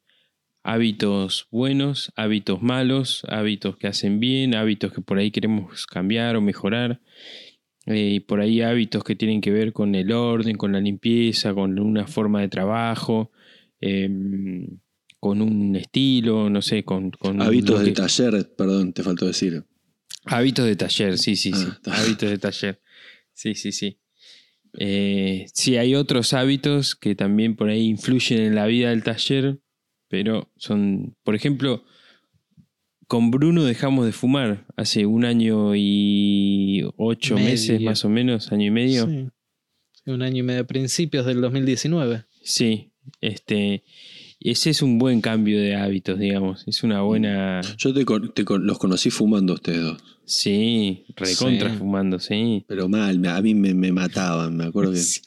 hábitos 0.63 1.47
buenos, 1.51 2.13
hábitos 2.17 2.63
malos, 2.63 3.23
hábitos 3.29 3.77
que 3.77 3.87
hacen 3.87 4.21
bien, 4.21 4.55
hábitos 4.55 4.93
que 4.93 5.01
por 5.01 5.19
ahí 5.19 5.31
queremos 5.31 5.87
cambiar 5.87 6.37
o 6.37 6.41
mejorar. 6.41 7.01
Eh, 7.91 8.11
y 8.15 8.21
por 8.21 8.41
ahí 8.41 8.61
hábitos 8.63 9.03
que 9.05 9.17
tienen 9.17 9.41
que 9.41 9.51
ver 9.51 9.73
con 9.73 9.95
el 9.95 10.13
orden, 10.13 10.57
con 10.57 10.73
la 10.73 10.81
limpieza, 10.81 11.53
con 11.55 11.79
una 11.79 12.07
forma 12.07 12.41
de 12.41 12.49
trabajo, 12.49 13.31
em, 13.81 14.67
con 15.19 15.43
un 15.43 15.75
estilo, 15.77 16.49
no 16.51 16.63
sé, 16.63 16.85
con... 16.85 17.11
con 17.11 17.41
Hábitos 17.43 17.81
de 17.81 17.87
que- 17.87 17.93
taller, 17.93 18.55
perdón, 18.57 18.93
te 18.93 19.03
faltó 19.03 19.27
decir. 19.27 19.65
Hábitos 20.27 20.67
de 20.67 20.77
taller, 20.77 21.19
sí, 21.19 21.35
sí, 21.37 21.53
sí. 21.53 21.67
Ah, 21.67 21.73
está. 21.77 21.95
hábitos 22.03 22.31
de 22.31 22.39
taller. 22.39 22.81
Sí, 23.33 23.55
sí, 23.55 23.73
sí. 23.73 23.99
Eh, 24.79 25.47
sí, 25.53 25.77
hay 25.77 25.95
otros 25.95 26.33
hábitos 26.33 26.95
que 26.95 27.15
también 27.15 27.57
por 27.57 27.71
ahí 27.71 27.87
influyen 27.89 28.41
en 28.43 28.55
la 28.55 28.67
vida 28.67 28.91
del 28.91 29.03
taller, 29.03 29.59
pero 30.09 30.51
son, 30.57 31.17
por 31.25 31.35
ejemplo, 31.35 31.85
con 33.11 33.33
Bruno 33.33 33.65
dejamos 33.65 34.07
de 34.07 34.13
fumar 34.13 34.65
hace 34.77 35.05
un 35.05 35.25
año 35.25 35.75
y 35.75 36.85
ocho 36.97 37.35
Medio. 37.35 37.51
meses 37.51 37.81
más 37.81 38.05
o 38.05 38.09
menos, 38.09 38.53
año 38.53 38.67
y 38.67 38.71
medio. 38.71 39.09
Sí. 39.09 39.27
Un 40.07 40.23
año 40.23 40.39
y 40.39 40.43
medio, 40.45 40.65
principios 40.65 41.27
del 41.27 41.41
2019. 41.41 42.25
Sí, 42.45 42.93
este, 43.21 43.83
ese 44.39 44.71
es 44.71 44.81
un 44.81 45.01
buen 45.01 45.23
cambio 45.23 45.61
de 45.61 45.75
hábitos, 45.75 46.21
digamos. 46.21 46.63
Es 46.69 46.85
una 46.85 47.03
buena, 47.03 47.63
Yo 47.79 47.93
te, 47.93 48.05
te 48.05 48.45
los 48.61 48.79
conocí 48.79 49.11
fumando 49.11 49.55
ustedes 49.55 49.83
dos. 49.83 50.20
Sí, 50.31 51.05
recontra 51.17 51.71
Sí. 51.71 51.77
fumando, 51.79 52.19
sí. 52.21 52.65
Pero 52.69 52.89
mal, 52.89 53.25
a 53.27 53.43
mí 53.43 53.55
me, 53.55 53.75
me 53.75 53.91
mataban, 53.93 54.57
me 54.57 54.65
acuerdo 54.67 54.93
que... 54.93 54.99
Sí. 55.03 55.21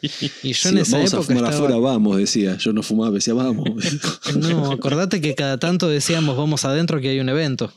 Y 0.43 0.53
yo 0.53 0.69
en 0.69 0.77
esa 0.79 0.97
vamos 0.97 1.13
a 1.13 1.17
época 1.17 1.27
fumar 1.27 1.43
estaba- 1.43 1.55
afuera, 1.67 1.77
vamos, 1.77 2.17
decía. 2.17 2.57
Yo 2.57 2.71
no 2.73 2.81
fumaba, 2.83 3.11
decía, 3.11 3.33
vamos. 3.33 3.69
No, 4.39 4.71
acordate 4.71 5.19
que 5.21 5.35
cada 5.35 5.57
tanto 5.57 5.87
decíamos 5.89 6.37
vamos 6.37 6.63
adentro 6.65 7.01
que 7.01 7.09
hay 7.09 7.19
un 7.19 7.29
evento. 7.29 7.73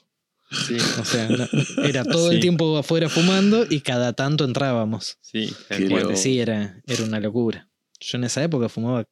Sí, 0.51 0.77
O 1.01 1.05
sea, 1.05 1.29
no- 1.29 1.83
era 1.85 2.05
todo 2.05 2.31
el 2.31 2.39
tiempo 2.41 2.79
afuera 2.79 3.09
fumando 3.09 3.67
y 3.69 3.81
cada 3.81 4.13
tanto 4.13 4.45
entrábamos. 4.45 5.19
sí. 5.21 5.53
Sí, 6.15 6.39
era, 6.39 6.81
era 6.87 7.05
una 7.05 7.19
locura. 7.21 7.69
Yo 8.01 8.19
en 8.19 8.25
esa 8.25 8.45
época 8.45 8.69
fumaba 8.69 9.09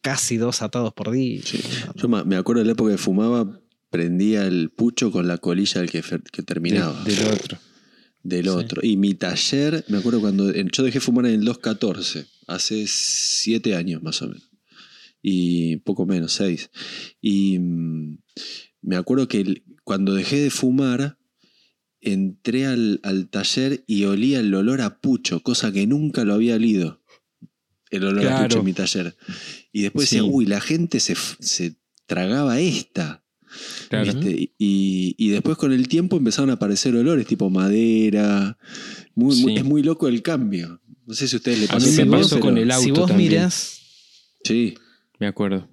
casi 0.00 0.36
dos 0.36 0.60
atados 0.62 0.92
por 0.92 1.10
día. 1.12 1.40
Sí. 1.44 1.60
Yo 1.94 2.08
me 2.08 2.36
acuerdo 2.36 2.60
de 2.62 2.66
la 2.66 2.72
época 2.72 2.90
que 2.90 2.98
fumaba, 2.98 3.60
prendía 3.94 4.44
el 4.46 4.70
pucho 4.70 5.12
con 5.12 5.28
la 5.28 5.38
colilla 5.38 5.80
del 5.80 5.88
que, 5.90 6.02
que 6.32 6.42
terminaba. 6.42 7.00
De- 7.04 7.14
del 7.14 7.26
otro. 7.32 7.58
del 8.24 8.42
Sí. 8.44 8.48
otro. 8.50 8.80
Y 8.82 8.96
mi 8.96 9.14
taller, 9.14 9.84
me 9.88 9.98
acuerdo 9.98 10.20
cuando 10.20 10.52
yo 10.52 10.82
dejé 10.82 10.98
fumar 10.98 11.26
en 11.26 11.34
el 11.34 11.44
214, 11.44 12.26
hace 12.48 12.86
siete 12.88 13.76
años 13.76 14.02
más 14.02 14.20
o 14.22 14.28
menos. 14.28 14.50
Y 15.22 15.76
poco 15.78 16.06
menos, 16.06 16.32
seis. 16.32 16.70
Y 17.20 17.58
mm, 17.60 18.18
me 18.82 18.96
acuerdo 18.96 19.28
que 19.28 19.40
el- 19.42 19.62
cuando 19.84 20.12
dejé 20.14 20.40
de 20.40 20.50
fumar, 20.50 21.18
entré 22.00 22.66
al, 22.66 22.98
al 23.04 23.28
taller 23.30 23.84
y 23.86 24.04
olía 24.04 24.40
el 24.40 24.52
olor 24.54 24.80
a 24.80 25.00
pucho, 25.00 25.40
cosa 25.42 25.70
que 25.72 25.86
nunca 25.86 26.24
lo 26.24 26.34
había 26.34 26.56
olido. 26.56 27.00
El 27.90 28.04
olor 28.04 28.26
a 28.26 28.42
pucho 28.42 28.58
en 28.58 28.64
mi 28.64 28.72
taller. 28.72 29.16
Y 29.72 29.82
después 29.82 30.08
Sí. 30.08 30.16
decía, 30.16 30.28
uy, 30.30 30.46
la 30.46 30.60
gente 30.60 30.98
se 31.00 31.76
tragaba 32.06 32.58
esta. 32.60 33.23
Claro. 33.88 34.10
Ujú. 34.10 34.20
¿viste? 34.20 34.52
Y, 34.58 35.14
y 35.18 35.28
después 35.30 35.56
con 35.56 35.72
el 35.72 35.88
tiempo 35.88 36.16
empezaron 36.16 36.50
a 36.50 36.54
aparecer 36.54 36.94
olores 36.96 37.26
tipo 37.26 37.50
madera. 37.50 38.56
Muy, 39.14 39.36
muy- 39.42 39.52
Sí. 39.54 39.58
es 39.58 39.64
muy 39.64 39.82
loco 39.82 40.08
el 40.08 40.22
cambio. 40.22 40.80
No 41.06 41.14
sé 41.14 41.28
si 41.28 41.36
a 41.36 41.38
ustedes 41.38 41.58
les 41.60 41.70
A 41.70 41.74
pasó 41.74 41.86
mí 41.86 41.96
me 41.96 42.06
pasó 42.18 42.28
pero- 42.36 42.40
con 42.40 42.58
el 42.58 42.68
si 42.72 42.88
auto 42.88 43.00
vos 43.02 43.08
también. 43.08 43.30
mirás, 43.32 43.80
Sí, 44.44 44.74
Me 45.18 45.26
acuerdo. 45.26 45.68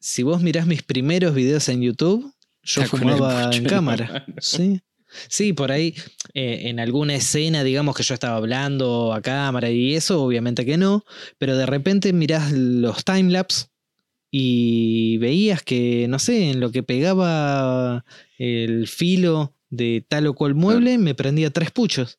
si 0.00 0.22
vos 0.22 0.42
mirás 0.42 0.66
mis 0.66 0.82
primeros 0.82 1.34
videos 1.34 1.68
en 1.68 1.82
YouTube, 1.82 2.32
yo 2.62 2.82
Está 2.82 2.96
el 2.96 3.02
fumaba 3.02 3.50
en 3.52 3.64
cámara. 3.64 4.26
Sí. 4.40 4.80
Sí, 5.28 5.52
por 5.52 5.70
ahí, 5.70 5.94
eh, 6.34 6.62
en 6.64 6.80
alguna 6.80 7.14
escena, 7.14 7.62
digamos 7.62 7.94
que 7.96 8.02
yo 8.02 8.14
estaba 8.14 8.36
hablando 8.36 9.12
a 9.12 9.22
cámara 9.22 9.70
y 9.70 9.94
eso, 9.94 10.20
obviamente 10.20 10.64
que 10.66 10.76
no, 10.76 11.04
pero 11.38 11.56
de 11.56 11.66
repente 11.66 12.12
mirás 12.12 12.50
los 12.52 13.04
timelapse 13.04 13.66
y 14.36 15.16
veías 15.18 15.62
que, 15.62 16.08
no 16.08 16.18
sé, 16.18 16.50
en 16.50 16.58
lo 16.58 16.72
que 16.72 16.82
pegaba 16.82 18.04
el 18.36 18.88
filo 18.88 19.54
de 19.70 20.04
tal 20.08 20.26
o 20.26 20.34
cual 20.34 20.56
mueble, 20.56 20.98
me 20.98 21.14
prendía 21.14 21.50
tres 21.50 21.70
puchos. 21.70 22.18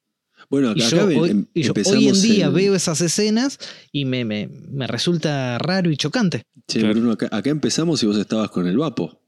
Bueno, 0.49 0.69
Y 0.73 0.81
acá, 0.81 0.89
yo, 0.91 1.01
acá 1.07 1.19
hoy, 1.19 1.29
em- 1.31 1.45
y 1.53 1.63
yo 1.63 1.67
empezamos 1.71 1.99
hoy 1.99 2.07
en 2.07 2.21
día 2.21 2.45
el- 2.45 2.53
veo 2.53 2.73
esas 2.73 3.01
escenas 3.01 3.59
y 3.91 4.05
me, 4.05 4.23
me- 4.23 4.47
me 4.47 4.87
resulta 4.87 5.57
raro 5.57 5.91
y 5.91 5.97
chocante. 5.97 6.43
Che, 6.69 6.79
Claro. 6.79 6.93
Bruno, 6.95 7.11
acá, 7.11 7.27
acá 7.31 7.49
empezamos 7.49 8.01
y 8.01 8.05
vos 8.05 8.17
estabas 8.17 8.49
con 8.49 8.65
el 8.65 8.77
vapo. 8.77 9.19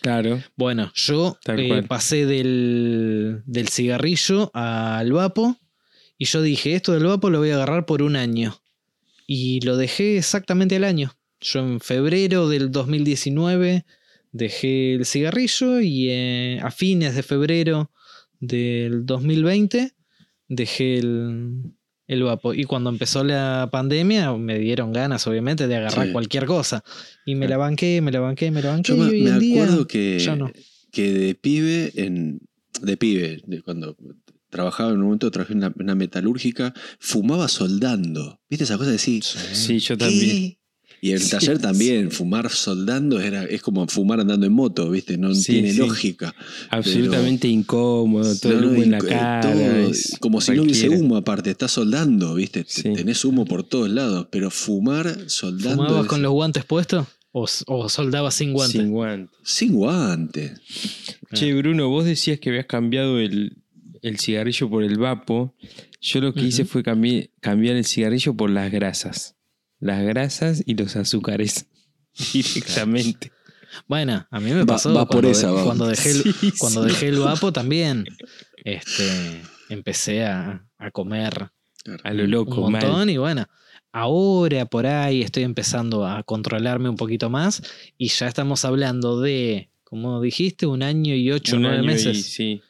Claro. 0.00 0.40
Bueno, 0.56 0.92
yo 0.94 1.38
eh, 1.48 1.82
pasé 1.88 2.24
del, 2.24 3.42
del 3.46 3.68
cigarrillo 3.68 4.52
al 4.54 5.10
vapo 5.12 5.56
y 6.18 6.26
yo 6.26 6.40
dije, 6.40 6.76
esto 6.76 6.92
del 6.92 7.04
vapo 7.06 7.30
lo 7.30 7.38
voy 7.40 7.50
a 7.50 7.56
agarrar 7.56 7.84
por 7.84 8.00
un 8.02 8.14
año. 8.14 8.62
Y 9.26 9.60
lo 9.62 9.76
dejé 9.76 10.18
exactamente 10.18 10.76
al 10.76 10.84
año. 10.84 11.12
Yo 11.40 11.60
en 11.60 11.80
febrero 11.80 12.48
del 12.48 12.70
2019 12.70 13.84
dejé 14.32 14.94
el 14.94 15.06
cigarrillo 15.06 15.80
y 15.80 16.08
eh, 16.10 16.60
a 16.62 16.70
fines 16.70 17.14
de 17.14 17.22
febrero 17.22 17.90
del 18.38 19.04
2020 19.06 19.92
dejé 20.48 20.98
el, 20.98 21.62
el 22.06 22.22
vapo. 22.22 22.54
Y 22.54 22.64
cuando 22.64 22.90
empezó 22.90 23.24
la 23.24 23.68
pandemia 23.72 24.32
me 24.34 24.58
dieron 24.58 24.92
ganas, 24.92 25.26
obviamente, 25.26 25.66
de 25.66 25.76
agarrar 25.76 26.06
Sí. 26.06 26.12
cualquier 26.12 26.46
cosa. 26.46 26.84
Y 27.26 27.34
me 27.34 27.48
la 27.48 27.56
banqué, 27.56 28.00
me 28.00 28.12
la 28.12 28.20
banqué, 28.20 28.50
me 28.50 28.62
la 28.62 28.70
banqué. 28.70 28.92
Yo 28.92 28.96
me, 28.98 29.06
y 29.06 29.08
hoy 29.10 29.22
me 29.22 29.30
en 29.30 29.38
día 29.38 29.62
acuerdo 29.64 29.86
que, 29.86 30.18
ya 30.18 30.36
no. 30.36 30.50
que 30.92 31.12
de 31.12 31.34
pibe, 31.34 31.92
en, 31.96 32.40
de 32.82 32.96
pibe, 32.96 33.42
de 33.46 33.62
cuando 33.62 33.96
trabajaba 34.50 34.90
en 34.90 34.96
un 34.98 35.04
momento, 35.04 35.30
trabajé 35.30 35.52
en 35.54 35.64
una, 35.76 35.94
metalúrgica, 35.94 36.74
fumaba 36.98 37.46
soldando. 37.48 38.40
¿Viste 38.50 38.64
esa 38.64 38.76
cosa 38.76 38.86
de 38.90 38.92
decir, 38.96 39.22
Sí, 39.24 39.78
yo 39.78 39.96
¿qué? 39.96 40.04
también. 40.04 40.56
Y 41.02 41.12
el 41.12 41.20
Sí, 41.20 41.30
taller 41.30 41.56
sí. 41.56 41.62
también, 41.62 42.10
fumar 42.10 42.50
soldando 42.50 43.20
era, 43.20 43.44
es 43.44 43.62
como 43.62 43.86
fumar 43.88 44.20
andando 44.20 44.44
en 44.46 44.52
moto, 44.52 44.90
¿viste? 44.90 45.16
No 45.16 45.34
Sí, 45.34 45.52
tiene 45.52 45.72
sí. 45.72 45.78
lógica. 45.78 46.34
Absolutamente 46.68 47.48
incómodo, 47.48 48.34
todo 48.36 48.52
el 48.58 48.64
humo 48.66 48.82
en 48.82 48.90
la 48.90 48.98
eh, 48.98 49.02
cara. 49.08 49.40
todo, 49.40 49.90
es 49.90 50.16
como 50.20 50.40
si 50.40 50.52
no 50.52 50.62
hubiese 50.62 50.88
humo 50.90 51.16
aparte, 51.16 51.50
estás 51.50 51.72
soldando, 51.72 52.34
¿viste? 52.34 52.64
Sí. 52.68 52.92
Tenés 52.92 53.24
humo 53.24 53.46
por 53.46 53.62
todos 53.64 53.88
lados, 53.88 54.26
pero 54.30 54.50
fumar 54.50 55.30
soldando. 55.30 55.84
¿Fumabas 55.84 56.02
es- 56.02 56.08
con 56.08 56.22
los 56.22 56.32
guantes 56.32 56.64
puestos? 56.64 57.06
¿O, 57.32 57.46
o 57.66 57.88
soldabas 57.88 58.34
sin 58.34 58.52
guantes? 58.52 58.80
Sin 58.80 58.90
guante. 58.90 59.32
Sin 59.44 59.72
guante. 59.74 60.54
Che, 61.32 61.54
Bruno, 61.54 61.88
vos 61.88 62.04
decías 62.04 62.40
que 62.40 62.50
habías 62.50 62.66
cambiado 62.66 63.18
el, 63.20 63.56
el 64.02 64.18
cigarrillo 64.18 64.68
por 64.68 64.82
el 64.82 64.98
vapo. 64.98 65.54
Yo 66.00 66.20
lo 66.20 66.34
que 66.34 66.42
hice 66.42 66.64
fue 66.64 66.82
cambi- 66.82 67.30
cambiar 67.40 67.76
el 67.76 67.84
cigarrillo 67.84 68.34
por 68.34 68.50
las 68.50 68.72
grasas. 68.72 69.36
Las 69.80 70.02
grasas 70.02 70.62
y 70.66 70.74
los 70.74 70.94
azúcares. 70.96 71.66
Directamente. 72.32 73.32
Bueno, 73.86 74.26
a 74.30 74.40
mí 74.40 74.50
me 74.52 74.66
pasó 74.66 74.92
va 74.92 75.06
por 75.06 75.20
cuando, 75.22 75.30
esa, 75.30 75.46
de- 75.48 75.52
va. 75.54 75.64
cuando 75.64 75.86
dejé 75.86 76.10
el, 76.10 76.34
Sí, 76.40 76.52
cuando 76.58 76.82
sí. 76.84 76.88
dejé 76.90 77.08
el 77.08 77.18
vapo 77.20 77.52
también. 77.52 78.04
Este, 78.64 79.42
empecé 79.68 80.24
a, 80.26 80.66
a 80.78 80.90
comer 80.90 81.50
A 82.04 82.12
lo 82.12 82.24
un 82.24 82.30
loco, 82.30 82.70
montón 82.70 82.90
mal. 82.92 83.10
y 83.10 83.16
bueno, 83.16 83.46
ahora 83.92 84.66
por 84.66 84.86
ahí 84.86 85.22
estoy 85.22 85.44
empezando 85.44 86.06
a 86.06 86.22
controlarme 86.24 86.88
un 86.88 86.96
poquito 86.96 87.30
más 87.30 87.62
y 87.96 88.08
ya 88.08 88.26
estamos 88.26 88.64
hablando 88.64 89.20
de, 89.20 89.70
como 89.84 90.20
dijiste, 90.20 90.66
un 90.66 90.82
año 90.82 91.14
y 91.14 91.30
ocho, 91.30 91.56
Un 91.56 91.62
nueve 91.62 91.78
año 91.78 91.84
y- 91.84 91.92
meses. 91.94 92.26
sí, 92.26 92.60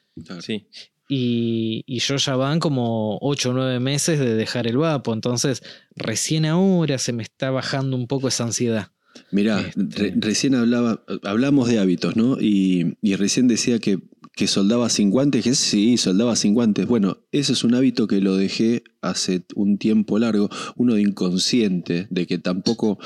sí. 0.41 0.67
Y, 1.13 1.83
y 1.87 1.99
yo 1.99 2.15
ya 2.15 2.37
van 2.37 2.59
como 2.61 3.17
8 3.19 3.49
o 3.49 3.53
9 3.53 3.81
meses 3.81 4.17
de 4.17 4.33
dejar 4.33 4.65
el 4.65 4.77
vapo. 4.77 5.13
Entonces, 5.13 5.61
recién 5.93 6.45
ahora 6.45 6.97
se 6.99 7.11
me 7.11 7.21
está 7.21 7.51
bajando 7.51 7.97
un 7.97 8.07
poco 8.07 8.29
esa 8.29 8.45
ansiedad. 8.45 8.91
Mirá, 9.29 9.59
Este- 9.59 9.81
re- 10.03 10.13
recién 10.15 10.55
hablaba, 10.55 11.03
hablamos 11.23 11.67
de 11.67 11.79
hábitos, 11.79 12.15
¿no? 12.15 12.37
Y, 12.39 12.95
y 13.01 13.15
recién 13.15 13.49
decía 13.49 13.79
que, 13.79 13.99
que 14.37 14.47
soldaba 14.47 14.87
sin 14.89 15.09
guantes, 15.09 15.43
que 15.43 15.53
sí, 15.53 15.97
soldaba 15.97 16.37
sin 16.37 16.53
guantes. 16.53 16.87
Bueno, 16.87 17.17
ese 17.33 17.51
es 17.51 17.65
un 17.65 17.75
hábito 17.75 18.07
que 18.07 18.21
lo 18.21 18.37
dejé 18.37 18.83
hace 19.01 19.43
un 19.53 19.77
tiempo 19.77 20.17
largo, 20.17 20.49
uno 20.77 20.93
de 20.93 21.01
inconsciente, 21.01 22.07
de 22.09 22.25
que 22.25 22.37
tampoco, 22.37 22.99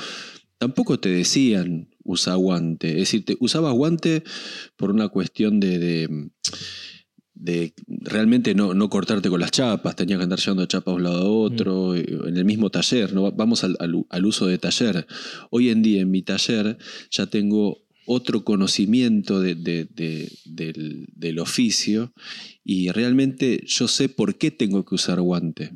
tampoco 0.58 1.00
te 1.00 1.08
decían 1.08 1.88
usa 2.04 2.36
guante. 2.36 2.90
Es 2.90 2.96
decir, 2.98 3.24
te, 3.24 3.36
usabas 3.40 3.72
guante 3.74 4.22
por 4.76 4.92
una 4.92 5.08
cuestión 5.08 5.58
de, 5.58 5.78
de, 5.80 6.28
de 7.38 7.74
realmente 7.86 8.54
no, 8.54 8.72
no 8.74 8.88
cortarte 8.88 9.28
con 9.28 9.38
las 9.40 9.50
chapas, 9.50 9.94
tenías 9.94 10.18
que 10.18 10.24
andar 10.24 10.38
llevando 10.38 10.66
chapas 10.66 10.92
de 10.92 10.96
un 10.96 11.02
lado 11.04 11.18
a 11.22 11.30
otro, 11.30 11.94
eh, 11.94 12.04
en 12.26 12.36
el 12.36 12.44
mismo 12.44 12.70
taller, 12.70 13.12
¿no? 13.12 13.30
vamos 13.30 13.62
al, 13.62 13.76
al- 13.78 14.04
al 14.08 14.26
uso 14.26 14.46
de 14.46 14.58
taller. 14.58 15.06
Hoy 15.50 15.68
en 15.68 15.82
día 15.82 16.00
en 16.00 16.10
mi 16.10 16.22
taller 16.22 16.78
ya 17.10 17.26
tengo 17.26 17.82
otro 18.06 18.42
conocimiento 18.44 19.40
de- 19.40 19.54
de- 19.54 19.84
de- 19.94 20.32
del, 20.44 21.06
del 21.14 21.38
oficio 21.38 22.12
y 22.64 22.90
realmente 22.90 23.62
yo 23.66 23.86
sé 23.88 24.08
por 24.08 24.36
qué 24.38 24.50
tengo 24.50 24.84
que 24.84 24.94
usar 24.94 25.20
guante. 25.20 25.74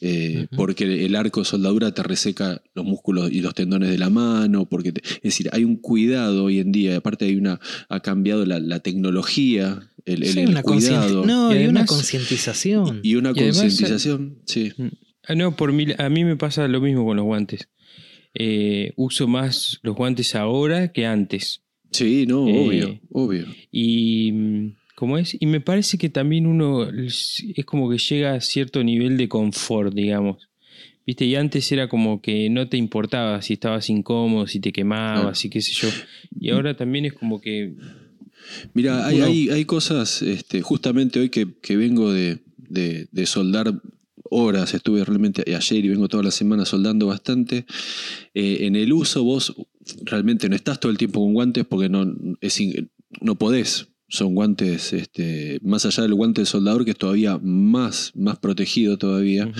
Eh, 0.00 0.46
porque 0.56 1.04
el 1.04 1.14
arco 1.16 1.40
de 1.40 1.46
soldadura 1.46 1.92
te 1.94 2.02
reseca 2.02 2.62
los 2.74 2.84
músculos 2.84 3.30
y 3.32 3.40
los 3.40 3.54
tendones 3.54 3.90
de 3.90 3.98
la 3.98 4.10
mano, 4.10 4.68
porque 4.68 4.92
te- 4.92 5.02
es 5.04 5.22
decir, 5.22 5.48
hay 5.52 5.64
un 5.64 5.76
cuidado 5.76 6.44
hoy 6.44 6.58
en 6.60 6.72
día, 6.72 6.96
aparte 6.96 7.24
hay 7.26 7.36
una, 7.36 7.60
ha 7.88 8.00
cambiado 8.00 8.44
la, 8.46 8.58
la 8.60 8.80
tecnología, 8.80 9.90
el, 10.04 10.22
el- 10.22 10.28
Sí, 10.32 10.40
el 10.40 10.48
una 10.50 10.62
conscienti- 10.62 10.88
cuidado 10.88 11.26
no, 11.26 11.54
Y 11.54 11.62
y, 11.62 11.66
una 11.66 11.86
concientización. 11.86 13.00
y 13.02 13.14
una 13.16 13.30
Y 13.30 13.38
además, 13.40 13.58
concientización, 13.60 14.38
sí. 14.46 14.72
Ah, 15.28 15.34
no, 15.34 15.54
por 15.56 15.72
mí, 15.72 15.86
a 15.96 16.08
mí 16.08 16.24
me 16.24 16.36
pasa 16.36 16.66
lo 16.68 16.80
mismo 16.80 17.04
con 17.04 17.16
los 17.16 17.24
guantes. 17.26 17.68
Eh, 18.34 18.92
uso 18.96 19.28
más 19.28 19.78
los 19.82 19.94
guantes 19.94 20.34
ahora 20.34 20.90
que 20.92 21.06
antes. 21.06 21.62
Sí, 21.90 22.24
no, 22.26 22.48
Eh, 22.48 22.66
obvio, 22.66 23.00
obvio. 23.10 23.46
Y 23.70 24.32
¿cómo 25.02 25.18
es? 25.18 25.36
Y 25.40 25.46
me 25.46 25.60
parece 25.60 25.98
que 25.98 26.08
también 26.10 26.46
uno 26.46 26.88
es 26.88 27.42
como 27.66 27.90
que 27.90 27.98
llega 27.98 28.34
a 28.34 28.40
cierto 28.40 28.84
nivel 28.84 29.16
de 29.16 29.28
confort, 29.28 29.92
digamos. 29.92 30.48
¿Viste? 31.04 31.24
Y 31.24 31.34
antes 31.34 31.72
era 31.72 31.88
como 31.88 32.22
que 32.22 32.48
no 32.50 32.68
te 32.68 32.76
importaba 32.76 33.42
si 33.42 33.54
estabas 33.54 33.90
incómodo, 33.90 34.46
si 34.46 34.60
te 34.60 34.70
quemabas 34.70 35.44
y 35.44 35.50
qué 35.50 35.60
sé 35.60 35.72
yo. 35.72 35.88
Y 36.38 36.50
ahora 36.50 36.76
también 36.76 37.04
es 37.06 37.14
como 37.14 37.40
que 37.40 37.74
Mira, 38.74 39.04
hay, 39.04 39.16
Uno- 39.16 39.26
hay, 39.26 39.48
hay 39.50 39.64
cosas, 39.64 40.22
este, 40.22 40.62
justamente 40.62 41.18
hoy 41.18 41.30
que, 41.30 41.48
que 41.60 41.76
vengo 41.76 42.12
de, 42.12 42.38
de- 42.56 43.08
de 43.10 43.26
soldar 43.26 43.82
horas, 44.30 44.72
estuve 44.72 45.04
realmente 45.04 45.42
ayer 45.52 45.84
y 45.84 45.88
vengo 45.88 46.06
toda 46.06 46.22
la 46.22 46.30
semana 46.30 46.64
soldando 46.64 47.08
bastante. 47.08 47.66
Eh, 48.34 48.58
en 48.60 48.76
el 48.76 48.92
uso 48.92 49.24
vos 49.24 49.52
realmente 50.04 50.48
no 50.48 50.54
estás 50.54 50.78
todo 50.78 50.92
el 50.92 50.98
tiempo 50.98 51.20
con 51.20 51.34
guantes 51.34 51.64
porque 51.66 51.88
no, 51.88 52.06
es 52.40 52.60
no 53.20 53.34
podés. 53.34 53.88
Son 54.14 54.34
guantes, 54.34 54.92
este, 54.92 55.58
más 55.62 55.86
allá 55.86 56.02
del 56.02 56.12
guante 56.12 56.42
de 56.42 56.46
soldador, 56.46 56.84
que 56.84 56.90
es 56.90 56.98
todavía 56.98 57.38
más, 57.42 58.12
más 58.14 58.38
protegido 58.38 58.98
todavía. 58.98 59.50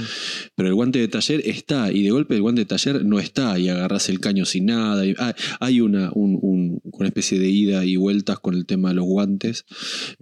Pero 0.55 0.69
el 0.69 0.75
guante 0.75 0.99
de 0.99 1.09
taller 1.09 1.41
está, 1.47 1.91
y 1.91 2.03
de 2.03 2.11
golpe 2.11 2.35
el 2.35 2.43
guante 2.43 2.61
de 2.61 2.67
taller 2.67 3.03
no 3.03 3.19
está, 3.19 3.59
y 3.59 3.71
agarras 3.71 4.11
el 4.11 4.21
caño 4.21 4.45
sin 4.45 4.67
nada. 4.67 5.07
y- 5.07 5.15
ah, 5.19 5.35
hay 5.59 5.81
una, 5.81 6.11
un- 6.13 6.39
un- 6.43 6.81
una 6.85 7.09
especie 7.09 7.39
de 7.39 7.49
ida 7.49 7.87
y 7.87 7.97
vueltas 7.97 8.41
con 8.41 8.55
el 8.55 8.67
tema 8.67 8.91
de 8.91 8.97
los 8.97 9.07
guantes, 9.07 9.65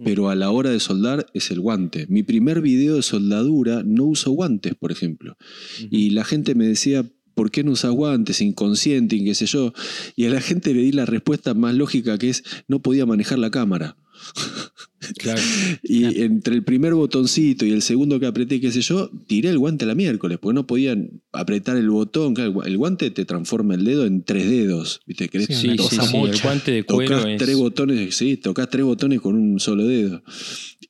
pero 0.01 0.29
a 0.29 0.35
la 0.35 0.49
hora 0.49 0.69
de 0.69 0.79
soldar 0.79 1.25
es 1.33 1.51
el 1.51 1.59
guante. 1.59 2.05
Mi 2.07 2.23
primer 2.23 2.61
video 2.61 2.95
de 2.95 3.01
soldadura 3.01 3.83
no 3.85 4.05
uso 4.05 4.31
guantes, 4.31 4.75
por 4.75 4.93
ejemplo. 4.93 5.35
Y 5.89 6.11
la 6.11 6.23
gente 6.23 6.55
me 6.55 6.65
decía, 6.67 7.03
¿por 7.35 7.51
qué 7.51 7.65
no 7.65 7.71
usas 7.71 7.91
guantes? 7.91 8.39
Inconsciente, 8.39 9.17
y 9.17 9.25
qué 9.25 9.35
sé 9.35 9.45
yo. 9.45 9.73
Y 10.15 10.25
a 10.25 10.29
la 10.29 10.39
gente 10.39 10.73
le 10.73 10.81
di 10.83 10.93
la 10.93 11.05
respuesta 11.05 11.53
más 11.53 11.75
lógica 11.75 12.17
que 12.17 12.29
es, 12.29 12.43
no 12.69 12.81
podía 12.81 13.05
manejar 13.05 13.37
la 13.37 13.51
cámara. 13.51 13.97
Claro. 15.17 15.41
Y 15.83 16.01
Claro. 16.01 16.15
entre 16.25 16.55
el 16.55 16.63
primer 16.63 16.93
botoncito 16.93 17.65
y 17.65 17.71
el 17.71 17.81
segundo 17.81 18.19
que 18.19 18.27
apreté, 18.27 18.61
qué 18.61 18.71
sé 18.71 18.81
yo, 18.81 19.09
tiré 19.27 19.49
el 19.49 19.57
guante 19.57 19.85
a 19.85 19.87
la 19.87 19.95
miércoles, 19.95 20.37
porque 20.39 20.53
no 20.53 20.67
podían 20.67 21.21
apretar 21.31 21.75
el 21.77 21.89
botón. 21.89 22.35
El 22.37 22.53
gua- 22.53 22.65
el 22.67 22.77
guante 22.77 23.09
te 23.11 23.25
transforma 23.25 23.73
el 23.75 23.83
dedo 23.83 24.05
en 24.05 24.23
tres 24.23 24.47
dedos. 24.49 25.01
¿Viste? 25.07 25.27
Querés 25.27 25.47
Sí, 25.47 25.55
Sí, 25.55 25.69
el 25.69 26.41
guante 26.41 26.71
de 26.71 26.83
cuero 26.83 27.17
tocas 27.17 27.31
es... 27.31 27.37
tres 27.39 27.55
botones, 27.57 28.15
sí, 28.15 28.37
tocas 28.37 28.69
tres 28.69 28.85
botones 28.85 29.19
con 29.21 29.35
un 29.35 29.59
solo 29.59 29.85
dedo. 29.85 30.23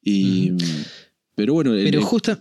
Y, 0.03 0.51
Pero 1.35 1.53
bueno, 1.53 1.71
Pero 1.71 1.99
el- 1.99 2.03
justa, 2.05 2.39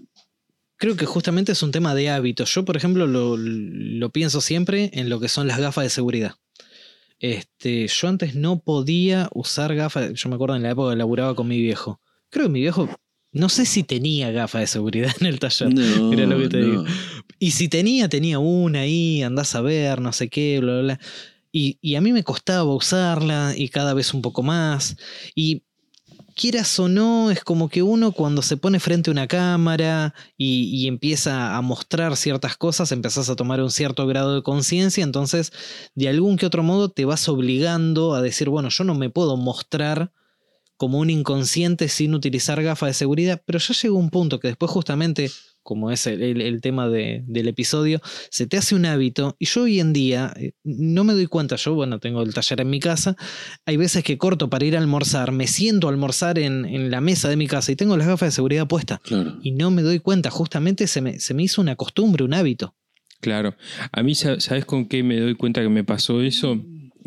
creo 0.77 0.97
que 0.97 1.07
justamente 1.07 1.53
es 1.53 1.63
un 1.63 1.71
tema 1.71 1.95
de 1.95 2.11
hábitos. 2.11 2.53
Yo, 2.53 2.65
por 2.65 2.77
ejemplo, 2.77 3.07
lo, 3.07 3.37
lo 3.37 4.11
pienso 4.11 4.41
siempre 4.41 4.91
en 4.95 5.09
lo 5.09 5.21
que 5.21 5.29
son 5.29 5.47
las 5.47 5.61
gafas 5.61 5.85
de 5.85 5.91
seguridad. 5.91 6.35
Este, 7.21 7.87
yo 7.87 8.09
antes 8.09 8.35
no 8.35 8.61
podía 8.61 9.29
usar 9.33 9.75
gafas. 9.77 10.13
Yo 10.15 10.29
me 10.29 10.35
acuerdo 10.35 10.57
en 10.57 10.63
la 10.63 10.71
época 10.71 10.91
que 10.91 10.97
laburaba 10.97 11.35
con 11.37 11.47
mi 11.47 11.61
viejo. 11.61 12.01
Creo 12.31 12.47
que 12.47 12.53
mi 12.53 12.61
viejo, 12.61 12.89
no 13.33 13.49
sé 13.49 13.67
si 13.67 13.83
tenía 13.85 14.33
gafas 14.33 14.63
de 14.63 14.67
seguridad 14.67 15.13
en 15.21 15.27
el 15.27 15.39
taller. 15.39 15.73
no, 15.75 16.09
Mira 16.11 16.27
lo 16.27 16.39
que 16.39 16.49
te 16.49 16.59
no. 16.59 16.67
digo. 16.67 16.85
Y 17.39 17.53
si 17.53 17.69
tenía, 17.69 18.09
tenía 18.09 18.39
una 18.39 18.81
ahí, 18.81 19.23
andás 19.23 19.55
a 19.55 19.61
ver, 19.61 20.01
no 20.01 20.13
sé 20.13 20.29
qué, 20.29 20.59
bla, 20.61 20.73
bla, 20.73 20.83
bla. 20.83 21.01
Y, 21.53 21.79
y 21.81 21.95
a 21.97 22.01
mí 22.01 22.13
me 22.13 22.23
costaba 22.25 22.73
usarla 22.75 23.55
y 23.57 23.69
cada 23.69 23.93
vez 23.95 24.15
un 24.15 24.23
poco 24.23 24.43
más. 24.43 24.97
Y 25.35 25.63
quieras 26.41 26.81
o 26.81 26.89
no, 26.89 27.31
es 27.31 27.45
como 27.45 27.69
que 27.69 27.83
uno 27.83 28.13
cuando 28.13 28.41
se 28.41 28.57
pone 28.57 28.81
frente 28.81 29.11
a 29.11 29.13
una 29.13 29.29
cámara 29.29 30.15
y, 30.39 30.89
empieza 30.89 31.55
a 31.55 31.61
mostrar 31.61 32.17
ciertas 32.17 32.57
cosas, 32.57 32.93
empezás 32.93 33.29
a 33.29 33.37
tomar 33.37 33.61
un 33.61 33.71
cierto 33.71 34.07
grado 34.07 34.35
de 34.35 34.43
conciencia, 34.43 35.05
entonces 35.05 35.53
de 35.95 36.09
algún 36.09 36.39
que 36.39 36.47
otro 36.47 36.63
modo 36.63 36.91
te 36.91 37.05
vas 37.05 37.29
obligando 37.29 38.15
a 38.15 38.23
decir, 38.23 38.49
bueno, 38.49 38.71
yo 38.71 38.85
no 38.85 38.95
me 38.95 39.11
puedo 39.11 39.37
mostrar 39.37 40.13
como 40.79 40.99
un 40.99 41.11
inconsciente 41.11 41.89
sin 41.89 42.15
utilizar 42.15 42.63
gafas 42.63 42.89
de 42.89 42.95
seguridad, 42.95 43.43
pero 43.45 43.59
ya 43.59 43.75
llegó 43.75 43.99
un 43.99 44.09
punto 44.09 44.41
que 44.41 44.49
después 44.49 44.71
justamente, 44.71 45.31
como 45.71 45.93
es 45.93 46.09
el, 46.09 46.21
el- 46.21 46.41
el 46.41 46.61
tema 46.61 46.89
de- 46.89 47.23
del 47.29 47.47
episodio, 47.47 48.01
se 48.29 48.49
te 48.49 48.57
hace 48.57 48.75
un 48.75 48.87
hábito 48.87 49.37
y 49.39 49.47
yo 49.47 49.63
hoy 49.63 49.79
en 49.79 49.93
día 49.93 50.33
eh, 50.37 50.51
no 50.65 51.05
me 51.05 51.13
doy 51.13 51.27
cuenta, 51.29 51.55
yo 51.55 51.75
bueno, 51.75 52.01
tengo 52.01 52.23
el 52.23 52.35
taller 52.35 52.61
en 52.61 52.71
mi 52.71 52.81
casa, 52.81 53.17
hay 53.67 53.77
veces 53.77 54.03
que 54.03 54.19
corto 54.19 54.51
para 54.51 54.65
ir 54.65 54.75
a 54.77 54.81
almorzar, 54.81 55.31
me 55.31 55.47
siento 55.47 55.87
a 55.87 55.91
almorzar 55.93 56.41
en, 56.41 56.65
en 56.65 56.91
la 56.91 57.01
mesa 57.01 57.29
de 57.29 57.37
mi 57.37 57.47
casa 57.47 57.71
y 57.71 57.77
tengo 57.77 57.97
las 57.97 58.09
gafas 58.09 58.27
de 58.27 58.33
seguridad 58.33 58.67
puestas 58.67 58.99
Claro. 59.05 59.39
y 59.45 59.53
no 59.53 59.71
me 59.71 59.83
doy 59.83 60.01
cuenta, 60.01 60.29
justamente 60.31 60.89
se 60.89 61.01
me, 61.01 61.21
se 61.21 61.35
me 61.35 61.45
hizo 61.45 61.61
una 61.61 61.77
costumbre, 61.77 62.25
un 62.25 62.35
hábito. 62.35 62.75
Claro. 63.21 63.55
A 63.93 64.03
mí, 64.03 64.17
sa- 64.17 64.41
¿sabes 64.41 64.65
con 64.65 64.87
qué 64.89 65.05
me 65.05 65.21
doy 65.21 65.37
cuenta 65.37 65.63
que 65.63 65.69
me 65.69 65.85
pasó 65.85 66.21
eso? 66.23 66.61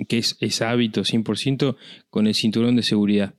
Que 0.07 0.19
es, 0.19 0.37
es 0.39 0.61
hábito 0.61 1.01
100% 1.01 1.75
con 2.09 2.27
el 2.27 2.33
cinturón 2.35 2.75
de 2.75 2.83
seguridad. 2.83 3.33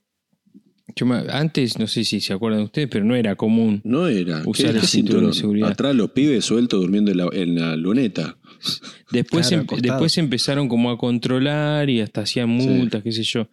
Yo 0.97 1.07
me- 1.07 1.25
antes, 1.31 1.79
no 1.79 1.87
sé 1.87 2.05
si 2.05 2.21
se 2.21 2.33
acuerdan 2.35 2.63
ustedes, 2.63 2.89
pero 2.91 3.05
no 3.05 3.15
era 3.17 3.37
común. 3.37 3.81
No 3.85 4.07
era. 4.07 4.43
Usar 4.45 4.73
¿Qué, 4.73 4.79
el 4.81 4.87
cinturón 4.87 5.27
de 5.29 5.33
seguridad. 5.33 5.71
Atrás 5.71 5.95
los 5.95 6.11
pibes 6.11 6.45
sueltos 6.45 6.81
durmiendo 6.81 7.11
en 7.11 7.17
la, 7.19 7.29
en 7.33 7.55
la 7.59 7.75
luneta. 7.77 8.37
Después, 9.11 9.49
Claro, 9.49 9.65
em- 9.71 9.81
después 9.81 10.19
empezaron 10.19 10.69
como 10.69 10.91
a 10.91 10.99
controlar 10.99 11.89
y 11.91 12.01
hasta 12.01 12.23
hacían 12.23 12.49
multas, 12.51 13.03
qué 13.03 13.13
sé 13.13 13.23
yo. 13.23 13.49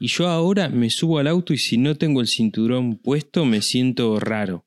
Y 0.00 0.08
yo 0.08 0.28
ahora 0.28 0.68
me 0.68 0.90
subo 0.90 1.18
al 1.18 1.28
auto 1.28 1.52
y 1.54 1.58
si 1.58 1.78
no 1.78 1.94
tengo 1.96 2.20
el 2.20 2.26
cinturón 2.26 2.96
puesto 2.98 3.44
me 3.44 3.62
siento 3.62 4.18
raro. 4.20 4.64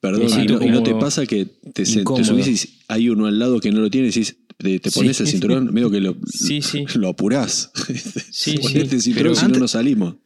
Perdón, 0.00 0.26
¿y 0.26 0.28
siento 0.28 0.58
no, 0.60 0.66
no 0.66 0.82
te 0.82 0.94
pasa 0.94 1.24
que 1.26 1.46
te, 1.46 1.84
te 1.84 1.86
subís 1.86 2.64
y 2.66 2.78
hay 2.88 3.08
uno 3.08 3.26
al 3.26 3.38
lado 3.38 3.58
que 3.60 3.70
no 3.72 3.80
lo 3.80 3.88
tiene 3.90 4.08
y 4.08 4.10
decís, 4.10 4.36
te, 4.58 4.78
te 4.80 4.90
pones 4.90 5.16
Sí. 5.16 5.22
el 5.22 5.28
cinturón, 5.30 5.72
medio 5.72 5.90
que 5.90 6.00
lo, 6.00 6.16
Sí, 6.26 6.60
sí. 6.60 6.84
lo 6.96 7.08
apurás. 7.08 7.70
Sí, 8.30 8.58
Ponete 8.62 8.88
sí, 8.88 8.94
el 8.96 9.00
cinturón 9.02 9.32
pero 9.32 9.34
si 9.34 9.46
no 9.52 9.58
nos 9.58 9.70
salimos. 9.70 10.16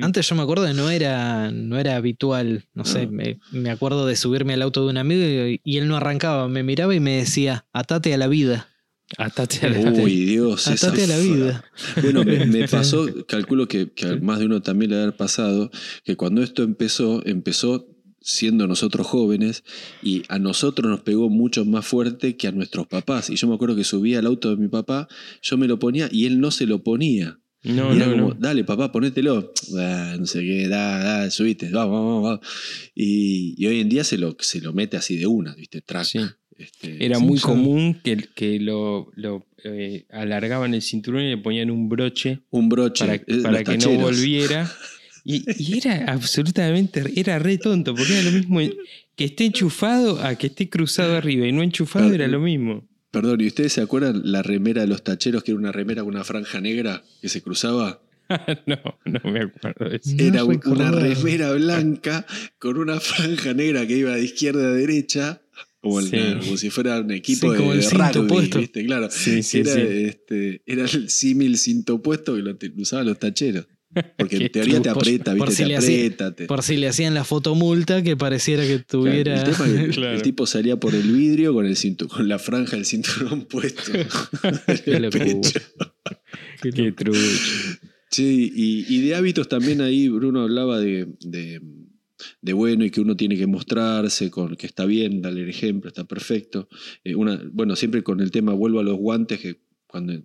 Antes 0.00 0.28
yo 0.28 0.34
me 0.34 0.42
acuerdo 0.42 0.66
que 0.66 0.74
no 0.74 0.90
era, 0.90 1.50
no 1.50 1.78
era 1.78 1.96
habitual, 1.96 2.64
no 2.74 2.84
sé, 2.84 3.06
me, 3.06 3.38
me 3.50 3.70
acuerdo 3.70 4.06
de 4.06 4.16
subirme 4.16 4.54
al 4.54 4.62
auto 4.62 4.84
de 4.84 4.90
un 4.90 4.98
amigo 4.98 5.22
y, 5.22 5.60
y 5.64 5.78
él 5.78 5.88
no 5.88 5.96
arrancaba, 5.96 6.48
me 6.48 6.62
miraba 6.62 6.94
y 6.94 7.00
me 7.00 7.16
decía, 7.16 7.66
atate 7.72 8.12
a 8.12 8.18
la 8.18 8.28
vida, 8.28 8.68
Atate 9.18 9.64
a 9.64 9.70
la 9.70 9.78
Uy, 10.02 10.24
Dios. 10.24 10.66
esa 10.66 10.88
atate 10.88 11.04
a 11.04 11.06
la 11.06 11.18
vida. 11.18 11.64
Bueno, 12.02 12.24
me, 12.24 12.44
me 12.46 12.66
pasó, 12.68 13.06
calculo 13.28 13.68
que, 13.68 13.92
que 13.92 14.06
a 14.06 14.16
más 14.16 14.40
de 14.40 14.46
uno 14.46 14.62
también 14.62 14.90
le 14.90 15.04
ha 15.04 15.16
pasado, 15.16 15.70
que 16.04 16.16
cuando 16.16 16.42
esto 16.42 16.64
empezó, 16.64 17.24
empezó 17.24 17.86
siendo 18.20 18.66
nosotros 18.66 19.06
jóvenes 19.06 19.62
y 20.02 20.24
a 20.28 20.40
nosotros 20.40 20.90
nos 20.90 21.02
pegó 21.02 21.30
mucho 21.30 21.64
más 21.64 21.86
fuerte 21.86 22.36
que 22.36 22.48
a 22.48 22.52
nuestros 22.52 22.88
papás. 22.88 23.30
Y 23.30 23.36
yo 23.36 23.46
me 23.46 23.54
acuerdo 23.54 23.76
que 23.76 23.84
subía 23.84 24.18
al 24.18 24.26
auto 24.26 24.50
de 24.50 24.56
mi 24.56 24.66
papá, 24.66 25.06
yo 25.40 25.56
me 25.56 25.68
lo 25.68 25.78
ponía 25.78 26.08
y 26.10 26.26
él 26.26 26.40
no 26.40 26.50
se 26.50 26.66
lo 26.66 26.82
ponía. 26.82 27.38
No, 27.66 27.92
Y 27.92 27.96
era 27.96 28.06
no, 28.06 28.12
como, 28.12 28.28
no. 28.28 28.34
dale 28.34 28.64
papá, 28.64 28.90
ponételo. 28.92 29.52
No 29.72 30.26
sé 30.26 30.40
qué, 30.40 30.68
da, 30.68 30.98
da, 31.02 31.30
subiste, 31.30 31.68
vamos, 31.70 31.94
vamos, 32.00 32.22
vamos. 32.22 32.40
Y, 32.94 33.54
y 33.58 33.66
hoy 33.66 33.80
en 33.80 33.88
día 33.88 34.04
se 34.04 34.18
lo, 34.18 34.36
se 34.40 34.60
lo 34.60 34.72
mete 34.72 34.96
así 34.96 35.16
de 35.16 35.26
una, 35.26 35.54
¿viste? 35.54 35.80
Track. 35.82 36.04
Sí. 36.06 36.20
Este, 36.58 37.04
Era 37.04 37.18
muy 37.18 37.38
común 37.38 38.00
que, 38.02 38.16
que 38.34 38.58
lo, 38.60 39.10
lo, 39.14 39.46
eh, 39.62 40.06
alargaban 40.10 40.72
el 40.74 40.80
cinturón 40.80 41.22
y 41.22 41.30
le 41.30 41.36
ponían 41.38 41.70
un 41.70 41.88
broche 41.88 42.40
un 42.50 42.68
broche. 42.70 43.04
para, 43.04 43.14
eh, 43.16 43.42
para 43.42 43.62
que 43.64 43.76
no 43.78 43.90
volviera. 43.98 44.70
Y, 45.28 45.42
y 45.58 45.78
era 45.78 46.04
absolutamente, 46.12 47.02
era 47.16 47.40
re 47.40 47.58
tonto, 47.58 47.96
porque 47.96 48.12
era 48.12 48.22
lo 48.22 48.30
mismo 48.30 48.60
que 49.16 49.24
esté 49.24 49.46
enchufado 49.46 50.22
a 50.22 50.36
que 50.36 50.46
esté 50.46 50.68
cruzado 50.68 51.16
arriba 51.16 51.48
y 51.48 51.50
no 51.50 51.64
enchufado 51.64 52.14
era 52.14 52.28
lo 52.28 52.38
mismo. 52.38 52.86
Perdón, 53.20 53.40
¿y 53.40 53.46
ustedes 53.46 53.72
se 53.72 53.80
acuerdan 53.80 54.20
la 54.24 54.42
remera 54.42 54.82
de 54.82 54.88
los 54.88 55.02
tacheros, 55.02 55.42
que 55.42 55.52
era 55.52 55.58
una 55.58 55.72
remera 55.72 56.02
con 56.02 56.14
una 56.14 56.24
franja 56.24 56.60
negra 56.60 57.02
que 57.22 57.28
se 57.28 57.40
cruzaba? 57.42 58.02
no, 58.66 58.76
no 59.04 59.30
me 59.32 59.40
acuerdo 59.40 59.88
de 59.88 59.96
eso. 59.96 60.10
No 60.16 60.24
Era 60.24 60.44
un- 60.44 60.60
una 60.66 60.90
remera 60.90 61.52
blanca 61.52 62.26
con 62.58 62.76
una 62.76 63.00
franja 63.00 63.54
negra 63.54 63.86
que 63.86 63.96
iba 63.96 64.14
de 64.16 64.22
izquierda 64.24 64.68
a 64.68 64.72
derecha, 64.72 65.40
como, 65.80 66.00
el- 66.00 66.06
Sí. 66.10 66.18
como 66.40 66.56
si 66.56 66.70
fuera 66.70 67.00
un 67.00 67.10
equipo 67.12 67.46
Sí, 67.46 67.52
de, 67.52 67.56
como 67.58 67.72
el 67.72 67.80
de 67.80 67.86
cinto 67.86 68.12
rugby, 68.14 68.28
puesto. 68.28 68.58
¿viste? 68.58 68.84
Claro. 68.84 69.08
Sí, 69.10 69.42
sí, 69.42 69.60
era, 69.60 69.72
sí. 69.74 69.80
Este, 69.80 70.62
era 70.66 70.82
el 70.84 71.08
símil 71.08 71.56
cinto 71.56 72.02
puesto 72.02 72.34
que 72.34 72.42
lo 72.42 72.56
usaban 72.76 73.06
los 73.06 73.18
tacheros. 73.18 73.66
Porque 74.18 74.38
Qué 74.38 74.44
en 74.46 74.52
teoría 74.52 74.82
te 74.82 74.88
aprieta, 74.90 75.34
Por 75.36 75.48
¿viste? 75.48 75.64
si 75.64 75.68
te 75.70 75.76
hacía- 75.76 75.96
aprieta. 75.96 76.34
te- 76.34 76.46
Por 76.46 76.62
si 76.62 76.76
le 76.76 76.88
hacían 76.88 77.14
la 77.14 77.24
fotomulta 77.24 78.02
que 78.02 78.16
pareciera 78.16 78.62
que 78.62 78.68
Claro, 78.84 78.84
tuviera. 78.88 79.42
el, 79.42 79.44
tema 79.52 79.66
es 79.66 79.72
que 79.74 79.84
el- 79.84 79.90
Claro. 79.94 80.16
el 80.16 80.22
tipo 80.22 80.46
salía 80.46 80.78
por 80.78 80.94
el 80.94 81.02
vidrio 81.12 81.54
con, 81.54 81.66
el 81.66 81.76
cintu- 81.76 82.08
con 82.08 82.28
la 82.28 82.38
franja 82.38 82.76
del 82.76 82.84
cinturón 82.84 83.44
puesto. 83.50 83.92
Qué 84.84 84.96
el 84.96 85.10
pecho. 85.10 85.60
Qué 86.62 86.92
trucho. 86.92 87.20
Sí, 88.10 88.52
y, 88.54 88.86
y 88.88 89.00
de 89.06 89.14
hábitos 89.14 89.48
también 89.48 89.80
ahí 89.80 90.08
Bruno 90.08 90.42
hablaba 90.42 90.78
de, 90.78 91.06
de, 91.20 91.60
de 92.40 92.52
bueno 92.52 92.84
y 92.84 92.90
que 92.90 93.00
uno 93.00 93.16
tiene 93.16 93.36
que 93.36 93.46
mostrarse, 93.46 94.30
con 94.30 94.56
que 94.56 94.66
está 94.66 94.86
bien, 94.86 95.20
darle 95.20 95.42
el 95.42 95.48
ejemplo, 95.50 95.88
está 95.88 96.04
perfecto. 96.04 96.68
Eh, 97.04 97.14
una, 97.14 97.42
bueno, 97.52 97.76
siempre 97.76 98.02
con 98.02 98.20
el 98.20 98.30
tema, 98.30 98.52
vuelvo 98.54 98.80
a 98.80 98.84
los 98.84 98.96
guantes, 98.96 99.40
que 99.40 99.60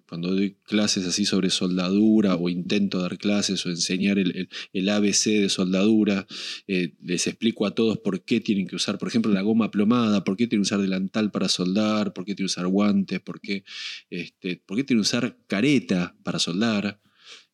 cuando, 0.07 0.29
doy 0.29 0.57
clases 0.63 1.05
así 1.07 1.25
sobre 1.25 1.49
soldadura 1.49 2.35
o 2.35 2.49
intento 2.49 2.99
dar 3.01 3.17
clases 3.17 3.65
o 3.65 3.69
enseñar 3.69 4.19
el, 4.19 4.49
el- 4.73 4.89
ABC 4.89 5.41
de 5.41 5.49
soldadura, 5.49 6.27
eh, 6.67 6.93
les 7.01 7.27
explico 7.27 7.65
a 7.65 7.73
todos 7.75 7.97
por 7.99 8.23
qué 8.23 8.41
tienen 8.41 8.67
que 8.67 8.75
usar, 8.75 8.97
por 8.97 9.07
ejemplo, 9.07 9.31
la 9.31 9.41
goma 9.41 9.71
plomada, 9.71 10.23
por 10.23 10.35
qué 10.35 10.47
tienen 10.47 10.63
que 10.63 10.67
usar 10.67 10.81
delantal 10.81 11.31
para 11.31 11.47
soldar, 11.47 12.13
por 12.13 12.25
qué 12.25 12.35
tienen 12.35 12.47
que 12.47 12.51
usar 12.53 12.67
guantes, 12.67 13.19
por 13.21 13.39
qué, 13.39 13.63
este, 14.09 14.57
por 14.65 14.77
qué 14.77 14.83
tienen 14.83 15.01
que 15.03 15.07
usar 15.07 15.37
careta 15.47 16.15
para 16.23 16.39
soldar 16.39 16.99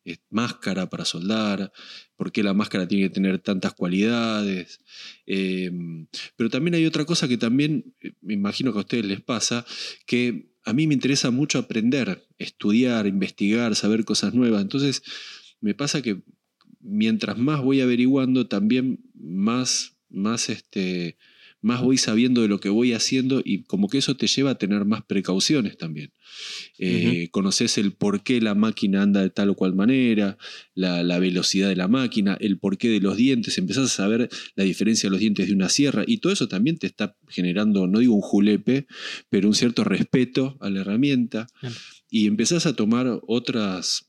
eh, 0.04 0.16
máscara 0.30 0.88
para 0.88 1.04
soldar, 1.04 1.70
por 2.16 2.32
qué 2.32 2.42
la 2.42 2.54
máscara 2.54 2.88
tiene 2.88 3.04
que 3.08 3.14
tener 3.14 3.38
tantas 3.40 3.74
cualidades. 3.74 4.80
Eh, 5.26 5.70
pero 6.36 6.48
también 6.48 6.74
hay 6.76 6.86
otra 6.86 7.04
cosa 7.04 7.28
que 7.28 7.36
también 7.36 7.94
eh, 8.00 8.12
me 8.22 8.32
imagino 8.34 8.72
que 8.72 8.78
a 8.78 8.82
ustedes 8.82 9.04
les 9.04 9.20
pasa, 9.20 9.66
que 10.06 10.48
a 10.68 10.74
mí 10.74 10.86
me 10.86 10.92
interesa 10.92 11.30
mucho 11.30 11.58
aprender, 11.58 12.26
estudiar, 12.36 13.06
investigar, 13.06 13.74
saber 13.74 14.04
cosas 14.04 14.34
nuevas. 14.34 14.60
Entonces, 14.60 15.02
me 15.62 15.74
pasa 15.74 16.02
que 16.02 16.20
mientras 16.80 17.38
más 17.38 17.62
voy 17.62 17.80
averiguando, 17.80 18.48
también 18.48 19.00
más, 19.14 19.96
más 20.10 20.50
este, 20.50 21.16
más 21.60 21.82
voy 21.82 21.98
sabiendo 21.98 22.42
de 22.42 22.48
lo 22.48 22.60
que 22.60 22.68
voy 22.68 22.92
haciendo 22.92 23.42
y 23.44 23.64
como 23.64 23.88
que 23.88 23.98
eso 23.98 24.16
te 24.16 24.26
lleva 24.26 24.50
a 24.50 24.58
tener 24.58 24.84
más 24.84 25.02
precauciones 25.04 25.76
también. 25.76 26.12
Eh, 26.78 27.28
Conoces 27.30 27.78
el 27.78 27.92
por 27.92 28.22
qué 28.22 28.40
la 28.40 28.54
máquina 28.54 29.02
anda 29.02 29.22
de 29.22 29.30
tal 29.30 29.50
o 29.50 29.54
cual 29.54 29.74
manera, 29.74 30.38
la, 30.74 31.02
la 31.02 31.18
velocidad 31.18 31.68
de 31.68 31.76
la 31.76 31.88
máquina, 31.88 32.36
el 32.40 32.58
porqué 32.58 32.88
de 32.88 33.00
los 33.00 33.16
dientes, 33.16 33.58
empezás 33.58 33.84
a 33.86 33.96
saber 33.96 34.28
la 34.54 34.64
diferencia 34.64 35.08
de 35.08 35.10
los 35.12 35.20
dientes 35.20 35.48
de 35.48 35.54
una 35.54 35.68
sierra 35.68 36.04
y 36.06 36.18
todo 36.18 36.32
eso 36.32 36.48
también 36.48 36.78
te 36.78 36.86
está 36.86 37.16
generando, 37.28 37.86
no 37.86 37.98
digo 37.98 38.14
un 38.14 38.20
julepe, 38.20 38.86
pero 39.28 39.48
un 39.48 39.54
cierto 39.54 39.84
respeto 39.84 40.56
a 40.60 40.70
la 40.70 40.80
herramienta 40.80 41.46
y 42.10 42.26
empezás 42.26 42.66
a 42.66 42.74
tomar 42.74 43.20
otras, 43.26 44.07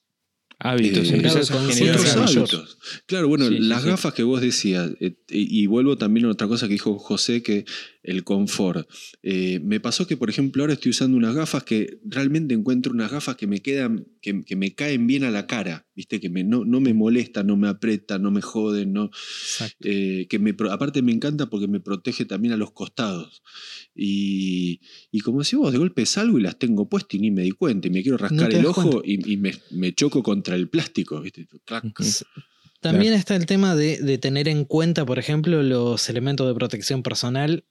Hábitos, 0.61 1.09
Eh, 1.09 1.19
claro, 1.21 1.39
otros 1.39 2.15
hábitos. 2.17 2.77
Claro, 3.05 3.27
bueno, 3.29 3.47
Sí, 3.47 3.59
las 3.59 3.83
sí. 3.83 3.87
gafas 3.89 4.13
que 4.13 4.23
vos 4.23 4.41
decías, 4.41 4.91
eh, 4.99 5.13
y, 5.29 5.61
y 5.63 5.67
vuelvo 5.67 5.97
también 5.97 6.25
a 6.25 6.29
otra 6.31 6.47
cosa 6.49 6.67
que 6.67 6.73
dijo 6.73 6.99
José, 6.99 7.41
que 7.41 7.63
el 8.03 8.23
confort. 8.23 8.89
Eh, 9.23 9.59
me 9.59 9.79
pasó 9.79 10.07
que, 10.07 10.17
por 10.17 10.29
ejemplo, 10.29 10.63
ahora 10.63 10.73
estoy 10.73 10.91
usando 10.91 11.17
unas 11.17 11.35
gafas 11.35 11.63
que 11.63 11.99
realmente 12.05 12.53
encuentro 12.53 12.93
unas 12.93 13.11
gafas 13.11 13.35
que 13.35 13.47
me 13.47 13.61
quedan, 13.61 14.07
que, 14.21 14.43
que 14.45 14.55
me 14.55 14.73
caen 14.73 15.05
bien 15.05 15.23
a 15.23 15.31
la 15.31 15.47
cara, 15.47 15.87
¿viste? 15.95 16.19
Que 16.19 16.29
me, 16.29 16.43
no, 16.43 16.63
no 16.63 16.79
me 16.79 16.93
molestan, 16.93 17.47
no 17.47 17.57
me 17.57 17.67
apretan, 17.67 18.21
no 18.21 18.31
me 18.31 18.41
joden, 18.41 18.93
no, 18.93 19.11
eh, 19.81 20.27
que 20.29 20.39
me, 20.39 20.55
aparte 20.71 21.01
me 21.01 21.11
encanta 21.11 21.49
porque 21.49 21.67
me 21.67 21.79
protege 21.79 22.25
también 22.25 22.53
a 22.53 22.57
los 22.57 22.71
costados. 22.71 23.43
Y, 23.93 24.81
y 25.11 25.19
como 25.19 25.43
si 25.43 25.57
vos 25.57 25.71
de 25.71 25.77
golpe 25.77 26.05
salgo 26.05 26.39
y 26.39 26.41
las 26.41 26.57
tengo 26.57 26.87
puestas 26.87 27.15
y 27.15 27.19
ni 27.19 27.31
me 27.31 27.43
di 27.43 27.51
cuenta 27.51 27.87
y 27.87 27.91
me 27.91 28.01
quiero 28.01 28.17
rascar 28.17 28.53
el 28.53 28.65
ojo 28.65 29.01
y, 29.03 29.33
y 29.33 29.37
me, 29.37 29.53
me 29.71 29.93
choco 29.93 30.23
contra 30.23 30.55
el 30.55 30.69
plástico, 30.69 31.19
¿viste? 31.21 31.47
Clac. 31.65 31.85
También 32.81 33.11
está 33.11 33.35
el 33.35 33.45
tema 33.45 33.75
de, 33.75 33.97
de 33.97 34.17
tener 34.17 34.47
en 34.47 34.63
cuenta, 34.63 35.05
por 35.05 35.19
ejemplo, 35.19 35.61
los 35.63 36.07
elementos 36.07 36.47
de 36.47 36.53
protección 36.53 37.03
personal 37.03 37.65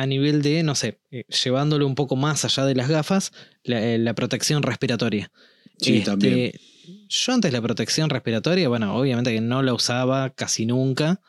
a 0.00 0.06
nivel 0.06 0.40
de, 0.40 0.62
no 0.62 0.74
sé, 0.74 0.98
eh, 1.10 1.24
llevándolo 1.44 1.86
un 1.86 1.94
poco 1.94 2.16
más 2.16 2.46
allá 2.46 2.64
de 2.64 2.74
las 2.74 2.88
gafas, 2.88 3.32
la, 3.64 3.84
eh, 3.84 3.98
la 3.98 4.14
protección 4.14 4.62
respiratoria. 4.62 5.30
Sí, 5.76 5.98
Este, 5.98 6.10
también. 6.10 6.52
Yo 7.10 7.32
antes 7.34 7.52
la 7.52 7.60
protección 7.60 8.08
respiratoria, 8.08 8.70
bueno, 8.70 8.96
obviamente 8.96 9.30
que 9.30 9.42
no 9.42 9.62
la 9.62 9.74
usaba 9.74 10.30
casi 10.30 10.64
nunca. 10.64 11.20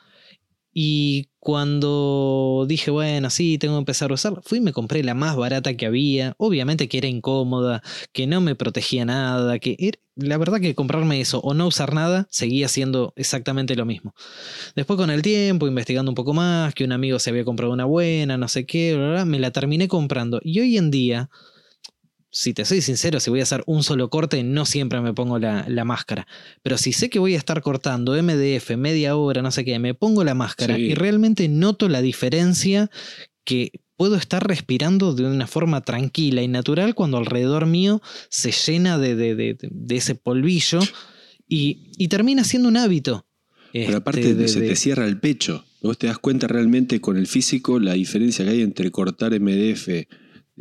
Y 0.74 1.30
cuando 1.39 2.65
dije, 2.67 2.91
bueno, 2.91 3.30
sí, 3.30 3.57
tengo 3.57 3.76
que 3.76 3.80
empezar 3.80 4.11
a 4.11 4.13
usarla, 4.13 4.41
fui 4.43 4.59
y 4.59 4.61
me 4.61 4.72
compré 4.74 5.03
la 5.03 5.13
más 5.13 5.36
barata 5.36 5.76
que 5.76 5.86
había. 5.86 6.34
Obviamente 6.38 6.88
que 6.88 6.99
era 6.99 7.07
incómoda, 7.07 7.82
que 8.13 8.28
no 8.28 8.41
me 8.41 8.55
protegía 8.55 9.03
nada, 9.05 9.59
que 9.59 9.76
la 10.15 10.38
verdad 10.38 10.59
que 10.59 10.76
comprarme 10.76 11.19
eso 11.19 11.39
o 11.39 11.53
no 11.53 11.67
usar 11.67 11.93
nada 11.93 12.28
seguía 12.30 12.67
siendo 12.67 13.13
exactamente 13.15 13.76
lo 13.76 13.86
mismo. 13.86 14.13
Después 14.76 14.97
con 14.97 15.09
el 15.09 15.22
tiempo, 15.22 15.67
investigando 15.67 16.11
un 16.11 16.15
poco 16.15 16.34
más, 16.34 16.74
que 16.74 16.84
un 16.84 16.91
amigo 16.91 17.19
se 17.19 17.32
había 17.32 17.45
comprado 17.45 17.74
una 17.74 17.86
buena, 17.86 18.38
no 18.38 18.47
sé 18.47 18.65
qué, 18.65 19.24
me 19.26 19.39
la 19.39 19.51
terminé 19.51 19.88
comprando. 19.88 20.39
Y 20.43 20.59
hoy 20.59 20.78
en 20.78 20.91
día, 20.91 21.30
si 22.34 22.53
te 22.53 22.63
soy 22.65 22.82
sincero, 22.82 23.19
si 23.19 23.29
voy 23.29 23.41
a 23.41 23.43
hacer 23.43 23.61
un 23.67 23.84
solo 23.84 24.09
corte, 24.09 24.41
no 24.43 24.65
siempre 24.65 25.01
me 25.01 25.13
pongo 25.13 25.38
la, 25.38 25.65
la 25.67 25.84
máscara. 25.86 26.25
Pero 26.63 26.77
si 26.77 26.93
sé 26.93 27.09
que 27.09 27.19
voy 27.19 27.36
a 27.36 27.38
estar 27.38 27.61
cortando 27.61 28.13
MDF 28.21 28.77
media 28.77 29.15
hora, 29.17 29.41
no 29.41 29.51
sé 29.51 29.65
qué, 29.65 29.77
me 29.79 29.93
pongo 29.93 30.23
la 30.23 30.34
máscara 30.34 30.75
Sí. 30.75 30.82
y 30.84 30.93
realmente 30.95 31.47
noto 31.49 31.89
la 31.89 32.01
diferencia 32.01 32.89
que 33.43 33.71
puedo 33.97 34.15
estar 34.15 34.47
respirando 34.47 35.13
de 35.13 35.25
una 35.25 35.45
forma 35.45 35.82
tranquila 35.82 36.41
y 36.41 36.47
natural 36.47 36.95
cuando 36.95 37.17
alrededor 37.17 37.65
mío 37.65 38.01
se 38.29 38.51
llena 38.51 38.97
de, 38.97 39.15
de- 39.15 39.36
de- 39.36 39.57
de 39.61 39.95
ese 39.95 40.15
polvillo 40.15 40.79
y, 41.47 41.91
y 41.97 42.07
termina 42.07 42.43
siendo 42.43 42.69
un 42.69 42.77
hábito. 42.77 43.25
Pero 43.73 43.84
Este, 43.86 43.95
aparte 43.97 44.34
de- 44.36 44.47
se 44.47 44.61
te 44.61 44.75
cierra 44.75 45.05
el 45.05 45.19
pecho. 45.19 45.65
Vos 45.82 45.97
te 45.97 46.07
das 46.07 46.17
cuenta 46.19 46.47
realmente 46.47 47.01
con 47.01 47.17
el 47.17 47.27
físico 47.27 47.79
la 47.79 47.93
diferencia 47.93 48.45
que 48.45 48.51
hay 48.51 48.61
entre 48.61 48.91
cortar 48.91 49.34
MDF, 49.39 50.07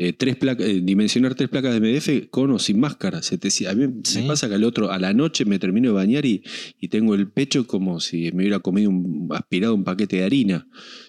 eh, 0.02 0.12
tres 0.12 0.36
placa- 0.36 0.64
eh, 0.64 0.80
dimensionar 0.82 1.34
tres 1.34 1.48
placas 1.48 1.72
de 1.74 1.80
MDF 1.80 2.28
con 2.30 2.50
o 2.52 2.58
sin 2.58 2.80
máscara. 2.80 3.22
Se 3.22 3.36
te, 3.38 3.48
a 3.68 3.74
mí 3.74 3.86
Sí. 4.04 4.20
me 4.22 4.28
pasa 4.28 4.48
que 4.48 4.54
al 4.54 4.64
otro, 4.64 4.90
a 4.90 4.98
la 4.98 5.12
noche 5.12 5.44
me 5.44 5.58
termino 5.58 5.88
de 5.88 5.94
bañar 5.94 6.24
y, 6.24 6.42
y 6.80 6.88
tengo 6.88 7.14
el 7.14 7.30
pecho 7.30 7.66
como 7.66 8.00
si 8.00 8.32
me 8.32 8.42
hubiera 8.42 8.60
comido 8.60 8.90
un, 8.90 9.28
aspirado 9.32 9.74
un 9.74 9.84
paquete 9.84 10.16
de 10.16 10.24
harina. 10.24 10.66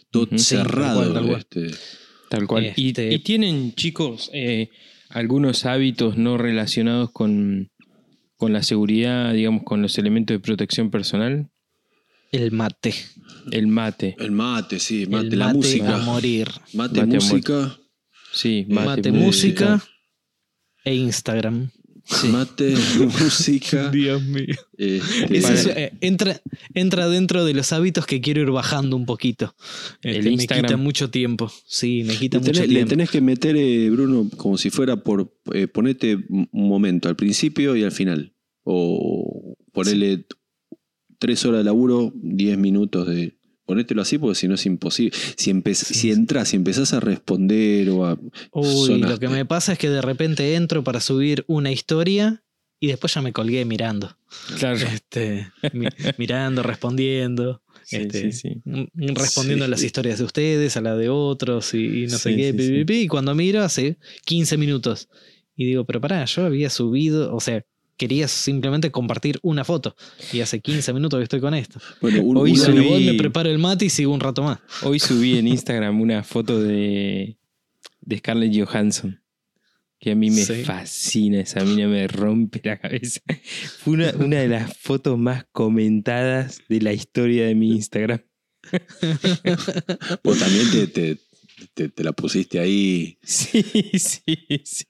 Todo 0.10 0.24
Ujú. 0.24 0.38
Sí, 0.38 0.56
tal 0.56 0.66
cerrado. 0.68 1.00
cual, 1.02 1.14
tal 1.14 1.26
cual. 1.28 1.40
este. 1.40 1.78
Tal 2.30 2.48
cual. 2.48 2.74
Y- 2.76 2.88
Este- 2.90 3.14
Y, 3.14 3.20
tienen, 3.20 3.74
chicos, 3.76 4.30
eh, 4.34 4.70
algunos 5.10 5.66
hábitos 5.66 6.18
no 6.18 6.38
relacionados 6.38 7.12
con, 7.12 7.70
con 8.38 8.54
la 8.54 8.64
seguridad, 8.64 9.34
digamos, 9.34 9.64
con 9.64 9.82
los 9.82 9.98
elementos 9.98 10.36
de 10.36 10.40
protección 10.40 10.90
personal. 10.92 11.50
el 12.32 12.52
mate. 12.52 12.94
El 13.52 13.68
mate. 13.68 14.16
El 14.20 14.32
mate, 14.32 14.80
sí, 14.80 15.06
mate, 15.10 15.28
el 15.28 15.40
la 15.40 15.48
mate 15.48 15.58
música. 15.58 15.96
a 15.96 15.98
morir. 16.06 16.48
Mate, 16.74 17.02
Mate 17.02 17.02
a 17.02 17.06
música. 17.06 17.78
Sí, 18.32 18.66
Mate, 18.70 18.86
Mate, 18.86 19.12
música. 19.12 19.70
música 19.76 19.92
e 20.86 20.96
Instagram. 20.96 21.70
Mate, 22.32 22.74
música. 23.22 23.90
Dios 23.92 24.22
mío. 24.24 24.56
este, 24.78 25.38
es, 25.38 25.66
eh, 25.68 25.94
entra, 26.02 26.42
entra 26.74 27.08
dentro 27.08 27.46
de 27.46 27.54
los 27.54 27.72
hábitos 27.74 28.06
que 28.08 28.20
quiero 28.22 28.42
ir 28.42 28.50
bajando 28.52 28.96
un 28.96 29.06
poquito. 29.06 29.56
El 30.02 30.16
Este, 30.18 30.24
me 30.30 30.34
Instagram. 30.34 30.66
quita 30.66 30.78
mucho 30.78 31.10
tiempo. 31.12 31.52
Sí, 31.68 32.04
me 32.06 32.16
quita 32.16 32.38
Le 32.38 32.42
mucho 32.42 32.52
tenés, 32.54 32.68
le 32.70 32.76
tiempo. 32.76 32.90
tenés 32.90 33.10
que 33.12 33.22
meter, 33.22 33.56
eh, 33.56 33.90
Bruno, 33.92 34.30
como 34.38 34.58
si 34.58 34.70
fuera 34.72 34.98
por. 35.04 35.34
eh, 35.54 35.68
ponete 35.68 36.16
un 36.30 36.48
momento 36.52 37.08
al 37.08 37.16
principio 37.16 37.76
y 37.76 37.84
al 37.84 37.92
final. 37.92 38.34
O 38.64 39.56
ponele 39.72 40.26
tres 41.20 41.46
horas 41.46 41.60
de 41.60 41.66
laburo, 41.66 42.12
diez 42.16 42.58
minutos 42.58 43.08
de. 43.08 43.38
Ponételo 43.66 44.02
así 44.02 44.18
porque 44.18 44.36
si 44.36 44.48
no 44.48 44.56
es 44.56 44.66
imposible. 44.66 45.16
Si, 45.38 45.52
empe- 45.52 45.74
Sí, 45.74 45.86
si 45.86 45.94
sí. 45.94 46.12
entras, 46.12 46.50
si 46.50 46.56
empezás 46.58 46.94
a 46.94 47.00
responder 47.00 47.90
o 47.90 48.06
a. 48.06 48.20
Uy, 48.52 49.00
lo 49.00 49.18
que 49.20 49.28
me 49.30 49.46
pasa 49.46 49.74
es 49.74 49.80
que 49.80 49.90
de 49.90 50.02
repente 50.02 50.56
entro 50.56 50.84
para 50.84 51.00
subir 51.00 51.46
una 51.48 51.72
historia 51.72 52.44
y 52.80 52.88
después 52.88 53.14
ya 53.14 53.22
me 53.22 53.32
colgué 53.34 53.64
mirando. 53.66 54.18
Claro. 54.58 54.78
Este, 54.78 55.48
mi- 55.74 55.88
mirando, 56.18 56.64
respondiendo. 56.64 57.62
Sí, 57.84 57.98
este, 57.98 58.32
sí, 58.32 58.50
sí. 58.50 58.62
mm, 58.66 59.16
Respondiendo 59.16 59.66
Sí. 59.66 59.68
a 59.68 59.72
las 59.72 59.84
historias 59.84 60.18
de 60.20 60.24
ustedes, 60.26 60.78
a 60.78 60.82
la 60.82 60.96
de 60.96 61.10
otros 61.10 61.74
y, 61.74 62.04
y 62.04 62.08
no 62.08 62.18
sé 62.18 62.36
qué. 62.36 62.52
sí, 62.52 62.58
pi, 62.58 62.64
sí. 62.64 62.72
pi, 62.74 62.86
pi, 62.86 62.94
y 63.02 63.08
cuando 63.08 63.36
miro 63.36 63.62
hace 63.64 63.98
15 64.26 64.58
minutos. 64.58 65.10
Y 65.56 65.66
digo, 65.66 65.86
pero 65.86 66.02
pará, 66.02 66.26
yo 66.26 66.46
había 66.46 66.70
subido, 66.70 67.36
o 67.36 67.40
sea, 67.40 67.64
quería 68.02 68.28
simplemente 68.28 68.90
compartir 68.90 69.38
una 69.44 69.64
foto. 69.64 69.96
Y 70.34 70.40
hace 70.42 70.60
15 70.60 70.92
minutos 70.94 71.20
que 71.20 71.24
estoy 71.26 71.40
con 71.40 71.54
esto. 71.54 71.80
Bueno, 72.02 72.24
un- 72.24 72.38
Hoy 72.38 72.54
subí- 72.56 72.84
voy, 72.88 73.06
me 73.06 73.14
preparo 73.14 73.50
el 73.52 73.60
mate 73.60 73.86
y 73.86 73.90
sigo 73.92 74.12
un 74.12 74.20
rato 74.20 74.42
más. 74.42 74.58
Hoy 74.82 75.00
subí 75.00 75.38
en 75.38 75.48
Instagram 75.48 76.02
una 76.02 76.24
foto 76.24 76.60
de, 76.60 77.38
de 78.02 78.18
Scarlett 78.18 78.52
Johansson. 78.58 79.22
Que 80.00 80.14
a 80.14 80.16
mí 80.16 80.32
me 80.32 80.44
Sí. 80.44 80.64
fascina, 80.64 81.42
esa 81.42 81.64
mina 81.64 81.88
me 81.88 82.08
rompe 82.08 82.60
la 82.64 82.80
cabeza. 82.80 83.22
Fue 83.84 83.94
una, 83.94 84.12
una 84.18 84.38
de 84.40 84.48
las 84.48 84.76
fotos 84.76 85.20
más 85.20 85.46
comentadas 85.52 86.60
de 86.68 86.82
la 86.82 86.92
historia 86.92 87.46
de 87.46 87.54
mi 87.54 87.70
Instagram. 87.74 88.22
vos 90.24 90.40
también 90.40 90.72
te, 90.72 90.88
te, 90.88 91.18
te- 91.76 91.90
te 91.90 92.04
la 92.04 92.14
pusiste 92.14 92.60
ahí. 92.60 93.20
Sí, 93.24 93.62
sí, 93.94 94.24
sí. 94.64 94.86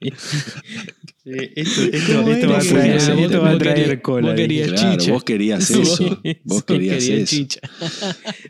Esto, 1.24 1.82
esto- 1.94 2.14
¿Cómo 2.16 2.32
esto 2.32 2.46
era 2.46 2.54
va 2.54 2.58
a 2.58 2.62
traer, 2.62 2.96
esto 2.96 3.16
Vos 3.16 3.44
va 3.44 3.52
a 3.52 3.58
querías- 3.58 3.60
traer 3.60 3.90
vos 3.96 4.02
cola. 4.04 4.36
querías- 4.36 4.68
dije. 4.72 4.76
Claro, 4.82 4.98
chicha. 5.00 5.12
vos 5.12 5.24
querías 5.24 5.70
eso. 5.72 6.22
Vos 6.44 6.64
querías 6.66 7.04
Quería 7.04 7.16
eso. 7.24 7.26
chicha. 7.36 7.60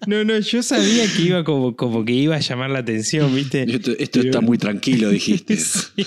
No, 0.08 0.24
no, 0.24 0.40
yo 0.40 0.64
sabía 0.64 1.06
que 1.16 1.22
iba 1.24 1.44
como, 1.44 1.76
como 1.76 2.06
que 2.06 2.14
iba 2.14 2.36
a 2.36 2.40
llamar 2.40 2.70
la 2.70 2.80
atención, 2.80 3.36
¿viste? 3.36 3.64
Esto, 3.64 3.92
esto 4.00 4.22
está 4.22 4.40
muy 4.42 4.58
tranquilo, 4.58 5.10
dijiste. 5.10 5.58
Sí. 5.58 6.06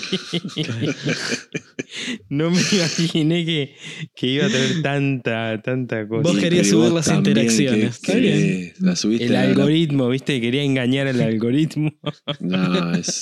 No 2.29 2.49
me 2.51 2.59
imaginé 2.71 3.45
que, 3.45 3.75
que 4.15 4.27
iba 4.27 4.45
a 4.45 4.49
tener 4.49 4.81
tanta, 4.81 5.61
tanta 5.61 6.07
cosa. 6.07 6.21
Vos 6.23 6.37
querías 6.37 6.67
pero 6.67 6.77
subir 6.79 6.91
vos 6.91 7.07
las 7.07 7.15
interacciones. 7.17 7.99
que- 7.99 8.11
Está 8.11 8.13
que 8.13 8.73
La 8.79 8.95
subiste 8.95 9.25
El 9.25 9.33
la- 9.33 9.41
algoritmo, 9.43 10.09
¿viste? 10.09 10.39
Quería 10.41 10.63
engañar 10.63 11.07
al 11.07 11.21
algoritmo. 11.21 11.91
No, 12.39 12.93
es. 12.95 13.21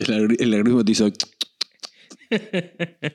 El, 0.00 0.36
el 0.38 0.54
algoritmo 0.54 0.84
te 0.84 0.92
hizo. 0.92 1.10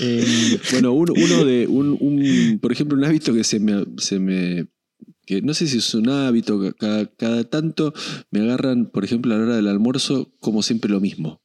Eh, 0.00 0.58
Bueno, 0.72 0.92
uno, 0.92 1.12
uno 1.16 1.44
de. 1.44 1.66
Un, 1.66 1.96
un- 2.00 2.58
por 2.60 2.70
ejemplo, 2.72 2.96
un 2.96 3.04
hábito 3.04 3.34
que 3.34 3.42
se 3.44 3.58
me. 3.58 3.84
Se 3.98 4.18
me 4.20 4.66
que 5.26 5.42
no 5.42 5.54
sé 5.54 5.66
si 5.68 5.78
es 5.78 5.94
un 5.94 6.08
hábito, 6.08 6.74
cada, 6.76 7.06
cada 7.06 7.44
tanto 7.44 7.92
me 8.32 8.40
agarran, 8.40 8.86
por 8.90 9.04
ejemplo, 9.04 9.32
a 9.34 9.38
la 9.38 9.44
hora 9.44 9.56
del 9.56 9.68
almuerzo, 9.68 10.32
como 10.40 10.62
siempre 10.62 10.90
lo 10.90 11.00
mismo. 11.00 11.40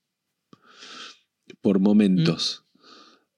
Por 1.62 1.80
momentos. 1.80 2.66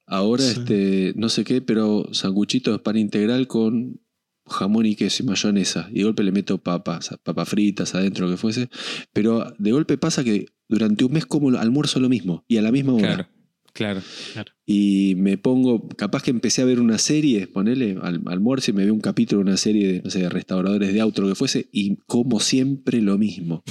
Ahora, 0.05 0.43
Sí. 0.43 0.59
este, 0.59 1.13
no 1.17 1.27
sé 1.29 1.43
qué, 1.43 1.61
pero 1.61 2.07
sanguchito 2.13 2.71
de 2.71 2.79
pan 2.79 2.97
integral 2.97 3.47
con 3.47 3.99
jamón 4.45 4.85
y 4.85 4.95
queso 4.95 5.23
y 5.23 5.25
mayonesa. 5.25 5.89
Y 5.91 5.97
de 5.99 6.03
golpe 6.05 6.23
le 6.23 6.31
meto 6.31 6.57
papas, 6.59 7.09
papas 7.23 7.49
fritas 7.49 7.93
adentro, 7.95 8.25
lo 8.27 8.31
que 8.31 8.37
fuese. 8.37 8.69
Pero 9.11 9.53
de 9.57 9.71
golpe 9.73 9.97
pasa 9.97 10.23
que 10.23 10.45
durante 10.69 11.03
un 11.03 11.11
mes 11.11 11.25
como 11.25 11.49
almuerzo 11.57 11.99
lo 11.99 12.07
mismo 12.07 12.45
y 12.47 12.55
a 12.57 12.61
la 12.61 12.71
misma 12.71 12.93
hora. 12.93 13.15
claro, 13.15 13.29
claro. 13.77 14.01
Y 14.65 15.13
me 15.15 15.37
pongo, 15.37 15.87
capaz 15.89 16.23
que 16.23 16.31
empecé 16.31 16.61
a 16.61 16.65
ver 16.65 16.79
una 16.79 16.97
serie, 16.97 17.47
ponele 17.47 17.97
al 18.01 18.21
almuerzo 18.25 18.71
y 18.71 18.73
me 18.73 18.83
veo 18.83 18.93
un 18.93 18.99
capítulo 18.99 19.39
de 19.39 19.49
una 19.49 19.57
serie 19.57 19.87
de, 19.87 20.01
no 20.01 20.09
sé, 20.09 20.19
de 20.19 20.29
restauradores 20.29 20.93
de 20.93 20.99
auto, 20.99 21.21
lo 21.21 21.29
que 21.29 21.35
fuese, 21.35 21.69
y 21.71 21.97
como 22.05 22.39
siempre 22.39 23.01
lo 23.01 23.17
mismo. 23.17 23.63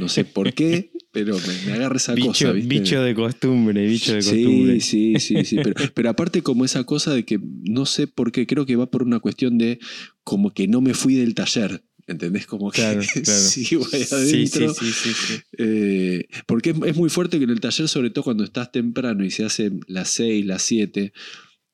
No 0.00 0.08
sé 0.08 0.24
por 0.24 0.52
qué, 0.52 0.92
pero 1.12 1.36
me, 1.36 1.66
me 1.66 1.72
agarra 1.72 1.96
esa 1.96 2.14
cosa, 2.14 2.52
Bicho, 2.52 2.52
¿viste? 2.52 2.68
bicho 2.68 3.02
de 3.02 3.14
costumbre, 3.14 3.86
bicho 3.86 4.12
de 4.12 4.18
costumbre. 4.18 4.80
Sí, 4.80 5.14
sí, 5.18 5.36
sí, 5.36 5.44
sí. 5.44 5.56
Pero, 5.56 5.74
pero 5.94 6.10
aparte 6.10 6.42
como 6.42 6.64
esa 6.64 6.84
cosa 6.84 7.14
de 7.14 7.24
que 7.24 7.40
no 7.42 7.86
sé 7.86 8.06
por 8.06 8.30
qué, 8.30 8.46
creo 8.46 8.66
que 8.66 8.76
va 8.76 8.90
por 8.90 9.02
una 9.02 9.20
cuestión 9.20 9.58
de 9.58 9.80
como 10.22 10.52
que 10.52 10.68
no 10.68 10.80
me 10.80 10.94
fui 10.94 11.14
del 11.14 11.34
taller. 11.34 11.82
¿Entendés? 12.06 12.46
Como 12.46 12.70
que 12.70 12.82
Claro, 12.82 13.02
Sí, 13.24 13.76
adentro. 13.76 14.74
sí, 14.74 14.92
sí, 14.92 15.12
sí. 15.14 15.34
Eh, 15.58 16.26
porque 16.46 16.70
es, 16.70 16.76
es 16.86 16.96
muy 16.96 17.08
fuerte 17.08 17.38
que 17.38 17.44
en 17.44 17.50
el 17.50 17.60
taller, 17.60 17.88
sobre 17.88 18.10
todo 18.10 18.24
cuando 18.24 18.44
estás 18.44 18.70
temprano 18.72 19.24
y 19.24 19.30
se 19.30 19.44
hacen 19.44 19.80
las 19.86 20.10
6, 20.10 20.44
las 20.44 20.62
7, 20.62 21.12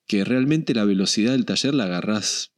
que 0.07 0.23
realmente 0.23 0.73
la 0.73 0.85
velocidad 0.85 1.31
del 1.33 1.45
taller 1.45 1.73
la 1.73 1.83
agarrás 1.85 2.51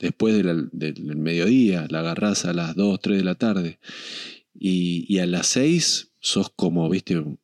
después 0.00 0.34
de 0.36 0.42
la- 0.44 0.68
del, 0.72 1.16
mediodía, 1.16 1.86
la 1.88 2.00
agarrás 2.00 2.44
a 2.46 2.52
las 2.52 2.74
2, 2.74 3.00
3 3.00 3.18
de 3.18 3.24
la 3.24 3.36
tarde. 3.36 3.78
Y, 4.58 5.04
y 5.08 5.18
a 5.20 5.26
las 5.26 5.46
6 5.48 6.12
sos 6.20 6.50
como, 6.54 6.88
viste, 6.90 7.16
un, 7.18 7.38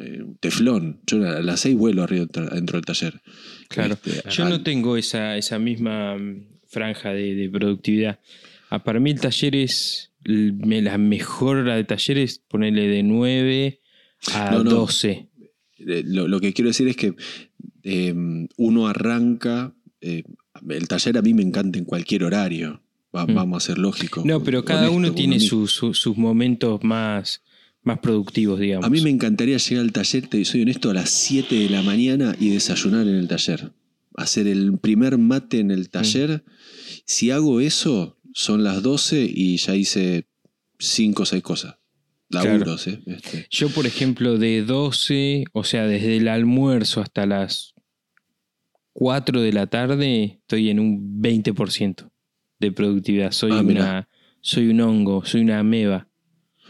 eh, 0.00 0.22
un 0.22 0.36
teflón. 0.38 1.00
Yo 1.06 1.26
a 1.26 1.40
las 1.40 1.60
6 1.60 1.74
vuelo 1.76 2.02
arriba 2.02 2.26
dentro 2.52 2.76
del 2.78 2.84
taller. 2.84 3.22
Claro. 3.68 3.94
Este, 4.04 4.28
Yo 4.30 4.46
no 4.48 4.62
tengo 4.62 4.96
esa, 4.98 5.36
esa 5.38 5.58
misma 5.58 6.16
mm, 6.18 6.46
franja 6.68 7.12
de, 7.12 7.34
de 7.34 7.48
productividad. 7.48 8.20
Ah, 8.70 8.82
para 8.82 8.98
mí 9.00 9.10
el 9.10 9.20
taller 9.20 9.54
es 9.56 10.12
l- 10.24 10.52
me- 10.52 10.82
la 10.82 10.98
mejor 10.98 11.58
hora 11.58 11.76
de 11.76 11.84
taller 11.84 12.18
es 12.18 12.38
ponerle 12.38 12.88
de 12.88 13.02
9 13.02 13.80
a 14.34 14.50
No, 14.52 14.64
no. 14.64 14.70
12. 14.70 15.28
Eh, 15.78 16.02
lo, 16.06 16.26
lo 16.26 16.40
que 16.40 16.52
quiero 16.52 16.68
decir 16.70 16.88
es 16.88 16.96
que 16.96 17.14
eh, 17.82 18.14
uno 18.56 18.88
arranca. 18.88 19.72
eh, 20.00 20.24
el 20.68 20.88
taller 20.88 21.18
a 21.18 21.22
mí 21.22 21.34
me 21.34 21.42
encanta 21.42 21.78
en 21.78 21.84
cualquier 21.84 22.24
horario. 22.24 22.82
Va- 23.14 23.26
Mm. 23.26 23.34
Vamos 23.34 23.62
a 23.64 23.66
ser 23.68 23.78
lógicos. 23.78 24.24
No, 24.24 24.42
pero 24.42 24.64
cada 24.64 24.82
honesto 24.90 24.96
uno 24.96 25.12
tiene 25.14 25.40
su- 25.40 25.66
su- 25.68 25.94
sus 25.94 26.16
momentos 26.16 26.82
más, 26.84 27.42
más 27.82 27.98
productivos, 28.00 28.58
digamos. 28.60 28.86
A 28.86 28.90
mí 28.90 29.00
me 29.00 29.10
encantaría 29.10 29.56
llegar 29.58 29.84
al 29.84 29.92
taller, 29.92 30.26
te 30.28 30.44
soy 30.44 30.62
honesto, 30.62 30.90
a 30.90 30.94
las 30.94 31.10
7 31.10 31.54
de 31.56 31.70
la 31.70 31.82
mañana 31.82 32.34
y 32.38 32.50
desayunar 32.50 33.06
en 33.06 33.14
el 33.16 33.28
taller. 33.28 33.72
Hacer 34.16 34.46
el 34.48 34.78
primer 34.78 35.18
mate 35.18 35.58
en 35.60 35.70
el 35.70 35.88
taller. 35.90 36.42
Si 37.04 37.30
hago 37.30 37.60
eso, 37.60 38.15
son 38.38 38.62
las 38.64 38.82
12 38.82 39.30
y 39.34 39.56
ya 39.56 39.74
hice 39.74 40.26
5 40.78 41.22
o 41.22 41.26
6 41.26 41.42
cosas. 41.42 41.76
Laburos, 42.28 42.86
¿eh? 42.86 43.00
Este, 43.06 43.46
Yo, 43.50 43.70
por 43.70 43.86
ejemplo, 43.86 44.36
de 44.36 44.62
12, 44.62 45.44
o 45.54 45.64
sea, 45.64 45.86
desde 45.86 46.18
el 46.18 46.28
almuerzo 46.28 47.00
hasta 47.00 47.24
las 47.24 47.72
4 48.92 49.40
de 49.40 49.52
la 49.54 49.68
tarde, 49.68 50.38
estoy 50.42 50.68
en 50.68 50.80
un 50.80 51.22
20% 51.22 52.10
de 52.60 52.72
productividad. 52.72 53.30
Soy, 53.32 53.52
Ah, 53.52 53.62
una, 53.62 54.08
soy 54.42 54.68
un 54.68 54.82
hongo, 54.82 55.24
soy 55.24 55.40
una 55.40 55.60
ameba. 55.60 56.08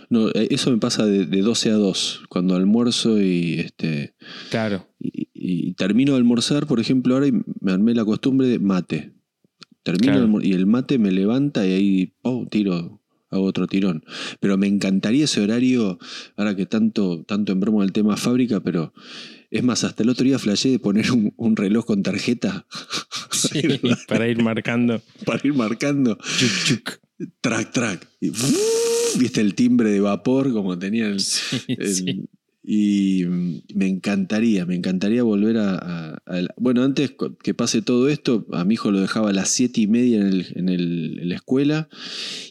No, 0.09 0.29
eh, 0.29 0.47
eso 0.51 0.71
me 0.71 0.79
pasa 0.79 1.05
de, 1.05 1.27
de 1.27 1.41
12 1.43 1.71
a 1.71 1.75
2, 1.75 2.27
cuando 2.29 2.55
almuerzo 2.55 3.21
y, 3.21 3.55
este, 3.59 4.15
Claro. 4.51 4.87
y, 5.01 5.31
y 5.35 5.73
termino 5.73 6.13
de 6.13 6.19
almorzar, 6.19 6.69
por 6.69 6.79
ejemplo, 6.79 7.15
ahora 7.15 7.27
y 7.27 7.33
me 7.61 7.73
armé 7.73 7.93
la 7.93 8.05
costumbre 8.05 8.47
de 8.47 8.61
mate. 8.61 9.16
Termino 9.87 10.13
Claro. 10.15 10.39
y 10.43 10.53
el 10.53 10.67
mate 10.67 10.99
me 10.99 11.13
levanta 11.13 11.65
y 11.65 11.73
ahí 11.73 12.15
oh, 12.23 12.47
tiro, 12.51 13.01
hago 13.31 13.45
otro 13.45 13.69
tirón. 13.69 14.05
Pero 14.41 14.59
me 14.59 14.67
encantaría 14.67 15.25
ese 15.27 15.41
horario, 15.41 15.99
ahora 16.37 16.57
que 16.57 16.67
tanto, 16.67 17.23
tanto 17.25 17.53
embromo 17.53 17.85
el 17.85 17.93
tema 17.93 18.17
fábrica, 18.17 18.59
pero 18.61 18.93
es 19.53 19.63
más, 19.63 19.85
hasta 19.85 20.03
el 20.03 20.09
otro 20.09 20.25
día 20.25 20.41
flashé 20.41 20.71
de 20.71 20.79
poner 20.81 21.13
un, 21.13 21.33
un 21.37 21.55
reloj 21.55 21.85
con 21.87 22.03
tarjeta 22.03 22.67
Sí, 23.31 23.63
para 24.09 24.29
ir 24.29 24.43
marcando. 24.43 25.01
para 25.25 25.41
ir 25.45 25.55
marcando 25.55 26.19
Chuc, 26.39 26.65
chuc. 26.65 26.99
track, 27.41 27.71
track. 27.73 28.09
Y, 28.21 28.33
viste 29.21 29.41
el 29.41 29.55
timbre 29.55 29.91
de 29.91 30.01
vapor 30.01 30.53
como 30.53 30.77
tenía 30.79 31.07
el, 31.07 31.21
Sí, 31.21 31.59
el- 31.69 31.95
sí. 31.95 32.29
Y 32.69 33.25
mm, 33.25 33.59
me 33.77 33.87
encantaría, 33.87 34.67
me 34.67 34.75
encantaría 34.75 35.23
volver 35.23 35.57
a, 35.59 35.75
a- 35.77 36.19
a 36.27 36.41
la- 36.43 36.55
Bueno, 36.57 36.83
antes 36.83 37.15
que 37.45 37.55
pase 37.55 37.81
todo 37.81 38.09
esto, 38.09 38.45
a 38.53 38.65
mi 38.65 38.75
hijo 38.75 38.91
lo 38.91 39.01
dejaba 39.01 39.31
a 39.31 39.33
las 39.33 39.51
siete 39.51 39.83
y 39.83 39.87
media 39.87 40.21
en, 40.21 40.27
el- 40.27 40.47
en 40.57 40.69
el- 40.69 41.19
en 41.21 41.29
la 41.29 41.37
escuela 41.37 41.89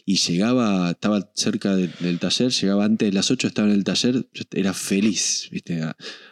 y 0.06 0.16
llegaba, 0.16 0.90
estaba 0.92 1.30
cerca 1.34 1.76
de- 1.76 1.90
del 2.00 2.18
taller, 2.18 2.50
llegaba 2.50 2.86
antes 2.86 3.08
de 3.10 3.12
las 3.12 3.30
8, 3.30 3.46
estaba 3.46 3.68
en 3.68 3.74
el 3.74 3.84
taller, 3.84 4.26
era 4.52 4.72
feliz, 4.72 5.48
¿viste? 5.52 5.82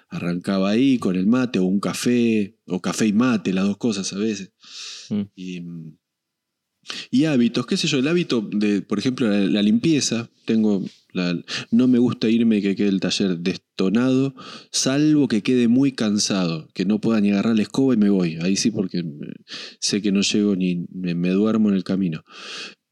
Arrancaba 0.08 0.70
ahí 0.70 0.96
con 0.98 1.16
el 1.16 1.26
mate 1.26 1.58
o 1.58 1.64
un 1.64 1.80
café, 1.80 2.56
o 2.66 2.80
café 2.80 3.06
y 3.06 3.12
mate, 3.12 3.52
las 3.52 3.66
dos 3.66 3.76
cosas 3.76 4.10
a 4.14 4.16
veces. 4.16 4.52
Mm. 5.10 5.22
Y, 5.34 5.60
mm, 5.60 5.96
y 7.10 7.24
hábitos, 7.24 7.66
qué 7.66 7.76
sé 7.76 7.86
yo, 7.86 7.98
el 7.98 8.08
hábito 8.08 8.40
de, 8.40 8.82
por 8.82 8.98
ejemplo, 8.98 9.28
la, 9.28 9.62
limpieza. 9.62 10.30
Tengo 10.44 10.84
no 11.70 11.86
me 11.86 11.98
gusta 11.98 12.28
irme 12.28 12.60
que 12.60 12.74
quede 12.74 12.88
el 12.88 13.00
taller 13.00 13.38
destonado, 13.38 14.34
salvo 14.72 15.28
que 15.28 15.42
quede 15.42 15.68
muy 15.68 15.92
cansado, 15.92 16.68
que 16.74 16.84
no 16.84 17.00
pueda 17.00 17.20
ni 17.20 17.30
agarrar 17.30 17.56
la 17.56 17.62
escoba 17.62 17.94
y 17.94 17.96
me 17.96 18.10
voy. 18.10 18.38
Ahí 18.40 18.56
sí, 18.56 18.70
porque 18.70 19.04
sé 19.78 20.02
que 20.02 20.12
no 20.12 20.22
llego 20.22 20.56
ni 20.56 20.86
me, 20.90 21.30
duermo 21.30 21.68
en 21.68 21.76
el 21.76 21.84
camino. 21.84 22.24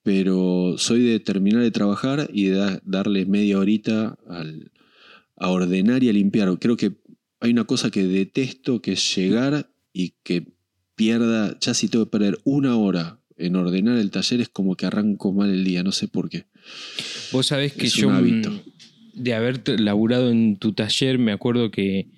Pero 0.02 0.76
soy 0.78 1.02
de 1.02 1.20
terminar 1.20 1.62
de 1.62 1.70
trabajar 1.70 2.28
y 2.32 2.44
de 2.44 2.56
da- 2.56 2.80
darle 2.84 3.26
media 3.26 3.58
horita 3.58 4.16
a 5.36 5.48
ordenar 5.48 6.02
y 6.02 6.08
a 6.08 6.12
limpiar. 6.12 6.56
Creo 6.58 6.76
que 6.76 6.92
hay 7.40 7.50
una 7.50 7.64
cosa 7.64 7.90
que 7.90 8.04
detesto, 8.04 8.80
que 8.80 8.92
es 8.92 9.16
llegar 9.16 9.72
y 9.92 10.14
que 10.22 10.46
pierda, 10.94 11.58
ya 11.60 11.74
si 11.74 11.88
tengo 11.88 12.04
que 12.04 12.10
perder 12.10 12.38
una 12.44 12.76
hora 12.76 13.21
en 13.42 13.56
ordenar 13.56 13.98
el 13.98 14.10
taller 14.10 14.40
es 14.40 14.48
como 14.48 14.76
que 14.76 14.86
arranco 14.86 15.32
mal 15.32 15.50
el 15.50 15.64
día, 15.64 15.82
no 15.82 15.92
sé 15.92 16.08
por 16.08 16.28
qué. 16.30 16.44
Vos 17.32 17.46
sabés 17.46 17.72
que 17.72 17.86
Es 17.86 17.94
yo, 17.94 18.08
un 18.08 18.14
hábito. 18.14 18.50
mm, 18.50 18.60
de 19.14 19.34
haber 19.34 19.62
laburado 19.80 20.30
en 20.30 20.56
tu 20.56 20.72
taller, 20.72 21.18
me 21.18 21.32
acuerdo 21.32 21.70
que 21.70 22.08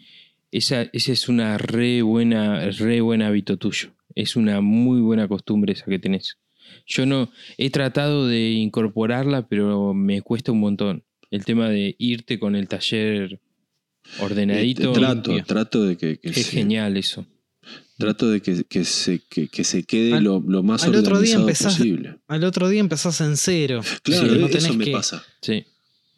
esa, 0.53 0.83
esa 0.93 1.13
es 1.13 1.29
una 1.29 1.59
re 1.59 2.03
buena, 2.03 2.71
re 2.71 3.01
buen 3.01 3.23
hábito 3.23 3.57
tuyo. 3.57 3.91
Es 4.15 4.37
una 4.37 4.61
muy 4.61 5.01
buena 5.01 5.27
costumbre 5.27 5.73
esa 5.73 5.87
que 5.87 5.99
tenés. 5.99 6.39
Yo 6.87 7.05
no 7.07 7.31
he 7.59 7.71
tratado 7.71 8.29
de 8.29 8.51
incorporarla, 8.53 9.49
pero 9.49 9.93
me 9.95 10.23
cuesta 10.23 10.53
un 10.53 10.61
montón. 10.61 11.03
El 11.31 11.45
tema 11.45 11.69
de 11.69 11.97
irte 11.99 12.39
con 12.39 12.55
el 12.55 12.69
taller 12.69 13.41
ordenadito. 14.21 14.91
Eh, 14.91 14.95
trato, 14.95 15.33
limpio. 15.33 15.45
trato 15.47 15.85
de 15.85 15.97
que, 15.97 16.19
que 16.19 16.29
Es 16.31 16.37
sea- 16.47 16.53
genial 16.61 16.97
eso. 16.97 17.27
Trato 17.97 18.29
de 18.29 18.41
que, 18.43 18.65
que 18.65 18.85
se, 18.85 19.21
que, 19.29 19.49
que 19.49 19.63
se 19.65 19.85
quede 19.85 20.15
Al- 20.15 20.25
lo, 20.25 20.41
lo 20.47 20.63
más 20.63 20.83
al 20.85 20.97
otro 20.97 21.21
día 21.21 21.37
organizado 21.39 21.49
empezás- 21.49 21.77
posible. 21.79 22.17
Al 22.27 22.45
otro 22.45 22.69
día 22.69 22.81
empezás 22.81 23.21
en 23.21 23.37
cero. 23.37 23.81
Claro, 24.03 24.29
Sí, 24.35 24.39
no 24.41 24.47
eso 24.49 24.75
me 24.75 24.85
que- 24.85 24.91
pasa. 24.93 25.23
Sí. 25.41 25.65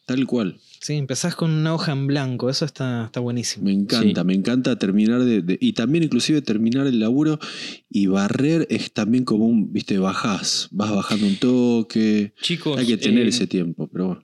Tal 0.05 0.25
cual. 0.25 0.57
Sí, 0.79 0.93
empezás 0.93 1.35
con 1.35 1.51
una 1.51 1.73
hoja 1.73 1.91
en 1.91 2.07
blanco. 2.07 2.49
Eso 2.49 2.63
está, 2.63 3.05
está 3.05 3.19
buenísimo. 3.19 3.65
Me 3.65 3.73
encanta, 3.73 4.21
Sí. 4.21 4.27
me 4.27 4.33
encanta 4.33 4.77
terminar 4.77 5.21
de, 5.23 5.41
de- 5.41 5.57
Y 5.59 5.73
también 5.73 6.03
inclusive 6.05 6.41
terminar 6.41 6.87
el 6.87 6.99
laburo 6.99 7.39
y 7.89 8.05
barrer 8.07 8.65
es 8.69 8.91
también 8.93 9.25
como 9.25 9.45
un, 9.47 9.73
viste, 9.73 9.97
bajás, 9.99 10.69
vas 10.71 10.91
bajando 10.91 11.27
un 11.27 11.35
toque. 11.35 12.33
Chicos, 12.41 12.79
Hay 12.79 12.87
que 12.87 12.97
tener 12.97 13.25
eh, 13.25 13.29
ese 13.29 13.47
tiempo, 13.47 13.87
pero 13.91 14.07
bueno. 14.07 14.23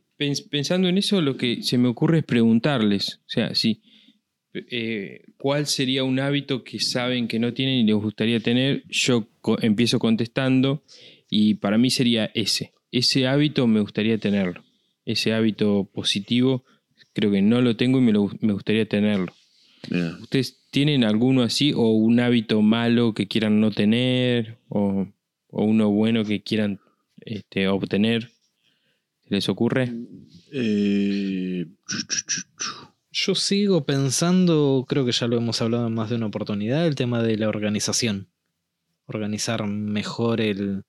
pensando 0.50 0.88
en 0.88 0.98
eso, 0.98 1.22
lo 1.22 1.36
que 1.38 1.62
se 1.64 1.78
me 1.78 1.90
ocurre 1.90 2.20
es 2.20 2.24
preguntarles, 2.24 3.20
o 3.26 3.30
sea, 3.30 3.54
sí, 3.54 3.82
eh, 4.54 5.24
¿cuál 5.38 5.66
sería 5.68 6.04
un 6.04 6.20
hábito 6.20 6.64
que 6.64 6.80
saben 6.80 7.28
que 7.28 7.40
no 7.40 7.54
tienen 7.54 7.80
y 7.80 7.84
les 7.84 7.96
gustaría 7.96 8.40
tener? 8.40 8.84
Yo 8.90 9.28
co- 9.42 9.58
empiezo 9.62 10.00
contestando 10.00 10.84
y 11.30 11.56
para 11.56 11.78
mí 11.78 11.90
sería 11.90 12.26
ese. 12.34 12.74
Ese 12.92 13.28
hábito 13.28 13.66
me 13.68 13.80
gustaría 13.82 14.18
tenerlo. 14.18 14.64
Ese 15.06 15.34
hábito 15.34 15.90
positivo 15.94 16.64
creo 17.14 17.32
que 17.32 17.42
no 17.42 17.62
lo 17.62 17.76
tengo 17.76 18.00
y 18.00 18.02
me, 18.02 18.12
lo- 18.12 18.32
me 18.42 18.54
gustaría 18.54 18.88
tenerlo. 18.88 19.34
¿Ustedes 20.22 20.62
tienen 20.72 21.04
alguno 21.04 21.44
así 21.44 21.74
o 21.76 21.92
un 21.92 22.20
hábito 22.20 22.62
malo 22.62 23.14
que 23.14 23.28
quieran 23.28 23.60
no 23.60 23.72
tener 23.72 24.58
o, 24.70 25.08
o 25.50 25.64
uno 25.66 25.90
bueno 25.92 26.24
que 26.24 26.42
quieran 26.42 26.80
este, 27.22 27.68
obtener? 27.68 28.30
¿Se 29.28 29.36
les 29.36 29.50
ocurre? 29.50 29.92
Eh, 30.54 31.66
Yo 33.16 33.36
sigo 33.36 33.86
pensando, 33.86 34.86
creo 34.90 35.06
que 35.06 35.12
ya 35.12 35.28
lo 35.28 35.38
hemos 35.38 35.62
hablado 35.62 35.86
en 35.88 35.94
más 35.94 36.10
de 36.10 36.16
una 36.16 36.26
oportunidad, 36.26 36.88
el 36.88 36.96
tema 36.96 37.22
de 37.22 37.38
la 37.38 37.48
organización. 37.48 38.28
Organizar 39.06 39.66
mejor 39.68 40.42
el, 40.42 40.84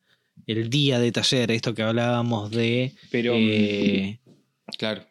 el 0.47 0.71
día 0.71 0.99
de 0.99 1.13
taller, 1.13 1.51
esto 1.51 1.75
que 1.75 1.83
hablábamos 1.83 2.51
de... 2.51 2.95
Pero, 3.11 3.35
eh, 3.37 4.21
claro. 4.79 5.03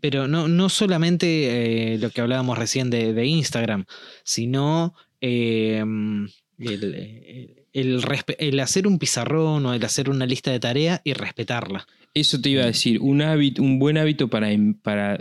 pero 0.00 0.26
no, 0.26 0.48
no 0.48 0.68
solamente 0.68 1.94
eh, 1.94 1.98
lo 1.98 2.10
que 2.10 2.20
hablábamos 2.20 2.58
recién 2.58 2.90
de, 2.90 3.12
de 3.14 3.26
Instagram, 3.26 3.84
sino 4.24 4.94
eh, 5.20 5.78
el, 5.78 6.28
el- 6.58 7.63
el 7.74 8.60
hacer 8.60 8.86
un 8.86 8.98
pizarrón 8.98 9.66
o 9.66 9.74
el 9.74 9.84
hacer 9.84 10.08
una 10.08 10.26
lista 10.26 10.50
de 10.52 10.60
tareas 10.60 11.00
y 11.04 11.12
respetarla. 11.12 11.86
Eso 12.14 12.40
te 12.40 12.48
iba 12.50 12.62
a 12.62 12.66
decir, 12.66 13.00
un, 13.00 13.20
hábito, 13.22 13.60
un 13.62 13.80
buen 13.80 13.98
hábito 13.98 14.28
para, 14.28 14.52
em- 14.52 14.74
para 14.74 15.18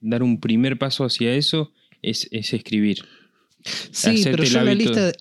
dar 0.00 0.22
un 0.22 0.40
primer 0.40 0.78
paso 0.78 1.04
hacia 1.04 1.34
eso 1.34 1.72
es, 2.00 2.26
es 2.30 2.54
escribir. 2.54 3.04
Sí, 3.92 4.10
Hacerte 4.10 4.30
pero 4.30 4.44
yo 4.44 4.62
la 4.62 4.74
lista. 4.74 5.12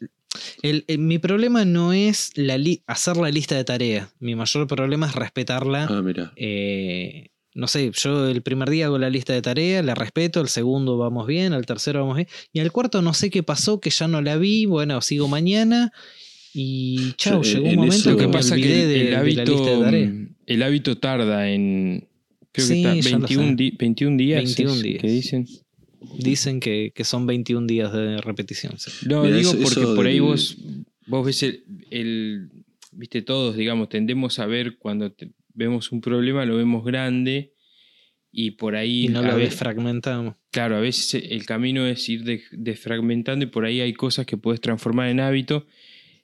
el- 0.61 0.85
el- 0.87 0.99
mi 0.99 1.19
problema 1.19 1.65
no 1.65 1.91
es 1.91 2.31
la 2.35 2.57
li- 2.57 2.83
hacer 2.87 3.17
la 3.17 3.29
lista 3.29 3.55
de 3.55 3.65
tareas. 3.65 4.07
Mi 4.21 4.35
mayor 4.35 4.65
problema 4.67 5.07
es 5.07 5.15
respetarla. 5.15 5.87
Ah, 5.89 6.01
mira. 6.01 6.31
Eh, 6.37 7.31
no 7.53 7.67
sé, 7.67 7.91
yo 7.93 8.29
el 8.29 8.41
primer 8.41 8.69
día 8.69 8.85
hago 8.85 8.97
la 8.97 9.09
lista 9.09 9.33
de 9.33 9.41
tareas, 9.41 9.83
la 9.83 9.95
respeto, 9.95 10.39
el 10.39 10.47
segundo 10.47 10.97
vamos 10.97 11.27
bien, 11.27 11.51
al 11.51 11.65
tercero 11.65 11.99
vamos 12.01 12.15
bien, 12.15 12.29
y 12.53 12.59
al 12.61 12.71
cuarto 12.71 13.01
no 13.01 13.13
sé 13.13 13.29
qué 13.29 13.43
pasó, 13.43 13.81
que 13.81 13.89
ya 13.89 14.07
no 14.07 14.21
la 14.21 14.37
vi, 14.37 14.65
bueno, 14.65 15.01
sigo 15.01 15.27
mañana 15.27 15.91
y 16.53 17.13
chao, 17.17 17.41
Yo, 17.41 17.53
llegó 17.59 17.69
un 17.69 17.75
momento 17.75 17.95
eso- 17.95 18.11
Lo 18.11 18.17
que 18.17 18.27
me 18.27 18.33
pasa 18.33 18.55
es 18.55 18.61
que 18.61 18.67
olvidé 18.67 18.81
el, 18.83 18.89
de, 18.89 18.99
el 18.99 19.05
de 19.05 19.11
la 19.11 19.23
lista 19.23 19.43
de 19.43 19.49
hábito, 19.85 20.33
el 20.45 20.63
hábito 20.63 20.97
tarda 20.97 21.49
en... 21.51 22.07
Creo 22.51 22.65
Sí, 22.67 22.73
que 22.83 22.99
está 22.99 23.11
lo 23.11 23.19
21, 23.19 23.49
sé. 23.49 23.55
di- 23.55 23.71
21 23.77 24.17
días. 24.17 24.43
21 24.43 24.73
es 24.73 24.81
días. 24.81 25.01
Que 25.01 25.07
dicen. 25.09 25.45
Dicen 26.17 26.59
que, 26.59 26.91
que 26.95 27.03
son 27.03 27.27
21 27.27 27.67
días 27.67 27.93
de 27.93 28.17
repetición. 28.21 28.73
sí. 28.79 28.91
No, 29.07 29.23
Mira, 29.23 29.37
digo 29.37 29.51
eso- 29.51 29.59
porque 29.61 29.79
eso 29.81 29.95
por 29.95 30.07
ahí 30.07 30.13
del- 30.13 30.21
vos, 30.23 30.57
vos 31.07 31.25
ves 31.25 31.43
el, 31.43 31.63
el- 31.91 32.49
Viste, 32.91 33.21
todos, 33.21 33.55
digamos, 33.55 33.87
tendemos 33.89 34.39
a 34.39 34.47
ver 34.47 34.77
cuando 34.79 35.11
te- 35.11 35.31
vemos 35.53 35.91
un 35.91 36.01
problema, 36.01 36.43
lo 36.45 36.57
vemos 36.57 36.83
grande 36.83 37.53
y 38.31 38.51
por 38.51 38.75
ahí. 38.75 39.05
Y 39.05 39.07
no 39.09 39.21
lo 39.21 39.35
ve- 39.35 39.43
ves 39.43 39.55
fragmentado. 39.55 40.37
Claro, 40.51 40.75
a 40.77 40.79
veces 40.79 41.23
el 41.29 41.45
camino 41.45 41.85
es 41.85 42.09
ir 42.09 42.23
de- 42.23 42.41
desfragmentando 42.51 43.45
y 43.45 43.47
por 43.47 43.65
ahí 43.65 43.79
hay 43.81 43.93
cosas 43.93 44.25
que 44.25 44.37
puedes 44.37 44.59
transformar 44.59 45.09
en 45.09 45.19
hábito 45.19 45.67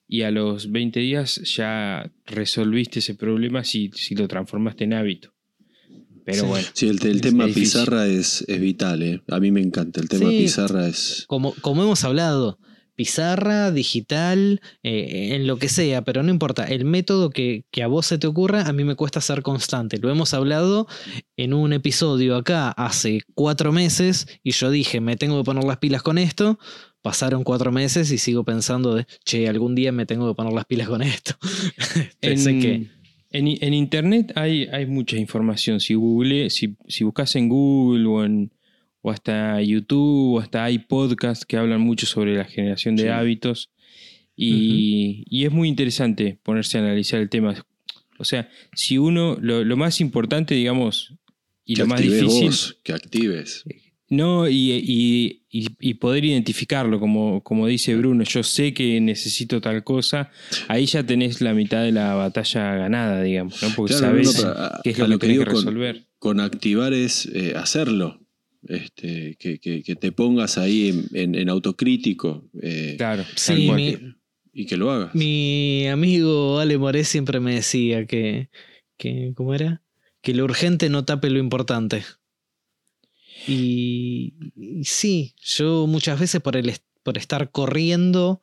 y 0.07 0.21
a 0.21 0.31
los 0.31 0.71
20 0.71 0.99
días 0.99 1.41
ya 1.55 2.11
resolviste 2.25 2.99
ese 2.99 3.15
problema 3.15 3.63
si, 3.63 3.89
si 3.93 4.15
lo 4.15 4.27
transformaste 4.27 4.83
en 4.83 4.93
hábito. 4.93 5.33
Pero 6.25 6.41
Sí. 6.41 6.47
bueno, 6.47 6.67
Sí, 6.73 6.87
el, 6.87 6.99
el 7.05 7.15
Es 7.17 7.21
tema 7.21 7.45
difícil. 7.45 7.63
pizarra 7.81 8.07
es, 8.07 8.43
es 8.47 8.59
vital, 8.59 9.03
¿eh? 9.03 9.21
A 9.29 9.39
mí 9.39 9.51
me 9.51 9.61
encanta. 9.61 10.01
El 10.01 10.09
tema 10.09 10.29
Sí. 10.29 10.37
pizarra 10.39 10.87
es. 10.87 11.25
Como, 11.27 11.53
como 11.61 11.83
hemos 11.83 12.03
hablado, 12.03 12.57
pizarra, 12.95 13.71
digital, 13.71 14.61
eh, 14.81 15.35
en 15.35 15.45
lo 15.47 15.57
que 15.57 15.69
sea, 15.69 16.03
pero 16.03 16.23
no 16.23 16.31
importa, 16.31 16.63
el 16.65 16.85
método 16.85 17.29
que, 17.29 17.65
que 17.69 17.83
a 17.83 17.87
vos 17.87 18.05
se 18.07 18.17
te 18.17 18.25
ocurra, 18.25 18.61
a 18.67 18.73
mí 18.73 18.83
me 18.85 18.95
cuesta 18.95 19.21
ser 19.21 19.41
constante. 19.43 19.99
Lo 19.99 20.09
hemos 20.09 20.33
hablado 20.33 20.87
en 21.37 21.53
un 21.53 21.73
episodio 21.73 22.35
acá 22.37 22.69
hace 22.71 23.21
cuatro 23.35 23.71
meses 23.73 24.27
y 24.43 24.51
yo 24.51 24.71
dije, 24.71 25.01
me 25.01 25.17
tengo 25.17 25.37
que 25.39 25.43
poner 25.45 25.63
las 25.65 25.77
pilas 25.77 26.01
con 26.03 26.17
esto. 26.17 26.57
Pasaron 27.05 27.43
cuatro 27.43 27.71
meses 27.71 28.11
y 28.11 28.17
sigo 28.17 28.43
pensando 28.43 28.95
de, 28.95 29.05
che, 29.23 29.47
algún 29.47 29.75
día 29.75 29.91
me 29.91 30.07
tengo 30.07 30.27
que 30.27 30.33
poner 30.35 30.53
las 30.53 30.65
pilas 30.65 30.87
con 30.87 31.03
esto. 31.03 31.35
Pensé 32.19 32.49
en, 32.49 32.59
que... 32.59 32.73
en, 33.29 33.47
en 33.63 33.73
internet 33.75 34.31
hay, 34.35 34.63
hay 34.71 34.87
mucha 34.87 35.15
información. 35.15 35.79
Si 35.79 35.93
google, 35.93 36.49
si, 36.49 36.75
si 36.87 37.03
buscas 37.03 37.35
en 37.35 37.47
Google 37.47 38.07
o, 38.07 38.25
en, 38.25 38.51
o 39.03 39.11
hasta 39.11 39.61
YouTube 39.61 40.33
o 40.33 40.39
hasta 40.39 40.63
hay 40.63 40.79
podcasts 40.79 41.45
que 41.45 41.57
hablan 41.57 41.79
mucho 41.79 42.07
sobre 42.07 42.35
la 42.35 42.45
generación 42.45 42.95
de 42.95 43.03
Sí. 43.03 43.09
hábitos. 43.09 43.69
Y, 44.35 45.25
y 45.29 45.45
es 45.45 45.51
muy 45.51 45.69
interesante 45.69 46.39
ponerse 46.41 46.79
a 46.79 46.81
analizar 46.81 47.19
el 47.19 47.29
tema. 47.29 47.53
O 48.17 48.25
sea, 48.25 48.49
si 48.73 48.97
uno, 48.97 49.37
lo, 49.39 49.63
lo 49.63 49.77
más 49.77 50.01
importante, 50.01 50.55
digamos, 50.55 51.13
y 51.65 51.75
que 51.75 51.81
lo 51.83 51.87
más 51.87 52.01
difícil, 52.01 52.47
vos, 52.47 52.79
que 52.81 52.93
actives. 52.93 53.63
No, 54.09 54.47
y, 54.47 54.71
y- 54.71 55.41
y- 55.49 55.67
y 55.79 55.93
poder 55.95 56.25
identificarlo, 56.25 56.99
como, 56.99 57.41
como 57.43 57.65
dice 57.67 57.95
Bruno, 57.95 58.23
yo 58.23 58.43
sé 58.43 58.73
que 58.73 58.99
necesito 59.01 59.61
tal 59.61 59.83
cosa, 59.83 60.31
ahí 60.67 60.85
ya 60.85 61.03
tenés 61.03 61.41
la 61.41 61.53
mitad 61.53 61.83
de 61.83 61.91
la 61.91 62.13
batalla 62.13 62.75
ganada, 62.75 63.21
digamos, 63.23 63.61
¿no? 63.63 63.69
Porque 63.75 63.93
Claro, 63.95 64.07
a- 64.47 64.81
qué 64.83 64.89
es 64.91 64.99
lo 64.99 65.17
que 65.19 65.27
que 65.27 65.33
que 65.39 65.45
resolver. 65.45 66.07
Con 66.19 66.39
activar 66.39 66.93
es 66.93 67.25
eh, 67.33 67.53
hacerlo. 67.55 68.21
Este, 68.67 69.35
que, 69.37 69.59
que- 69.59 69.83
que 69.83 69.95
te 69.95 70.11
pongas 70.11 70.57
ahí 70.57 70.89
en, 70.89 71.05
en- 71.13 71.35
en 71.35 71.49
autocrítico 71.49 72.49
eh, 72.61 72.95
Claro, 72.97 73.23
Sí, 73.35 73.69
mi- 73.71 73.97
y 74.53 74.65
que 74.65 74.75
lo 74.77 74.89
hagas. 74.91 75.13
Mi 75.13 75.85
amigo 75.87 76.59
Ale 76.59 76.77
Moré 76.77 77.03
siempre 77.03 77.39
me 77.39 77.55
decía 77.55 78.05
que, 78.07 78.49
que 78.97 79.33
¿cómo 79.35 79.53
era? 79.53 79.81
Que 80.21 80.33
lo 80.33 80.43
urgente 80.45 80.89
no 80.89 81.05
tape 81.05 81.29
lo 81.29 81.37
importante. 81.39 82.03
Y, 83.47 84.33
y 84.55 84.83
sí, 84.85 85.35
yo 85.41 85.87
muchas 85.87 86.19
veces 86.19 86.41
por, 86.41 86.55
el, 86.57 86.69
est- 86.69 86.85
por 87.03 87.17
estar 87.17 87.51
corriendo 87.51 88.41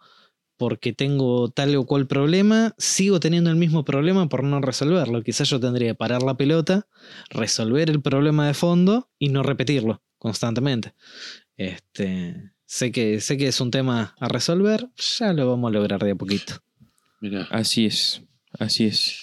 porque 0.57 0.93
tengo 0.93 1.51
tal 1.51 1.75
o 1.75 1.87
cual 1.87 2.07
problema, 2.07 2.75
sigo 2.79 3.19
teniendo 3.19 3.51
el 3.51 3.57
mismo 3.57 3.85
problema 3.85 4.29
por 4.29 4.45
no 4.45 4.61
resolverlo. 4.61 5.23
Quizás 5.25 5.49
yo 5.49 5.59
tendría 5.59 5.89
que 5.89 5.95
parar 5.97 6.23
la 6.23 6.37
pelota, 6.37 6.87
resolver 7.31 7.91
el 7.91 8.01
problema 8.01 8.47
de 8.47 8.55
fondo 8.55 9.11
y 9.19 9.29
no 9.31 9.43
repetirlo 9.43 10.03
constantemente. 10.19 10.95
Este, 11.57 12.53
sé, 12.65 12.93
que, 12.93 13.21
sé 13.21 13.37
que 13.37 13.49
es 13.49 13.61
un 13.61 13.73
tema 13.73 14.15
a 14.21 14.29
resolver, 14.29 14.89
ya 15.19 15.33
lo 15.33 15.49
vamos 15.49 15.69
a 15.69 15.73
lograr 15.73 16.01
de 16.05 16.13
a 16.13 16.15
poquito. 16.17 16.55
Mirá. 17.21 17.49
Así 17.51 17.87
es, 17.87 18.23
así 18.59 18.87
es. 18.87 19.17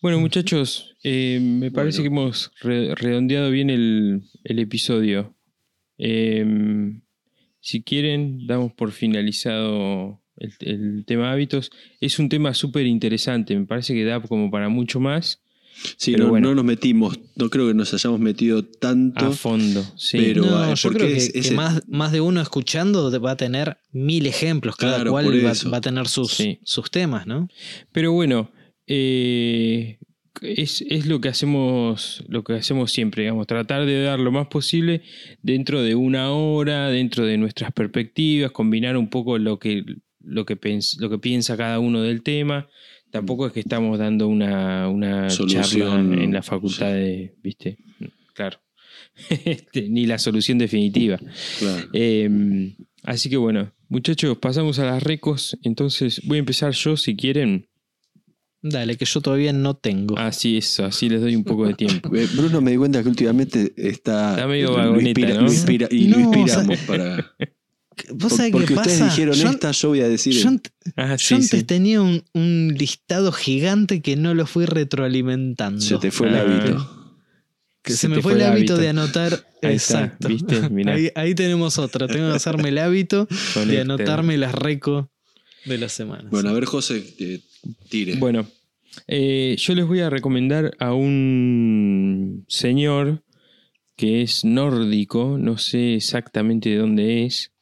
Bueno, 0.00 0.20
muchachos, 0.20 0.94
eh, 1.02 1.40
me 1.42 1.70
parece 1.70 2.02
Bueno. 2.02 2.02
que 2.02 2.20
hemos 2.20 2.52
re- 2.60 2.94
redondeado 2.94 3.50
bien 3.50 3.68
el, 3.70 4.22
el 4.44 4.58
episodio. 4.60 5.34
Eh, 5.98 6.46
si 7.60 7.82
quieren, 7.82 8.46
damos 8.46 8.72
por 8.72 8.92
finalizado 8.92 10.22
el, 10.36 10.52
el 10.60 11.04
tema 11.04 11.32
hábitos. 11.32 11.70
Es 12.00 12.20
un 12.20 12.28
tema 12.28 12.54
súper 12.54 12.86
interesante, 12.86 13.56
me 13.58 13.66
parece 13.66 13.92
que 13.94 14.04
da 14.04 14.20
como 14.22 14.50
para 14.50 14.68
mucho 14.68 15.00
más 15.00 15.40
Sí, 15.96 16.10
Pero 16.10 16.24
no, 16.24 16.30
bueno. 16.30 16.48
no 16.48 16.54
nos 16.56 16.64
metimos, 16.64 17.20
no 17.36 17.48
creo 17.50 17.68
que 17.68 17.74
nos 17.74 17.94
hayamos 17.94 18.18
metido 18.18 18.64
tanto. 18.64 19.24
a 19.26 19.30
fondo. 19.30 19.84
Sí. 19.96 20.18
Pero- 20.18 20.44
no, 20.44 20.64
eh, 20.64 20.74
yo 20.74 20.82
porque 20.82 20.98
creo 20.98 21.08
que, 21.10 21.16
es- 21.16 21.32
que 21.32 21.38
ese- 21.38 21.54
más, 21.54 21.82
más 21.86 22.10
de 22.10 22.20
uno 22.20 22.40
escuchando 22.40 23.12
va 23.20 23.30
a 23.32 23.36
tener 23.36 23.76
mil 23.92 24.26
ejemplos, 24.26 24.74
cada 24.74 24.96
Claro, 24.96 25.12
cual 25.12 25.26
va, 25.72 25.76
a 25.76 25.80
tener 25.80 26.08
sus, 26.08 26.32
Sí. 26.32 26.58
sus 26.64 26.90
temas, 26.90 27.28
¿no? 27.28 27.48
Pero 27.92 28.10
bueno, 28.10 28.50
eh, 28.88 29.98
es, 30.42 30.84
es 30.88 31.06
lo 31.06 31.20
que 31.20 31.28
hacemos, 31.28 32.24
lo 32.28 32.42
que 32.44 32.54
hacemos 32.54 32.90
siempre, 32.92 33.22
digamos, 33.24 33.46
tratar 33.46 33.86
de 33.86 34.02
dar 34.02 34.18
lo 34.18 34.32
más 34.32 34.46
posible 34.48 35.02
dentro 35.42 35.82
de 35.82 35.94
una 35.94 36.30
hora, 36.32 36.88
dentro 36.88 37.26
de 37.26 37.36
nuestras 37.38 37.72
perspectivas, 37.72 38.50
combinar 38.52 38.96
un 38.96 39.10
poco 39.10 39.38
lo 39.38 39.58
que, 39.58 39.84
lo 40.20 40.44
que, 40.46 40.58
pens- 40.60 40.98
lo 41.00 41.10
que 41.10 41.18
piensa 41.18 41.56
cada 41.56 41.78
uno 41.80 42.02
del 42.02 42.22
tema. 42.22 42.68
Tampoco 43.10 43.46
es 43.46 43.52
que 43.52 43.60
estamos 43.60 43.98
dando 43.98 44.28
una, 44.28 44.88
una 44.88 45.28
charla 45.28 45.98
en, 45.98 46.18
en 46.20 46.32
la 46.32 46.42
sí. 46.42 46.48
facultad 46.50 46.92
de, 46.92 47.34
viste, 47.42 47.78
claro. 48.34 48.58
Este, 49.44 49.88
ni 49.88 50.06
la 50.06 50.18
solución 50.18 50.58
definitiva. 50.58 51.18
Claro. 51.58 51.88
Eh, 51.92 52.74
así 53.02 53.28
que 53.28 53.36
bueno, 53.36 53.72
Muchachos, 53.90 54.36
pasamos 54.36 54.78
a 54.78 54.84
las 54.84 55.02
recos. 55.02 55.56
Entonces 55.62 56.20
voy 56.24 56.36
a 56.36 56.40
empezar 56.40 56.72
yo 56.74 56.96
si 56.98 57.16
quieren. 57.16 57.68
Dale, 58.60 58.96
que 58.96 59.04
yo 59.04 59.20
todavía 59.20 59.52
no 59.52 59.74
tengo. 59.76 60.18
Así 60.18 60.56
es, 60.56 60.80
así 60.80 61.08
les 61.08 61.20
doy 61.20 61.36
un 61.36 61.44
poco 61.44 61.66
de 61.66 61.74
tiempo. 61.74 62.10
Eh, 62.16 62.28
Bruno 62.34 62.60
me 62.60 62.72
di 62.72 62.76
cuenta 62.76 63.02
que 63.02 63.08
últimamente 63.08 63.72
está. 63.76 64.32
Está 64.32 64.46
medio 64.48 64.70
lo 64.70 64.76
vagoneta, 64.76 65.20
inspira- 65.20 65.34
¿no? 65.34 65.40
lo 65.42 65.52
inspira- 65.52 65.88
y 65.90 66.06
No, 66.08 66.18
lo 66.18 66.28
o 66.30 66.32
sea- 66.32 66.40
inspiramos 66.62 66.78
para. 66.80 67.34
¿Vos 68.14 68.32
sabés 68.32 68.52
porque 68.52 68.66
qué 68.68 68.74
ustedes 68.74 68.98
pasa? 69.00 69.10
dijeron 69.10 69.34
yo, 69.34 69.48
esta, 69.50 69.70
yo 69.72 69.88
voy 69.88 70.00
a 70.02 70.08
decir. 70.08 70.32
yo 70.32 70.50
Ah, 70.96 71.16
yo 71.16 71.34
antes 71.36 71.50
sí. 71.50 71.64
tenía 71.64 72.00
un, 72.00 72.22
un 72.32 72.74
listado 72.78 73.32
gigante 73.32 74.02
que 74.02 74.16
no 74.16 74.34
lo 74.34 74.46
fui 74.46 74.66
retroalimentando. 74.66 75.80
se 75.80 75.98
te 75.98 76.10
fue 76.12 76.28
el 76.28 76.34
Ah. 76.36 76.40
hábito. 76.42 76.94
Que 77.82 77.92
se, 77.92 77.98
se 77.98 78.08
me 78.08 78.16
fue 78.16 78.22
fue 78.22 78.32
el 78.34 78.42
hábito, 78.42 78.74
hábito. 78.74 78.76
de 78.76 78.88
anotar. 78.88 79.32
Ahí 79.62 79.74
está, 79.76 80.04
Exacto. 80.04 80.28
¿viste? 80.28 80.68
Mirá. 80.70 80.94
Ahí, 80.94 81.10
ahí 81.16 81.34
tenemos 81.34 81.78
otra. 81.78 82.06
Tengo 82.06 82.30
que 82.30 82.36
hacerme 82.36 82.68
el 82.68 82.78
hábito 82.78 83.26
de 83.66 83.80
anotarme 83.80 84.36
las 84.36 84.54
reco 84.54 85.10
de 85.64 85.78
la 85.78 85.88
semana. 85.88 86.28
Bueno, 86.30 86.50
a 86.50 86.52
ver, 86.52 86.66
José, 86.66 87.02
eh, 87.18 87.40
Bueno, 88.18 88.46
eh, 89.06 89.56
yo 89.58 89.74
les 89.74 89.86
voy 89.86 90.00
a 90.00 90.10
recomendar 90.10 90.76
a 90.78 90.94
un 90.94 92.44
señor 92.48 93.22
que 93.96 94.22
es 94.22 94.44
nórdico, 94.44 95.38
no 95.38 95.58
sé 95.58 95.94
exactamente 95.96 96.70
de 96.70 96.76
dónde 96.76 97.24
es, 97.24 97.52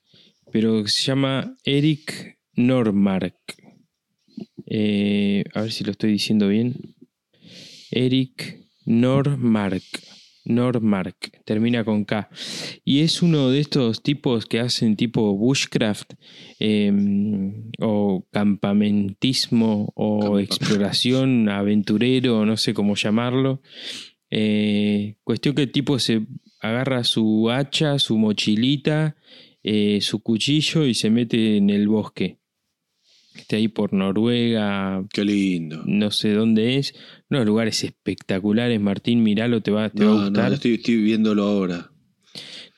pero 0.53 0.87
se 0.87 1.03
llama 1.05 1.57
Eric 1.65 2.39
Normark. 2.55 3.37
Eh, 4.67 5.45
a 5.55 5.63
ver 5.63 5.73
si 5.73 5.85
lo 5.85 5.93
estoy 5.93 6.13
diciendo 6.13 6.49
bien. 6.49 6.95
Eric 7.91 8.61
Normark. 8.85 9.83
Normark, 10.47 11.43
termina 11.45 11.85
con 11.85 12.05
K. 12.05 12.29
Y 12.85 13.01
es 13.01 13.23
uno 13.23 13.51
de 13.51 13.61
estos 13.61 14.03
tipos 14.03 14.47
que 14.47 14.61
hacen 14.61 14.97
tipo 14.97 15.37
bushcraft 15.37 16.15
eh, 16.61 16.93
o 17.81 18.27
campamentismo 18.31 19.93
o 19.95 20.39
exploración 20.39 21.49
aventurero, 21.49 22.47
no 22.47 22.57
sé 22.57 22.75
cómo 22.75 22.95
llamarlo. 22.95 23.61
Eh, 24.31 25.17
cuestión 25.25 25.55
que 25.55 25.63
el 25.63 25.73
tipo 25.73 25.99
se 25.99 26.27
agarra 26.61 27.05
su 27.05 27.51
hacha, 27.51 27.99
su 27.99 28.19
mochilita, 28.19 29.17
eh, 29.63 30.01
su 30.01 30.21
cuchillo 30.21 30.85
y 30.85 30.95
se 30.95 31.11
mete 31.11 31.57
en 31.57 31.71
el 31.71 31.89
bosque. 31.89 32.39
Está 33.41 33.57
ahí 33.57 33.69
por 33.69 33.93
Noruega, 33.93 35.05
Qué 35.13 35.25
lindo. 35.25 35.83
no 35.87 36.11
sé 36.11 36.33
dónde 36.33 36.77
es. 36.77 36.95
Unos 37.31 37.47
lugares 37.47 37.83
espectaculares, 37.85 38.81
Martín, 38.81 39.23
miralo, 39.23 39.61
te 39.63 39.71
va, 39.71 39.91
te 39.91 40.05
va 40.05 40.11
a 40.13 40.25
gustar. 40.25 40.49
no, 40.49 40.55
estoy, 40.55 40.75
estoy 40.75 40.97
viéndolo 41.03 41.43
ahora. 41.45 41.91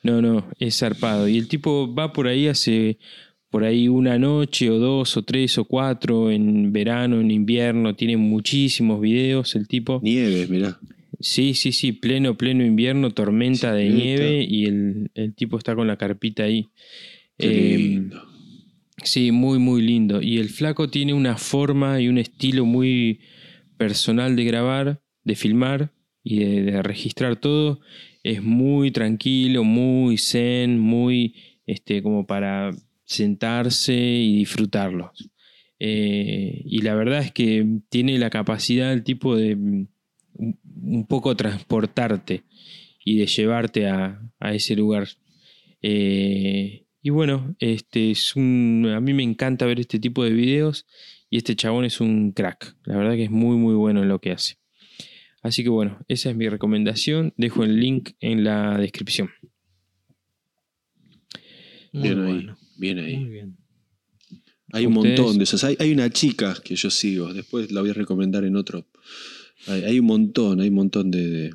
No, 0.03 0.23
no, 0.23 0.47
es 0.59 0.79
zarpado. 0.79 1.29
Y 1.29 1.39
el 1.39 1.49
tipo 1.49 1.93
va 1.95 2.13
por 2.13 2.29
ahí 2.29 2.47
hace 2.47 2.99
por 3.51 3.65
ahí 3.65 3.89
una 3.89 4.19
noche 4.19 4.69
o 4.71 4.79
dos 4.79 5.17
o 5.17 5.23
tres 5.23 5.57
o 5.59 5.65
cuatro 5.65 6.31
en 6.31 6.73
verano, 6.73 7.21
en 7.21 7.31
invierno. 7.31 7.95
Tiene 7.97 8.17
muchísimos 8.17 9.01
videos 9.01 9.55
el 9.57 9.67
tipo. 9.67 10.01
Nieves, 10.03 10.49
mirá. 10.51 10.79
Sí, 11.21 11.55
sí, 11.55 11.73
sí, 11.73 11.93
pleno, 11.93 12.37
pleno 12.37 12.65
invierno, 12.65 13.11
tormenta 13.11 13.73
de 13.73 13.89
nieve 13.89 14.47
y 14.49 14.67
el, 14.67 15.11
el 15.15 15.35
tipo 15.35 15.59
está 15.59 15.75
con 15.75 15.89
la 15.89 15.97
carpita 15.97 16.45
ahí. 16.45 16.69
Qué 17.37 17.75
Eh, 17.75 17.79
lindo. 17.79 18.23
Sí, 19.05 19.31
muy, 19.33 19.59
muy 19.59 19.83
lindo. 19.83 20.21
Y 20.23 20.39
el 20.39 20.49
flaco 20.49 20.89
tiene 20.89 21.15
una 21.15 21.37
forma 21.37 22.01
y 22.01 22.09
un 22.09 22.19
estilo 22.19 22.65
muy 22.65 23.21
personal 23.77 24.35
de 24.37 24.45
grabar, 24.45 25.03
de 25.25 25.37
filmar 25.37 25.93
y 26.25 26.41
de, 26.41 26.83
registrar 26.83 27.37
todo. 27.37 27.81
Es 28.25 28.43
muy 28.43 28.91
tranquilo, 28.91 29.63
muy 29.65 30.19
zen, 30.19 30.79
muy 30.79 31.35
este, 31.67 32.03
como 32.03 32.27
para 32.27 32.71
sentarse 33.05 33.95
y 33.95 34.39
disfrutarlo. 34.39 35.13
Eh, 35.79 36.63
y 36.65 36.83
la 36.83 36.95
verdad 36.95 37.21
es 37.21 37.31
que 37.33 37.65
tiene 37.89 38.19
la 38.19 38.31
capacidad 38.31 38.93
el 38.93 39.05
tipo 39.05 39.37
de 39.37 39.55
mm, 39.55 39.87
un- 40.35 40.59
un 40.83 41.07
poco 41.07 41.37
transportarte 41.37 42.43
y 43.05 43.19
de 43.19 43.27
llevarte 43.27 43.87
a, 43.89 44.21
a 44.41 44.55
ese 44.55 44.75
lugar. 44.77 45.09
Eh, 45.83 46.85
y 47.09 47.11
bueno, 47.11 47.57
este 47.59 48.11
es 48.11 48.37
un. 48.37 48.87
A 48.95 49.01
mí 49.01 49.15
me 49.15 49.23
encanta 49.23 49.65
ver 49.65 49.81
este 49.81 49.99
tipo 49.99 50.23
de 50.25 50.31
videos. 50.31 50.85
Y 51.31 51.39
este 51.39 51.57
chabón 51.57 51.87
es 51.87 52.03
un 52.03 52.33
crack. 52.33 52.77
La 52.85 52.99
verdad 52.99 53.15
que 53.15 53.25
es 53.25 53.31
muy, 53.31 53.57
muy 53.57 53.75
bueno 53.75 54.03
en 54.03 54.09
lo 54.09 54.19
que 54.21 54.31
hace. 54.33 54.59
Así 55.43 55.63
que 55.63 55.71
bueno, 55.71 55.99
esa 56.07 56.29
es 56.29 56.37
mi 56.37 56.49
recomendación. 56.51 57.33
Dejo 57.39 57.65
el 57.65 57.81
link 57.81 58.11
en 58.21 58.45
la 58.45 58.77
descripción. 58.77 59.31
Muy 61.93 62.03
Bien 62.03 62.21
ahí. 62.21 62.47
Bien 62.77 62.99
ahí. 62.99 63.17
Muy 63.17 63.31
bien. 63.31 63.57
Hay 64.73 64.85
un 64.85 64.97
Ustedes- 64.99 65.19
montón 65.19 65.39
de 65.39 65.45
esos. 65.45 65.65
Hay, 65.65 65.77
hay 65.79 65.93
una 65.93 66.11
chica 66.11 66.55
que 66.63 66.77
yo 66.77 66.91
sigo, 66.91 67.33
después 67.33 67.71
la 67.73 67.81
voy 67.81 67.91
a 67.91 67.95
recomendar 67.95 68.45
en 68.45 68.55
otro. 68.57 68.87
Hay, 69.67 69.85
hay 69.85 69.99
un 69.99 70.07
montón, 70.07 70.61
hay 70.61 70.69
un 70.69 70.75
montón 70.75 71.11
de, 71.11 71.27
de- 71.31 71.51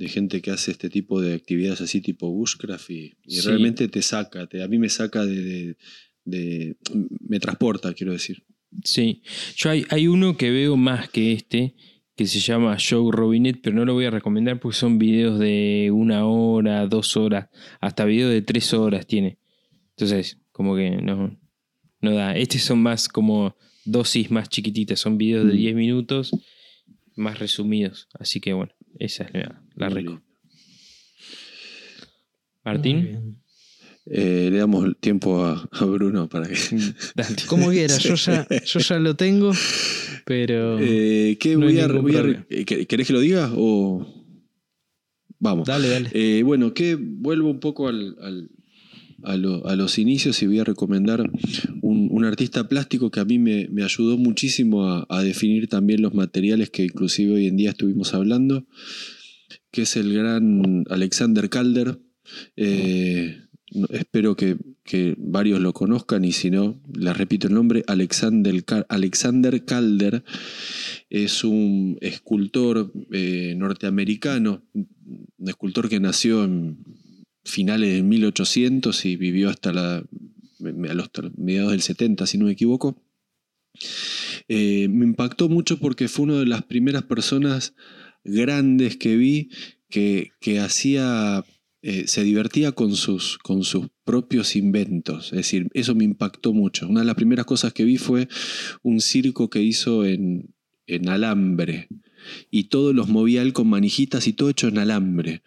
de 0.00 0.08
gente 0.08 0.40
que 0.40 0.50
hace 0.50 0.70
este 0.72 0.88
tipo 0.88 1.20
de 1.20 1.34
actividades 1.34 1.80
así 1.82 2.00
tipo 2.00 2.30
bushcraft 2.30 2.90
y, 2.90 3.14
y 3.24 3.36
Sí. 3.36 3.46
realmente 3.48 3.86
te 3.88 4.00
saca, 4.02 4.46
te- 4.46 4.62
a 4.62 4.68
mí 4.68 4.78
me 4.78 4.88
saca 4.88 5.24
de, 5.26 5.42
de- 5.42 5.76
de- 6.24 6.76
me 7.20 7.38
transporta, 7.38 7.92
quiero 7.94 8.12
decir. 8.12 8.42
Sí. 8.84 9.22
Yo 9.56 9.70
hay, 9.70 9.84
hay 9.90 10.06
uno 10.08 10.36
que 10.36 10.50
veo 10.50 10.76
más 10.76 11.08
que 11.10 11.32
este. 11.32 11.74
Que 12.16 12.26
se 12.26 12.38
llama 12.40 12.76
Joe 12.78 13.10
Robinet, 13.10 13.60
pero 13.62 13.74
no 13.76 13.84
lo 13.86 13.94
voy 13.94 14.04
a 14.04 14.10
recomendar 14.10 14.60
porque 14.60 14.76
son 14.76 14.98
videos 14.98 15.38
de 15.38 15.90
una 15.90 16.26
hora, 16.26 16.86
dos 16.86 17.16
horas, 17.16 17.48
hasta 17.80 18.04
videos 18.04 18.30
de 18.30 18.42
tres 18.42 18.74
horas 18.74 19.06
tiene. 19.06 19.38
Entonces, 19.96 20.38
como 20.52 20.76
que 20.76 20.90
no, 20.90 21.38
no 22.02 22.10
da. 22.14 22.36
Estos 22.36 22.60
son 22.60 22.82
más 22.82 23.08
como 23.08 23.56
dosis 23.86 24.30
más 24.30 24.50
chiquititas, 24.50 25.00
son 25.00 25.16
videos 25.16 25.46
de 25.46 25.54
Mm. 25.54 25.56
10 25.56 25.74
minutos 25.76 26.30
más 27.16 27.38
resumidos. 27.38 28.06
Así 28.18 28.38
que 28.38 28.52
bueno, 28.52 28.72
esa 28.98 29.24
es 29.24 29.32
la, 29.34 29.62
la. 29.76 29.90
Muy 29.90 30.18
Martín. 32.64 33.36
Eh, 34.06 34.48
le 34.50 34.58
damos 34.58 34.84
el 34.86 34.96
tiempo 34.96 35.44
a, 35.44 35.68
a 35.70 35.84
Bruno 35.84 36.28
para 36.28 36.48
que. 36.48 36.54
dale. 37.14 37.36
Como 37.46 37.70
quiera, 37.70 37.96
yo 37.98 38.14
ya, 38.14 38.46
yo 38.64 38.80
ya 38.80 38.98
lo 38.98 39.14
tengo, 39.14 39.52
pero 40.24 40.78
Eh, 40.80 41.36
¿qué 41.40 41.54
No 41.56 41.66
voy 41.66 41.78
a, 41.78 41.86
voy 41.86 42.16
a- 42.16 42.44
eh, 42.50 42.64
¿Querés 42.64 43.06
que 43.06 43.12
lo 43.12 43.20
diga? 43.20 43.50
O. 43.54 44.06
Vamos. 45.38 45.66
dale, 45.66 45.88
dale. 45.88 46.10
Eh, 46.12 46.42
bueno, 46.42 46.74
que 46.74 46.96
vuelvo 47.00 47.48
un 47.50 47.60
poco 47.60 47.88
al- 47.88 48.16
al- 48.20 48.50
a, 49.22 49.36
lo- 49.36 49.66
a 49.66 49.76
los 49.76 49.98
inicios 49.98 50.42
y 50.42 50.46
voy 50.46 50.58
a 50.58 50.64
recomendar 50.64 51.30
un, 51.82 52.24
artista 52.24 52.68
plástico 52.68 53.10
que 53.10 53.20
a 53.20 53.24
mí 53.24 53.38
me, 53.38 53.68
ayudó 53.82 54.18
muchísimo 54.18 55.06
a, 55.08 55.22
definir 55.22 55.68
también 55.68 56.02
los 56.02 56.14
materiales 56.14 56.70
que 56.70 56.84
inclusive 56.84 57.34
hoy 57.34 57.46
en 57.46 57.56
día 57.56 57.70
estuvimos 57.70 58.12
hablando, 58.12 58.66
que 59.70 59.82
es 59.82 59.96
el 59.96 60.12
gran 60.12 60.84
Alexander 60.90 61.48
Calder. 61.48 61.98
Eh, 62.56 63.38
espero 63.90 64.36
que, 64.36 64.56
varios 65.16 65.60
lo 65.60 65.72
conozcan 65.72 66.24
y 66.24 66.32
si 66.32 66.50
no, 66.50 66.80
les 66.92 67.16
repito 67.16 67.46
el 67.46 67.54
nombre, 67.54 67.84
Alexander, 67.86 68.64
Alexander 68.88 69.64
Calder 69.64 70.24
es 71.08 71.44
un 71.44 71.96
escultor 72.00 72.92
eh, 73.12 73.54
norteamericano, 73.56 74.64
un 74.74 75.48
escultor 75.48 75.88
que 75.88 76.00
nació 76.00 76.44
en 76.44 76.78
finales 77.44 77.94
de 77.94 78.02
1800 78.02 79.04
y 79.04 79.16
vivió 79.16 79.50
hasta, 79.50 79.70
a 79.70 80.04
los 80.60 81.10
mediados 81.36 81.72
del 81.72 81.82
70, 81.82 82.26
si 82.26 82.38
no 82.38 82.46
me 82.46 82.52
equivoco. 82.52 83.02
Eh, 84.48 84.88
me 84.88 85.04
impactó 85.04 85.48
mucho 85.48 85.78
porque 85.78 86.08
fue 86.08 86.24
una 86.24 86.38
de 86.38 86.46
las 86.46 86.64
primeras 86.64 87.04
personas 87.04 87.74
grandes 88.24 88.96
que 88.96 89.16
vi 89.16 89.50
que, 89.88 90.32
que 90.40 90.60
hacía, 90.60 91.44
eh, 91.82 92.06
se 92.06 92.22
divertía 92.24 92.72
con 92.72 92.94
sus, 92.94 93.38
con 93.38 93.64
sus 93.64 93.88
propios 94.04 94.56
inventos. 94.56 95.26
Es 95.26 95.38
decir, 95.38 95.68
eso 95.74 95.94
me 95.94 96.04
impactó 96.04 96.52
mucho. 96.52 96.88
Una 96.88 97.00
de 97.00 97.06
las 97.06 97.14
primeras 97.14 97.46
cosas 97.46 97.72
que 97.72 97.84
vi 97.84 97.96
fue 97.96 98.28
un 98.82 99.00
circo 99.00 99.50
que 99.50 99.62
hizo 99.62 100.04
en, 100.04 100.54
en 100.86 101.08
alambre. 101.08 101.88
Y 102.50 102.64
todos 102.64 102.94
los 102.94 103.08
movía 103.08 103.42
él 103.42 103.52
con 103.52 103.68
manijitas 103.68 104.26
y 104.26 104.32
todo 104.32 104.50
hecho 104.50 104.68
en 104.68 104.78
alambre. 104.78 105.42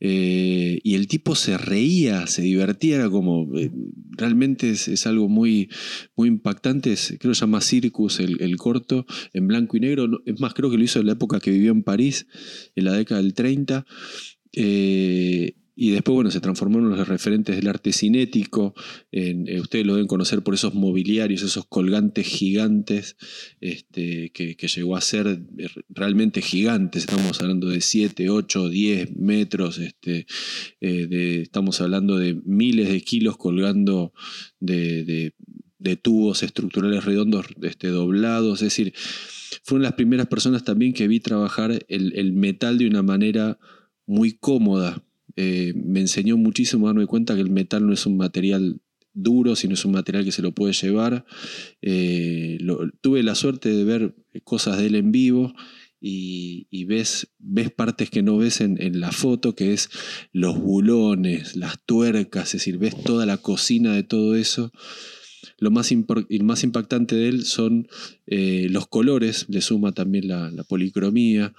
Eh, 0.00 0.80
y 0.82 0.94
el 0.94 1.08
tipo 1.08 1.34
se 1.34 1.58
reía, 1.58 2.26
se 2.26 2.42
divertía, 2.42 2.96
era 2.96 3.10
como. 3.10 3.48
eh, 3.58 3.70
realmente 4.12 4.70
es, 4.70 5.06
algo 5.06 5.28
muy, 5.28 5.68
muy 6.16 6.28
impactante. 6.28 6.92
es- 6.92 7.14
creo 7.18 7.32
que 7.32 7.34
se 7.34 7.40
llama 7.40 7.60
Circus 7.60 8.20
el, 8.20 8.40
el 8.40 8.56
corto, 8.56 9.06
en 9.32 9.46
blanco 9.46 9.76
y 9.76 9.80
negro. 9.80 10.22
Es 10.26 10.40
más, 10.40 10.54
creo 10.54 10.70
que 10.70 10.78
lo 10.78 10.84
hizo 10.84 11.00
en 11.00 11.06
la 11.06 11.12
época 11.12 11.40
que 11.40 11.50
vivió 11.50 11.72
en 11.72 11.82
París, 11.82 12.26
en 12.74 12.84
la 12.84 12.92
década 12.92 13.22
del 13.22 13.34
30. 13.34 13.86
Eh, 14.52 15.54
y 15.78 15.90
después, 15.90 16.14
bueno, 16.14 16.30
se 16.30 16.40
transformaron 16.40 16.88
los 16.88 17.06
referentes 17.06 17.54
del 17.54 17.68
arte 17.68 17.92
cinético. 17.92 18.74
En, 19.12 19.46
eh, 19.46 19.60
ustedes 19.60 19.84
lo 19.84 19.92
deben 19.92 20.08
conocer 20.08 20.42
por 20.42 20.54
esos 20.54 20.72
mobiliarios, 20.72 21.42
esos 21.42 21.66
colgantes 21.66 22.26
gigantes, 22.26 23.18
este, 23.60 24.30
que, 24.30 24.56
llegó 24.56 24.96
a 24.96 25.02
ser 25.02 25.42
realmente 25.90 26.40
gigantes. 26.40 27.02
Estamos 27.02 27.40
hablando 27.42 27.68
de 27.68 27.82
7, 27.82 28.30
8, 28.30 28.70
10 28.70 29.16
metros. 29.16 29.78
Este, 29.78 30.26
eh, 30.80 31.40
estamos 31.42 31.78
hablando 31.82 32.16
de 32.16 32.40
miles 32.46 32.88
de 32.88 33.02
kilos 33.02 33.36
colgando 33.36 34.14
de, 34.58 35.34
tubos 36.02 36.42
estructurales 36.42 37.04
redondos 37.04 37.46
este, 37.62 37.88
doblados. 37.88 38.62
Es 38.62 38.68
decir, 38.68 38.94
fueron 39.62 39.82
las 39.82 39.92
primeras 39.92 40.26
personas 40.26 40.64
también 40.64 40.94
que 40.94 41.06
vi 41.06 41.20
trabajar 41.20 41.84
el 41.88 42.32
metal 42.32 42.78
de 42.78 42.86
una 42.86 43.02
manera 43.02 43.58
muy 44.06 44.32
cómoda 44.32 45.05
eh, 45.36 45.72
me 45.74 46.00
enseñó 46.00 46.36
muchísimo 46.36 46.86
a 46.86 46.90
darme 46.90 47.06
cuenta 47.06 47.34
que 47.34 47.42
el 47.42 47.50
metal 47.50 47.86
no 47.86 47.92
es 47.92 48.06
un 48.06 48.16
material 48.16 48.80
duro, 49.12 49.56
sino 49.56 49.74
es 49.74 49.84
un 49.84 49.92
material 49.92 50.24
que 50.24 50.32
se 50.32 50.42
lo 50.42 50.52
puede 50.52 50.72
llevar. 50.72 51.24
Eh, 51.82 52.58
tuve 53.00 53.22
la 53.22 53.34
suerte 53.34 53.70
de 53.70 53.84
ver 53.84 54.14
cosas 54.44 54.78
de 54.78 54.86
él 54.86 54.94
en 54.94 55.12
vivo 55.12 55.54
y, 56.00 56.84
ves, 56.84 57.32
ves, 57.38 57.70
partes 57.70 58.10
que 58.10 58.22
no 58.22 58.36
ves 58.36 58.60
en, 58.60 58.80
en, 58.80 59.00
la 59.00 59.10
foto, 59.10 59.54
que 59.54 59.72
es 59.72 59.88
los 60.32 60.60
bulones, 60.60 61.56
las 61.56 61.84
tuercas, 61.84 62.48
es 62.48 62.52
decir, 62.60 62.78
ves 62.78 63.02
toda 63.02 63.26
la 63.26 63.38
cocina 63.38 63.92
de 63.92 64.04
todo 64.04 64.36
eso. 64.36 64.72
Lo 65.58 65.70
más, 65.70 65.90
más 66.42 66.64
impactante 66.64 67.16
de 67.16 67.28
él 67.28 67.44
son 67.44 67.88
eh, 68.26 68.68
los 68.70 68.86
colores, 68.88 69.46
le 69.48 69.60
suma 69.60 69.92
también 69.92 70.28
la, 70.28 70.50
policromía. 70.68 71.54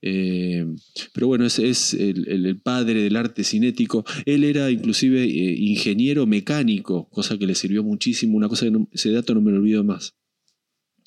Eh, 0.00 0.66
pero 1.12 1.26
bueno, 1.26 1.44
es, 1.44 1.58
es 1.58 1.94
el, 1.94 2.58
padre 2.62 3.02
del 3.02 3.16
arte 3.16 3.44
cinético. 3.44 4.04
Él 4.24 4.44
era 4.44 4.70
inclusive 4.70 5.24
eh, 5.24 5.56
ingeniero 5.58 6.26
mecánico, 6.26 7.08
cosa 7.10 7.38
que 7.38 7.46
le 7.46 7.54
sirvió 7.54 7.82
muchísimo, 7.82 8.36
una 8.36 8.48
cosa 8.48 8.66
que 8.66 8.72
ese 8.92 9.10
dato 9.10 9.34
no 9.34 9.40
me 9.40 9.52
lo 9.52 9.58
olvido 9.58 9.84
más. 9.84 10.14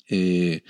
Eh, 0.08 0.62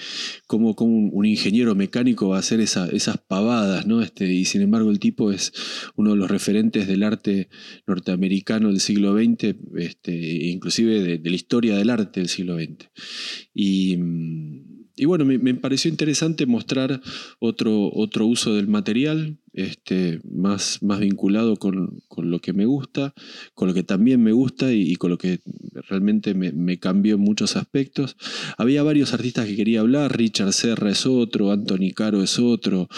cómo, 0.47 0.75
un, 0.79 1.27
ingeniero 1.27 1.75
mecánico 1.75 2.29
va 2.29 2.37
a 2.37 2.41
hacer 2.41 2.61
esas 2.61 3.19
pavadas, 3.27 3.87
¿no? 3.87 4.03
Este, 4.03 4.33
y 4.33 4.45
sin 4.45 4.63
embargo 4.63 4.91
el 4.91 4.99
tipo 4.99 5.31
es 5.33 5.53
uno 5.97 6.11
de 6.11 6.17
los 6.17 6.31
referentes 6.31 6.87
del 6.87 7.03
arte 7.03 7.49
norteamericano 7.87 8.69
del 8.69 8.81
siglo 8.81 9.15
XX, 9.15 9.57
este, 9.77 10.15
inclusive 10.15 11.19
de, 11.19 11.31
la 11.31 11.37
historia 11.37 11.77
del 11.77 11.91
arte 11.91 12.21
del 12.21 12.29
siglo 12.29 12.57
XX. 12.57 12.89
Y 14.97 15.05
bueno, 15.05 15.27
me, 15.27 15.55
pareció 15.55 15.91
interesante 15.91 16.47
mostrar 16.47 17.03
otro, 17.39 17.91
otro 17.93 18.27
uso 18.27 18.55
del 18.55 18.67
material, 18.67 19.37
este, 19.53 20.21
más, 20.31 20.83
más 20.83 21.01
vinculado 21.01 21.57
con, 21.57 22.03
lo 22.17 22.41
que 22.41 22.55
me 22.55 22.65
gusta, 22.65 23.13
con 23.55 23.69
lo 23.69 23.75
que 23.75 23.83
también 23.83 24.23
me 24.23 24.33
gusta 24.33 24.73
y, 24.73 24.97
con 24.97 25.11
lo 25.11 25.19
que 25.19 25.41
realmente 25.89 26.33
me, 26.33 26.79
cambió 26.79 27.17
en 27.17 27.21
muchos 27.21 27.57
aspectos. 27.57 28.17
Había 28.57 28.83
varios 28.83 29.13
artistas 29.13 29.47
que 29.47 29.57
quería 29.57 29.81
hablar, 29.81 30.17
Richard 30.17 30.55
Serra 30.55 30.91
es 30.91 31.05
otro, 31.05 31.53
Anthony 31.53 31.93
Caro 31.95 32.23
es 32.23 32.39
otro, 32.39 32.89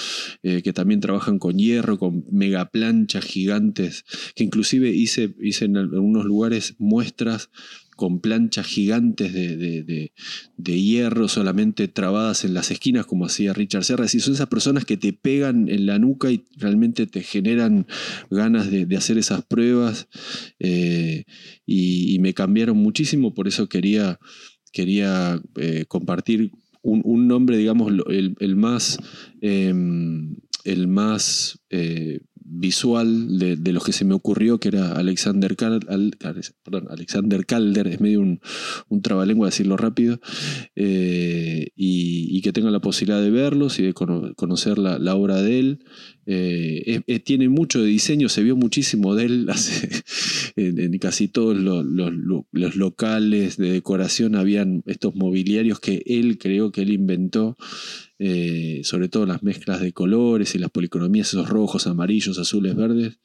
eh, 0.44 0.62
que 0.62 0.72
también 0.72 1.01
trabajan 1.01 1.40
con 1.40 1.59
hierro, 1.59 1.99
con 1.99 2.24
megaplanchas 2.30 3.24
gigantes, 3.24 4.05
que 4.36 4.44
inclusive 4.44 4.90
hice, 4.90 5.34
hice 5.40 5.64
en 5.64 5.76
algunos 5.76 6.24
lugares 6.24 6.76
muestras 6.78 7.51
con 7.99 8.20
planchas 8.20 8.64
gigantes 8.64 9.32
de, 9.32 10.12
hierro 10.57 11.26
solamente 11.26 11.88
trabadas 11.88 12.44
en 12.44 12.55
las 12.55 12.70
esquinas, 12.70 13.07
como 13.07 13.26
hacía 13.26 13.53
Richard 13.53 13.82
Serra. 13.82 14.05
Y 14.05 14.20
son 14.20 14.34
esas 14.34 14.46
personas 14.46 14.84
que 14.84 14.96
te 14.96 15.12
pegan 15.12 15.68
en 15.68 15.84
la 15.84 15.99
nuca 15.99 16.30
y 16.30 16.44
realmente 16.57 17.09
te 17.09 17.24
generan 17.24 17.88
ganas 18.30 18.70
de, 18.70 18.86
hacer 18.96 19.18
esas 19.18 19.44
pruebas. 19.44 20.07
Eh, 20.61 21.24
y, 21.66 22.20
me 22.20 22.34
cambiaron 22.34 22.76
muchísimo, 22.76 23.34
por 23.34 23.49
eso 23.49 23.68
quería, 23.68 24.20
quería 24.72 25.42
eh, 25.57 25.84
compartir 25.88 26.53
un, 26.82 27.26
nombre, 27.26 27.57
digamos, 27.57 27.92
el, 28.09 28.57
más, 28.57 28.99
em, 29.40 30.36
el 30.62 30.86
más 30.86 31.59
eh, 31.70 32.20
visual 32.51 33.38
de, 33.38 33.72
los 33.72 33.84
que 33.84 33.92
se 33.92 34.05
me 34.05 34.14
ocurrió, 34.14 34.59
que 34.59 34.68
era 34.68 34.92
Alexander, 34.92 35.55
Alexander 36.88 37.46
Calder, 37.46 37.88
es 37.88 38.01
medio 38.01 38.20
un, 38.20 38.40
un 38.88 39.03
trabalengua 39.03 39.49
decirlo 39.49 39.76
rápido, 39.76 40.20
eh, 40.74 41.68
y, 41.76 42.40
que 42.42 42.53
tengan 42.53 42.72
la 42.72 42.80
posibilidad 42.80 43.20
de 43.20 43.30
verlos 43.30 43.78
y 43.78 43.82
de 43.82 43.92
conocer 43.92 44.78
la, 44.78 45.14
obra 45.14 45.42
de 45.42 45.59
él. 45.59 45.78
Eh, 46.26 47.20
tiene 47.24 47.49
mucho 47.49 47.82
de 47.82 47.88
diseño, 47.88 48.28
se 48.28 48.42
vio 48.42 48.55
muchísimo 48.57 49.14
de 49.14 49.24
él 49.24 49.46
en, 50.57 50.99
casi 50.99 51.28
todos 51.28 51.57
los, 51.57 51.84
los, 51.84 52.76
locales 52.76 53.57
de 53.57 53.72
decoración, 53.72 54.36
habían 54.36 54.82
estos 54.86 55.14
mobiliarios 55.14 55.80
que 55.80 56.03
él 56.07 56.38
creó, 56.38 56.72
que 56.72 56.82
él 56.82 56.90
inventó. 56.90 57.57
Eh, 58.20 58.80
sobre 58.82 59.08
todo 59.08 59.26
las 59.26 59.44
mezclas 59.44 59.80
de 59.80 59.92
colores 59.92 60.54
y 60.54 60.58
las 60.58 60.70
policromías, 60.70 61.28
esos 61.28 61.48
rojos, 61.48 61.86
amarillos, 61.86 62.38
azules, 62.38 62.74
verdes. 62.74 63.18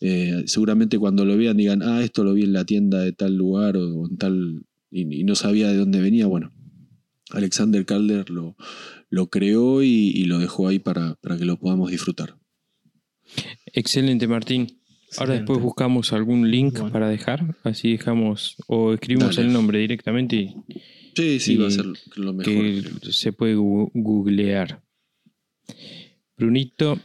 Eh, 0.00 0.44
seguramente 0.46 0.98
cuando 0.98 1.24
lo 1.24 1.36
vean 1.36 1.56
digan, 1.56 1.82
ah, 1.82 2.02
esto 2.02 2.22
lo 2.22 2.34
vi 2.34 2.44
en 2.44 2.52
la 2.52 2.64
tienda 2.64 3.00
de 3.00 3.12
tal 3.12 3.34
lugar 3.36 3.76
o 3.76 4.06
en 4.08 4.16
tal. 4.16 4.66
y, 4.90 5.24
no 5.24 5.34
sabía 5.34 5.68
de 5.68 5.76
dónde 5.76 6.00
venía. 6.00 6.26
Bueno, 6.26 6.52
Alexander 7.30 7.84
Calder 7.84 8.30
lo, 8.30 8.56
lo 9.10 9.28
creó 9.28 9.82
y, 9.82 10.24
lo 10.24 10.38
dejó 10.38 10.68
ahí 10.68 10.78
para, 10.78 11.16
para 11.16 11.36
que 11.36 11.44
lo 11.44 11.58
podamos 11.58 11.90
disfrutar. 11.90 12.36
Excelente, 13.66 14.26
Martín. 14.26 14.78
Ahora 15.16 15.34
después 15.34 15.58
buscamos 15.60 16.12
algún 16.12 16.50
link 16.50 16.78
para 16.90 17.08
dejar, 17.08 17.56
así 17.64 17.92
dejamos 17.92 18.56
o 18.66 18.92
escribimos 18.92 19.38
el 19.38 19.50
nombre 19.50 19.78
directamente 19.78 20.36
y, 20.36 20.54
Sí, 21.14 21.40
sí, 21.40 21.56
va 21.56 21.68
a 21.68 21.70
ser 21.70 21.86
lo 22.16 22.32
mejor. 22.32 23.00
Que 23.00 23.12
se 23.12 23.32
puede 23.32 23.54
googlear. 23.54 24.82
Brunito. 26.36 27.00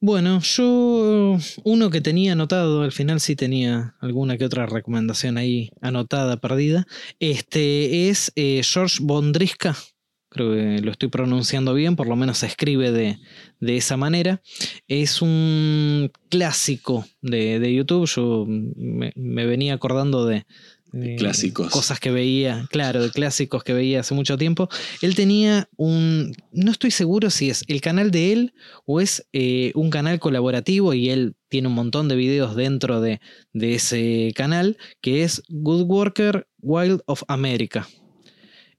Bueno, 0.00 0.40
yo 0.42 1.38
uno 1.62 1.90
que 1.90 2.02
tenía 2.02 2.32
anotado, 2.32 2.82
al 2.82 2.92
final 2.92 3.20
sí 3.20 3.36
tenía 3.36 3.94
alguna 4.00 4.36
que 4.36 4.44
otra 4.44 4.66
recomendación 4.66 5.38
ahí 5.38 5.70
anotada, 5.80 6.36
perdida. 6.36 6.86
Este 7.20 8.10
es 8.10 8.30
eh, 8.36 8.60
George 8.62 8.98
Bondriska. 9.00 9.74
Creo 10.28 10.52
que 10.52 10.82
lo 10.82 10.90
estoy 10.90 11.08
pronunciando 11.08 11.72
bien, 11.72 11.96
por 11.96 12.06
lo 12.06 12.16
menos 12.16 12.38
se 12.38 12.46
escribe 12.46 12.92
de, 12.92 13.18
esa 13.60 13.96
manera. 13.96 14.42
Es 14.88 15.22
un 15.22 16.12
clásico 16.28 17.06
de, 17.22 17.72
YouTube. 17.72 18.06
Yo 18.06 18.44
me 18.46 19.46
venía 19.46 19.72
acordando 19.72 20.26
de, 20.26 20.44
clásicos. 21.16 21.70
Cosas 21.70 22.00
que 22.00 22.10
veía, 22.10 22.66
claro, 22.70 23.02
de 23.02 23.10
clásicos 23.10 23.64
que 23.64 23.72
veía 23.72 24.00
hace 24.00 24.14
mucho 24.14 24.36
tiempo. 24.36 24.68
Él 25.02 25.14
tenía 25.14 25.68
un. 25.76 26.34
No 26.52 26.70
estoy 26.70 26.90
seguro 26.90 27.30
si 27.30 27.50
es 27.50 27.64
el 27.68 27.80
canal 27.80 28.10
de 28.10 28.32
él 28.32 28.54
o 28.86 29.00
es 29.00 29.26
eh, 29.32 29.72
un 29.74 29.90
canal 29.90 30.18
colaborativo 30.20 30.94
y 30.94 31.10
él 31.10 31.36
tiene 31.48 31.68
un 31.68 31.74
montón 31.74 32.08
de 32.08 32.16
videos 32.16 32.56
dentro 32.56 33.00
de, 33.00 33.20
de 33.52 33.74
ese 33.74 34.32
canal 34.34 34.76
que 35.00 35.22
es 35.24 35.42
Good 35.48 35.82
Worker 35.82 36.46
Wild 36.60 37.02
of 37.06 37.22
America. 37.28 37.86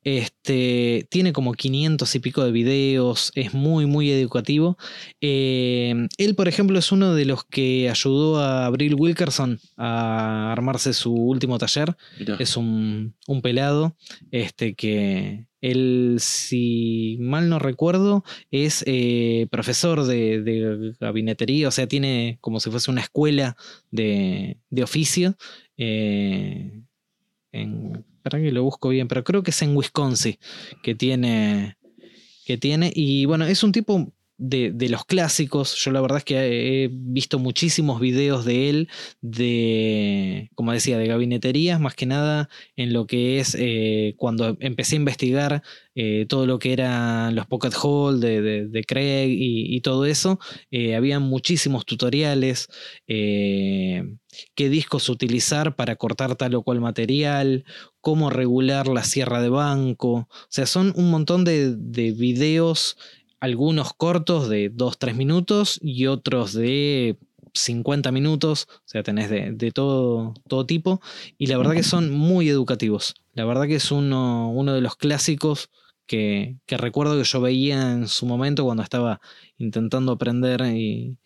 Este, 0.06 1.08
tiene 1.10 1.34
como 1.34 1.54
500 1.54 2.14
y 2.14 2.20
pico 2.20 2.44
de 2.44 2.52
videos, 2.52 3.32
es 3.34 3.56
muy, 3.56 3.88
muy 3.88 4.12
educativo. 4.12 4.78
Eh, 5.20 6.08
él, 6.20 6.36
por 6.36 6.48
ejemplo, 6.48 6.78
es 6.78 6.92
uno 6.92 7.16
de 7.16 7.26
los 7.26 7.44
que 7.44 7.90
ayudó 7.90 8.40
a 8.40 8.68
Abril 8.68 8.94
Wilkerson 8.94 9.60
a 9.78 10.52
armarse 10.52 10.94
su 10.94 11.12
último 11.12 11.58
taller. 11.58 11.98
Es 12.38 12.56
un, 12.56 13.16
pelado 13.42 13.98
este, 14.30 14.76
que 14.76 15.48
él, 15.62 16.18
si 16.20 17.18
mal 17.20 17.50
no 17.50 17.58
recuerdo, 17.58 18.24
es 18.52 18.84
eh, 18.86 19.48
profesor 19.50 20.06
de, 20.06 20.94
gabinetería, 21.00 21.68
o 21.68 21.72
sea, 21.72 21.88
tiene 21.88 22.38
como 22.42 22.60
si 22.60 22.70
fuese 22.70 22.92
una 22.92 23.02
escuela 23.02 23.58
de, 23.90 24.60
oficio. 24.84 25.36
Eh, 25.78 26.84
en 27.52 28.06
para 28.26 28.40
lo 28.40 28.64
busco 28.64 28.90
bien, 28.90 29.08
pero 29.08 29.24
creo 29.24 29.44
que 29.44 29.52
es 29.52 29.62
en 29.62 29.78
Wisconsin 29.78 30.40
que 30.82 30.96
tiene, 30.96 31.78
que 32.44 32.58
tiene. 32.58 32.92
Y 32.96 33.26
bueno, 33.26 33.46
es 33.46 33.64
un 33.64 33.72
tipo 33.72 34.12
de, 34.38 34.90
los 34.90 35.06
clásicos. 35.06 35.76
Yo 35.76 35.92
la 35.92 36.02
verdad 36.02 36.20
es 36.20 36.24
que 36.24 36.84
he 36.84 36.90
visto 36.92 37.40
muchísimos 37.40 38.00
videos 38.00 38.46
de 38.46 38.70
él, 38.70 38.90
de, 39.22 40.50
como 40.56 40.72
decía, 40.72 40.98
de 40.98 41.08
gabineterías, 41.08 41.80
más 41.80 41.96
que 41.96 42.06
nada 42.06 42.50
en 42.76 42.94
lo 42.94 43.08
que 43.08 43.40
es 43.40 43.56
eh, 43.58 44.16
cuando 44.18 44.58
empecé 44.60 44.96
a 44.96 44.98
investigar 44.98 45.64
eh, 45.96 46.26
todo 46.28 46.46
lo 46.46 46.60
que 46.60 46.74
eran 46.74 47.36
los 47.36 47.48
pocket 47.48 47.72
hole 47.82 48.20
de, 48.20 48.68
de, 48.68 48.84
Craig 48.84 49.30
y, 49.30 49.82
todo 49.82 50.06
eso. 50.06 50.40
Eh, 50.72 50.96
había 50.96 51.20
muchísimos 51.20 51.86
tutoriales, 51.86 52.68
qué 53.08 54.70
discos 54.70 55.10
utilizar 55.10 55.76
para 55.76 55.96
cortar 55.96 56.36
tal 56.36 56.56
o 56.56 56.64
cual 56.64 56.82
material, 56.82 57.66
cómo 58.02 58.30
regular 58.30 58.88
la 58.88 59.04
sierra 59.04 59.42
de 59.42 59.50
banco. 59.50 60.12
O 60.14 60.48
sea, 60.50 60.66
son 60.66 60.94
un 60.96 61.10
montón 61.12 61.46
de, 61.46 61.76
de 61.76 62.12
videos 62.12 62.98
algunos 63.46 63.94
cortos 63.94 64.50
de 64.50 64.72
2-3 64.72 65.14
minutos 65.16 65.80
y 65.82 66.08
otros 66.08 66.54
de 66.54 67.18
50 67.54 68.12
minutos, 68.12 68.68
o 68.70 68.88
sea, 68.88 69.04
tenés 69.04 69.30
de, 69.30 69.52
de 69.52 69.72
todo, 69.72 70.34
todo 70.48 70.66
tipo, 70.66 71.00
y 71.38 71.46
la 71.46 71.58
verdad 71.58 71.74
que 71.74 71.84
son 71.84 72.12
muy 72.12 72.50
educativos. 72.50 73.16
La 73.34 73.46
verdad 73.46 73.68
que 73.68 73.76
es 73.76 73.92
uno, 73.92 74.52
uno 74.52 74.74
de 74.74 74.82
los 74.82 74.96
clásicos 74.98 75.70
que, 76.06 76.58
que 76.66 76.78
recuerdo 76.78 77.18
que 77.18 77.24
yo 77.24 77.40
veía 77.40 77.92
en 77.94 78.08
su 78.08 78.26
momento 78.26 78.64
cuando 78.66 78.84
estaba 78.84 79.22
intentando 79.58 80.12
aprender 80.12 80.62
y, 80.76 81.18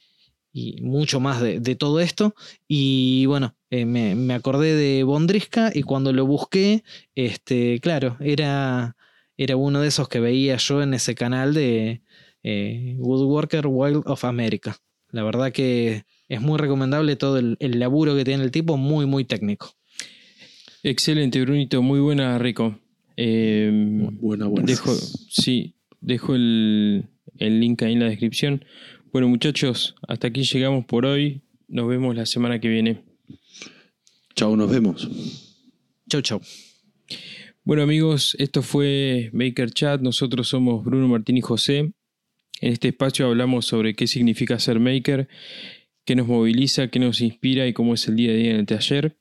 y 0.52 0.82
mucho 0.82 1.20
más 1.20 1.42
de, 1.42 1.60
de 1.60 1.76
todo 1.76 2.00
esto. 2.00 2.36
Y 2.68 3.26
bueno, 3.28 3.56
eh, 3.70 3.86
me, 3.86 4.16
me 4.16 4.34
acordé 4.34 4.76
de 4.76 5.04
Bondriska 5.04 5.72
y 5.74 5.84
cuando 5.84 6.14
lo 6.14 6.26
busqué, 6.26 6.84
este, 7.16 7.80
claro, 7.80 8.18
era, 8.20 8.96
era 9.42 9.56
uno 9.56 9.80
de 9.80 9.88
esos 9.88 10.10
que 10.10 10.20
veía 10.20 10.58
yo 10.58 10.84
en 10.84 10.94
ese 10.94 11.16
canal 11.16 11.54
de 11.54 12.02
eh, 12.44 12.96
Woodworker 12.98 13.68
Wild 13.68 14.04
of 14.06 14.26
America. 14.26 14.78
La 15.12 15.24
verdad 15.24 15.54
que 15.54 16.04
es 16.28 16.42
muy 16.42 16.58
recomendable 16.58 17.16
todo 17.16 17.38
el, 17.38 17.56
el 17.62 17.80
laburo 17.80 18.18
que 18.18 18.26
tiene 18.26 18.44
el 18.44 18.52
tipo, 18.52 18.76
muy, 18.76 19.06
muy 19.06 19.24
técnico. 19.24 19.72
Excelente, 20.84 21.40
Brunito. 21.42 21.82
Muy 21.82 22.02
buena, 22.02 22.38
Rico. 22.38 22.80
Eh, 23.16 23.70
Buena, 24.20 24.48
buena. 24.48 24.66
dejo, 24.66 24.94
sí, 24.94 25.74
dejo 26.02 26.36
el, 26.36 27.06
el 27.38 27.62
link 27.62 27.82
ahí 27.84 27.94
en 27.94 28.00
la 28.02 28.10
descripción. 28.10 28.66
Bueno, 29.14 29.30
muchachos, 29.30 29.96
hasta 30.06 30.28
aquí 30.28 30.44
llegamos 30.44 30.84
por 30.84 31.06
hoy. 31.06 31.42
Nos 31.70 31.88
vemos 31.88 32.14
la 32.14 32.26
semana 32.26 32.60
que 32.60 32.68
viene. 32.68 33.04
Chao, 34.36 34.58
nos 34.58 34.70
vemos. 34.70 35.08
Chau, 36.10 36.22
chau. 36.22 36.42
Bueno, 37.70 37.84
amigos, 37.84 38.36
esto 38.40 38.64
fue 38.64 39.30
Maker 39.32 39.70
Chat. 39.70 40.02
Nosotros 40.02 40.48
somos 40.48 40.84
Bruno 40.84 41.08
Martín 41.08 41.38
y 41.38 41.42
José. 41.42 41.92
En 42.62 42.74
este 42.74 42.88
espacio 42.88 43.28
hablamos 43.28 43.68
sobre 43.68 43.94
qué 43.94 44.08
significa 44.08 44.58
ser 44.58 44.80
maker, 44.80 45.28
qué 46.04 46.16
nos 46.16 46.26
moviliza, 46.26 46.88
qué 46.88 46.98
nos 46.98 47.22
inspira 47.22 47.68
y 47.68 47.74
cómo 47.74 47.94
es 47.94 48.08
el 48.08 48.16
día 48.16 48.32
a 48.32 48.34
día 48.34 48.50
en 48.50 48.56
el 48.56 48.66
taller. 48.66 49.18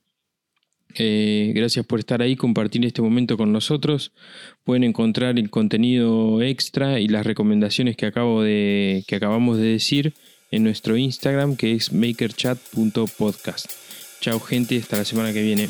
Eh, 0.95 1.53
gracias 1.55 1.85
por 1.85 1.99
estar 1.99 2.23
ahí, 2.23 2.37
compartir 2.37 2.87
este 2.87 3.03
momento 3.03 3.37
con 3.37 3.53
nosotros. 3.53 4.15
Pueden 4.65 4.83
encontrar 4.83 5.39
el 5.39 5.51
contenido 5.51 6.41
extra 6.41 7.01
y 7.01 7.09
las 7.09 7.27
recomendaciones 7.27 7.99
que, 7.99 8.07
acabo 8.07 8.43
de, 8.43 9.05
que 9.07 9.17
acabamos 9.17 9.59
de 9.59 9.67
decir 9.67 10.15
en 10.51 10.65
nuestro 10.65 10.97
Instagram 10.97 11.55
que 11.55 11.75
es 11.75 11.93
makerchat.podcast. 11.93 13.71
Chao 14.23 14.41
gente, 14.41 14.79
hasta 14.79 14.97
la 14.97 15.05
semana 15.05 15.35
que 15.35 15.43
viene. 15.43 15.69